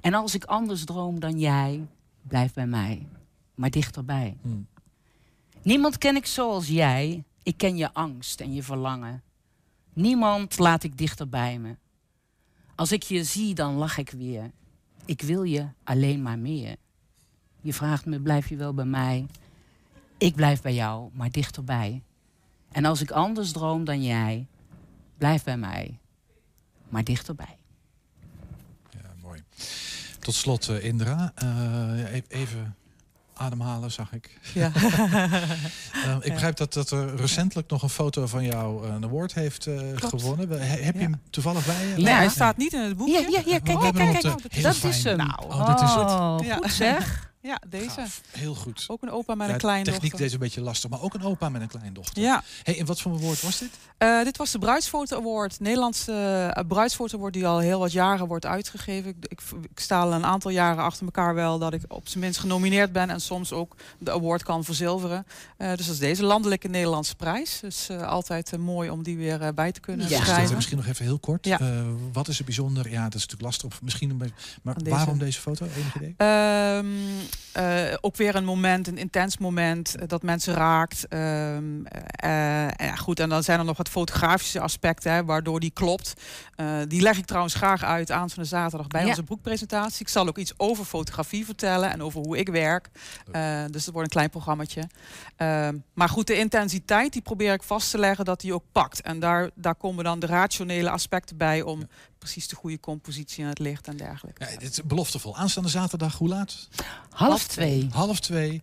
En 0.01 0.15
als 0.15 0.35
ik 0.35 0.45
anders 0.45 0.85
droom 0.85 1.21
dan 1.21 1.39
jij, 1.39 1.87
blijf 2.23 2.53
bij 2.53 2.67
mij, 2.67 3.07
maar 3.55 3.71
dichterbij. 3.71 4.37
Hmm. 4.43 4.67
Niemand 5.63 5.99
ken 5.99 6.17
ik 6.17 6.27
zoals 6.27 6.69
jij. 6.69 7.25
Ik 7.43 7.57
ken 7.57 7.77
je 7.77 7.95
angst 7.95 8.41
en 8.41 8.55
je 8.55 8.63
verlangen. 8.63 9.23
Niemand 9.93 10.59
laat 10.59 10.83
ik 10.83 10.99
dichter 10.99 11.29
bij 11.29 11.59
me. 11.59 11.77
Als 12.75 12.93
ik 12.93 13.03
je 13.03 13.25
zie, 13.25 13.55
dan 13.55 13.75
lach 13.75 13.99
ik 13.99 14.11
weer. 14.11 14.51
Ik 15.05 15.23
wil 15.23 15.43
je 15.43 15.69
alleen 15.85 16.23
maar 16.23 16.39
meer. 16.39 16.77
Je 17.61 17.73
vraagt 17.73 18.07
me, 18.07 18.21
blijf 18.21 18.49
je 18.49 18.57
wel 18.57 18.75
bij 18.75 18.85
mij? 18.85 19.27
Ik 20.19 20.35
blijf 20.35 20.63
bij 20.63 20.75
jou, 20.75 21.11
maar 21.13 21.31
dichterbij. 21.31 22.03
En 22.69 22.85
als 22.85 23.01
ik 23.01 23.11
anders 23.11 23.53
droom 23.53 23.85
dan 23.85 24.03
jij, 24.03 24.47
blijf 25.17 25.45
bij 25.45 25.57
mij, 25.57 25.99
maar 26.89 27.05
dichterbij. 27.05 27.58
Tot 30.29 30.37
slot, 30.37 30.69
eh, 30.69 30.85
Indra. 30.85 31.33
eh, 31.35 32.15
e- 32.17 32.23
even 32.29 32.77
ademhalen, 33.35 33.91
zag 33.93 34.13
ik. 34.13 34.39
Ja. 34.55 34.71
Eh, 36.05 36.17
ik 36.21 36.33
begrijp 36.33 36.57
dat, 36.57 36.73
dat 36.73 36.91
er 36.91 37.17
recentelijk 37.17 37.71
nog 37.71 37.83
een 37.83 37.89
foto 37.89 38.27
van 38.27 38.45
jou 38.45 38.87
een 38.89 39.05
award 39.05 39.35
heeft 39.35 39.67
eh, 39.67 39.75
gewonnen. 39.95 40.49
He- 40.51 40.83
heb 40.83 40.95
je 40.95 41.01
hem 41.01 41.21
toevallig 41.31 41.67
bij 41.67 41.87
je? 41.87 41.95
Nee, 42.03 42.15
hij 42.15 42.29
staat 42.29 42.57
niet 42.57 42.73
in 42.73 42.81
het 42.81 42.97
boekje. 42.97 43.13
Ja, 43.13 43.19
ja, 43.21 43.43
ja, 43.47 43.59
kijk, 43.59 43.63
kijk, 43.79 43.95
kijk, 43.95 44.23
Dat 44.63 44.77
fijn. 44.77 44.93
is 44.93 45.05
hem. 45.05 45.17
Nou, 45.17 45.33
oh, 45.49 45.67
dat 45.67 45.81
is 45.83 45.91
het. 45.95 46.11
Oh, 46.11 46.37
Ja. 46.43 46.57
goed 46.57 46.73
zeg. 46.73 47.27
Ja, 47.49 47.61
deze. 47.69 47.91
Gaaf. 47.91 48.21
Heel 48.31 48.55
goed. 48.55 48.85
Ook 48.89 49.03
een 49.03 49.11
opa 49.11 49.35
met 49.35 49.47
Ja, 49.47 49.53
een 49.53 49.59
kleindochter. 49.59 50.03
techniek 50.03 50.21
deze 50.21 50.35
een 50.35 50.41
beetje 50.41 50.61
lastig, 50.61 50.91
maar 50.91 51.03
ook 51.03 51.15
een 51.15 51.23
opa 51.23 51.49
met 51.49 51.61
een 51.63 51.69
kleindochter. 51.69 52.23
Ja. 52.23 52.43
Hey, 52.63 52.79
en 52.79 52.87
wat 52.87 53.01
voor 53.01 53.19
woord 53.19 53.43
was 53.43 53.59
dit? 53.59 53.71
Eh, 53.99 54.23
dit 54.23 54.37
was 54.37 54.51
de 54.51 54.59
Bruidsfoto 54.59 55.17
Award. 55.17 55.61
Nederlandse 55.61 56.13
uh, 56.57 56.65
Bruidsfoto 56.69 57.17
Award 57.17 57.33
die 57.33 57.47
al 57.47 57.59
heel 57.59 57.79
wat 57.79 57.93
jaren 57.93 58.27
wordt 58.27 58.47
uitgegeven. 58.47 59.11
Ik, 59.11 59.17
ik, 59.29 59.41
ik 59.71 59.81
sta 59.81 60.01
al 60.01 60.13
een 60.13 60.25
aantal 60.25 60.51
jaren 60.51 60.83
achter 60.85 61.05
elkaar 61.05 61.35
wel 61.35 61.59
dat 61.59 61.73
ik 61.73 61.83
op 61.89 62.09
zijn 62.09 62.25
minst 62.25 62.41
genomineerd 62.41 62.93
ben. 62.93 63.11
En 63.11 63.21
soms 63.21 63.53
ook 63.53 63.77
de 63.99 64.13
award 64.13 64.43
kan 64.43 64.65
verzilveren. 64.65 65.27
Uh, 65.59 65.69
dus 65.69 65.87
dat 65.87 65.95
is 65.95 66.01
deze 66.01 66.25
landelijke 66.25 66.69
Nederlandse 66.69 67.17
prijs. 67.17 67.59
Dus 67.61 67.89
uh, 67.91 68.03
altijd 68.03 68.53
uh, 68.53 68.59
mooi 68.61 68.91
om 68.91 69.03
die 69.03 69.17
weer 69.17 69.43
uh, 69.43 69.49
bij 69.55 69.73
te 69.73 69.81
kunnen 69.81 70.09
ja. 70.09 70.21
schrijven. 70.21 70.55
Misschien 70.55 70.77
nog 70.77 70.87
even 70.87 71.05
heel 71.05 71.19
kort. 71.19 71.47
Ja. 71.47 71.61
Uh, 71.61 71.87
wat 72.13 72.29
is 72.29 72.39
er 72.39 72.45
bijzonder? 72.45 72.91
Ja, 72.91 73.03
dat 73.03 73.15
is 73.15 73.21
natuurlijk 73.21 73.43
lastig. 73.43 73.65
Of 73.71 73.83
misschien 73.83 74.11
een 74.11 74.19
beetje, 74.19 74.35
maar 74.63 74.79
deze. 74.79 74.91
waarom 74.91 75.19
deze 75.19 75.41
foto? 75.41 75.67
Enig 75.77 75.97
idee? 75.97 76.15
Um, 77.57 77.65
eh, 77.65 77.95
ook 78.01 78.17
weer 78.17 78.35
een 78.35 78.45
moment, 78.45 78.87
een 78.87 78.99
intens 78.99 79.39
moment, 79.39 79.95
eh, 79.95 80.09
dat 80.09 80.23
mensen 80.23 80.55
raakt. 80.55 81.09
Ehm, 81.09 81.85
eh, 81.85 82.65
eh, 82.67 82.71
ja, 82.77 82.95
goed, 82.97 83.21
en 83.21 83.29
dan 83.29 83.43
zijn 83.43 83.59
er 83.59 83.65
nog 83.65 83.77
wat 83.77 83.89
fotografische 83.89 84.61
aspecten, 84.61 85.13
hè, 85.13 85.25
waardoor 85.25 85.61
die 85.61 85.71
klopt. 85.71 86.13
Eh, 86.57 86.67
die 86.89 87.01
leg 87.03 87.19
ik 87.19 87.25
trouwens 87.27 87.55
graag 87.55 87.83
uit 87.85 88.11
aan 88.11 88.31
van 88.31 88.43
de 88.43 88.49
zaterdag 88.49 88.87
bij 88.87 89.03
Ja. 89.03 89.09
onze 89.09 89.23
boekpresentatie. 89.23 90.01
Ik 90.01 90.09
zal 90.09 90.27
ook 90.29 90.39
iets 90.39 90.53
over 90.57 90.85
fotografie 90.85 91.45
vertellen 91.45 91.91
en 91.91 92.03
over 92.03 92.21
hoe 92.21 92.39
ik 92.39 92.49
werk. 92.49 92.89
Eh, 93.33 93.65
dus 93.71 93.85
het 93.85 93.93
wordt 93.95 94.09
een 94.09 94.15
klein 94.15 94.31
programmaatje. 94.31 94.83
Ehm, 95.37 95.77
maar 95.95 96.09
goed, 96.09 96.27
de 96.27 96.39
intensiteit, 96.39 97.13
die 97.13 97.23
probeer 97.23 97.53
ik 97.53 97.63
vast 97.63 97.91
te 97.91 97.99
leggen 97.99 98.25
dat 98.25 98.41
die 98.41 98.55
ook 98.55 98.65
pakt. 98.73 99.01
En 99.01 99.19
daar, 99.21 99.51
daar 99.55 99.75
komen 99.75 100.05
dan 100.05 100.19
de 100.19 100.27
rationele 100.27 100.91
aspecten 100.91 101.37
bij 101.37 101.63
om 101.63 101.89
precies 102.19 102.49
de 102.49 102.57
goede 102.57 102.81
compositie 102.81 103.43
en 103.43 103.49
het 103.49 103.59
licht 103.59 103.87
en 103.89 103.97
dergelijke. 103.97 104.45
Ja, 104.51 104.59
dit 104.59 104.71
is 104.71 104.83
beloftevol. 104.85 105.37
Aanstaande 105.37 105.69
zaterdag, 105.69 106.19
hoe 106.19 106.29
laat? 106.29 106.69
Half 107.19 107.47
twee. 107.47 107.89
Half 107.93 108.21
twee. 108.21 108.61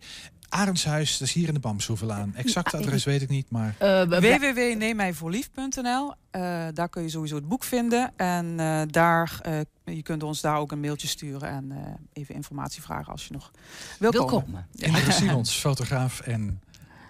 Arendshuis, 0.48 1.18
dat 1.18 1.28
is 1.28 1.34
hier 1.34 1.48
in 1.48 1.54
de 1.54 1.60
Bamshoevelaan. 1.60 2.34
Exact 2.34 2.74
adres 2.74 3.04
weet 3.04 3.22
ik 3.22 3.28
niet, 3.28 3.50
maar... 3.50 3.74
Uh, 3.82 4.02
www.neemmijvoorlief.nl 4.02 6.14
Eh, 6.30 6.66
Daar 6.74 6.88
kun 6.88 7.02
je 7.02 7.08
sowieso 7.08 7.34
het 7.34 7.48
boek 7.48 7.64
vinden. 7.64 8.12
En 8.16 8.60
eh, 8.60 8.80
daar, 8.90 9.38
eh, 9.42 9.58
je 9.96 10.02
kunt 10.02 10.22
ons 10.22 10.40
daar 10.40 10.56
ook 10.58 10.72
een 10.72 10.80
mailtje 10.80 11.08
sturen 11.08 11.48
en 11.48 11.72
eh, 11.72 11.78
even 12.12 12.34
informatie 12.34 12.82
vragen 12.82 13.12
als 13.12 13.26
je 13.26 13.32
nog 13.32 13.50
wil, 13.98 14.10
Wil 14.10 14.24
komen. 14.24 14.44
komen. 14.44 14.66
Indra 14.74 15.10
Simons, 15.10 15.54
fotograaf 15.54 16.20
en 16.20 16.60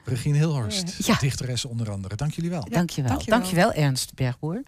Regine 0.04 0.36
Hilhorst, 0.38 1.06
Ja. 1.06 1.16
dichteres 1.20 1.64
onder 1.64 1.90
andere. 1.90 2.16
Dank 2.16 2.32
jullie 2.32 2.50
wel. 2.50 2.64
Dankjewel. 2.70 3.10
Dankjewel. 3.10 3.38
Dankjewel, 3.38 3.72
Ernst 3.72 4.14
Bergboer. 4.14 4.62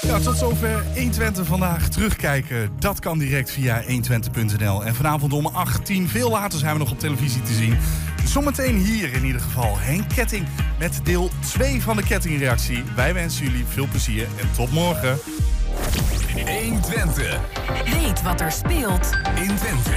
Ja, 0.00 0.18
tot 0.18 0.36
zover 0.36 0.84
120 0.94 1.46
vandaag. 1.46 1.88
Terugkijken, 1.88 2.70
dat 2.78 3.00
kan 3.00 3.18
direct 3.18 3.50
via 3.50 3.82
120.nl. 3.82 4.84
En 4.84 4.94
vanavond 4.94 5.32
om 5.32 5.46
18, 5.46 6.08
veel 6.08 6.30
later 6.30 6.58
zijn 6.58 6.72
we 6.72 6.78
nog 6.78 6.90
op 6.90 6.98
televisie 6.98 7.42
te 7.42 7.52
zien. 7.52 7.78
Zometeen 8.24 8.76
hier 8.76 9.12
in 9.12 9.24
ieder 9.24 9.40
geval 9.40 9.78
Henk 9.78 10.08
Ketting 10.14 10.46
met 10.78 11.00
deel 11.02 11.30
2 11.40 11.82
van 11.82 11.96
de 11.96 12.02
kettingreactie. 12.02 12.84
Wij 12.96 13.14
wensen 13.14 13.44
jullie 13.44 13.64
veel 13.68 13.86
plezier 13.86 14.26
en 14.40 14.48
tot 14.56 14.70
morgen. 14.70 15.18
120. 16.44 17.40
Weet 17.84 18.22
wat 18.22 18.40
er 18.40 18.52
speelt 18.52 19.10
In 19.34 19.56
Twente. 19.56 19.96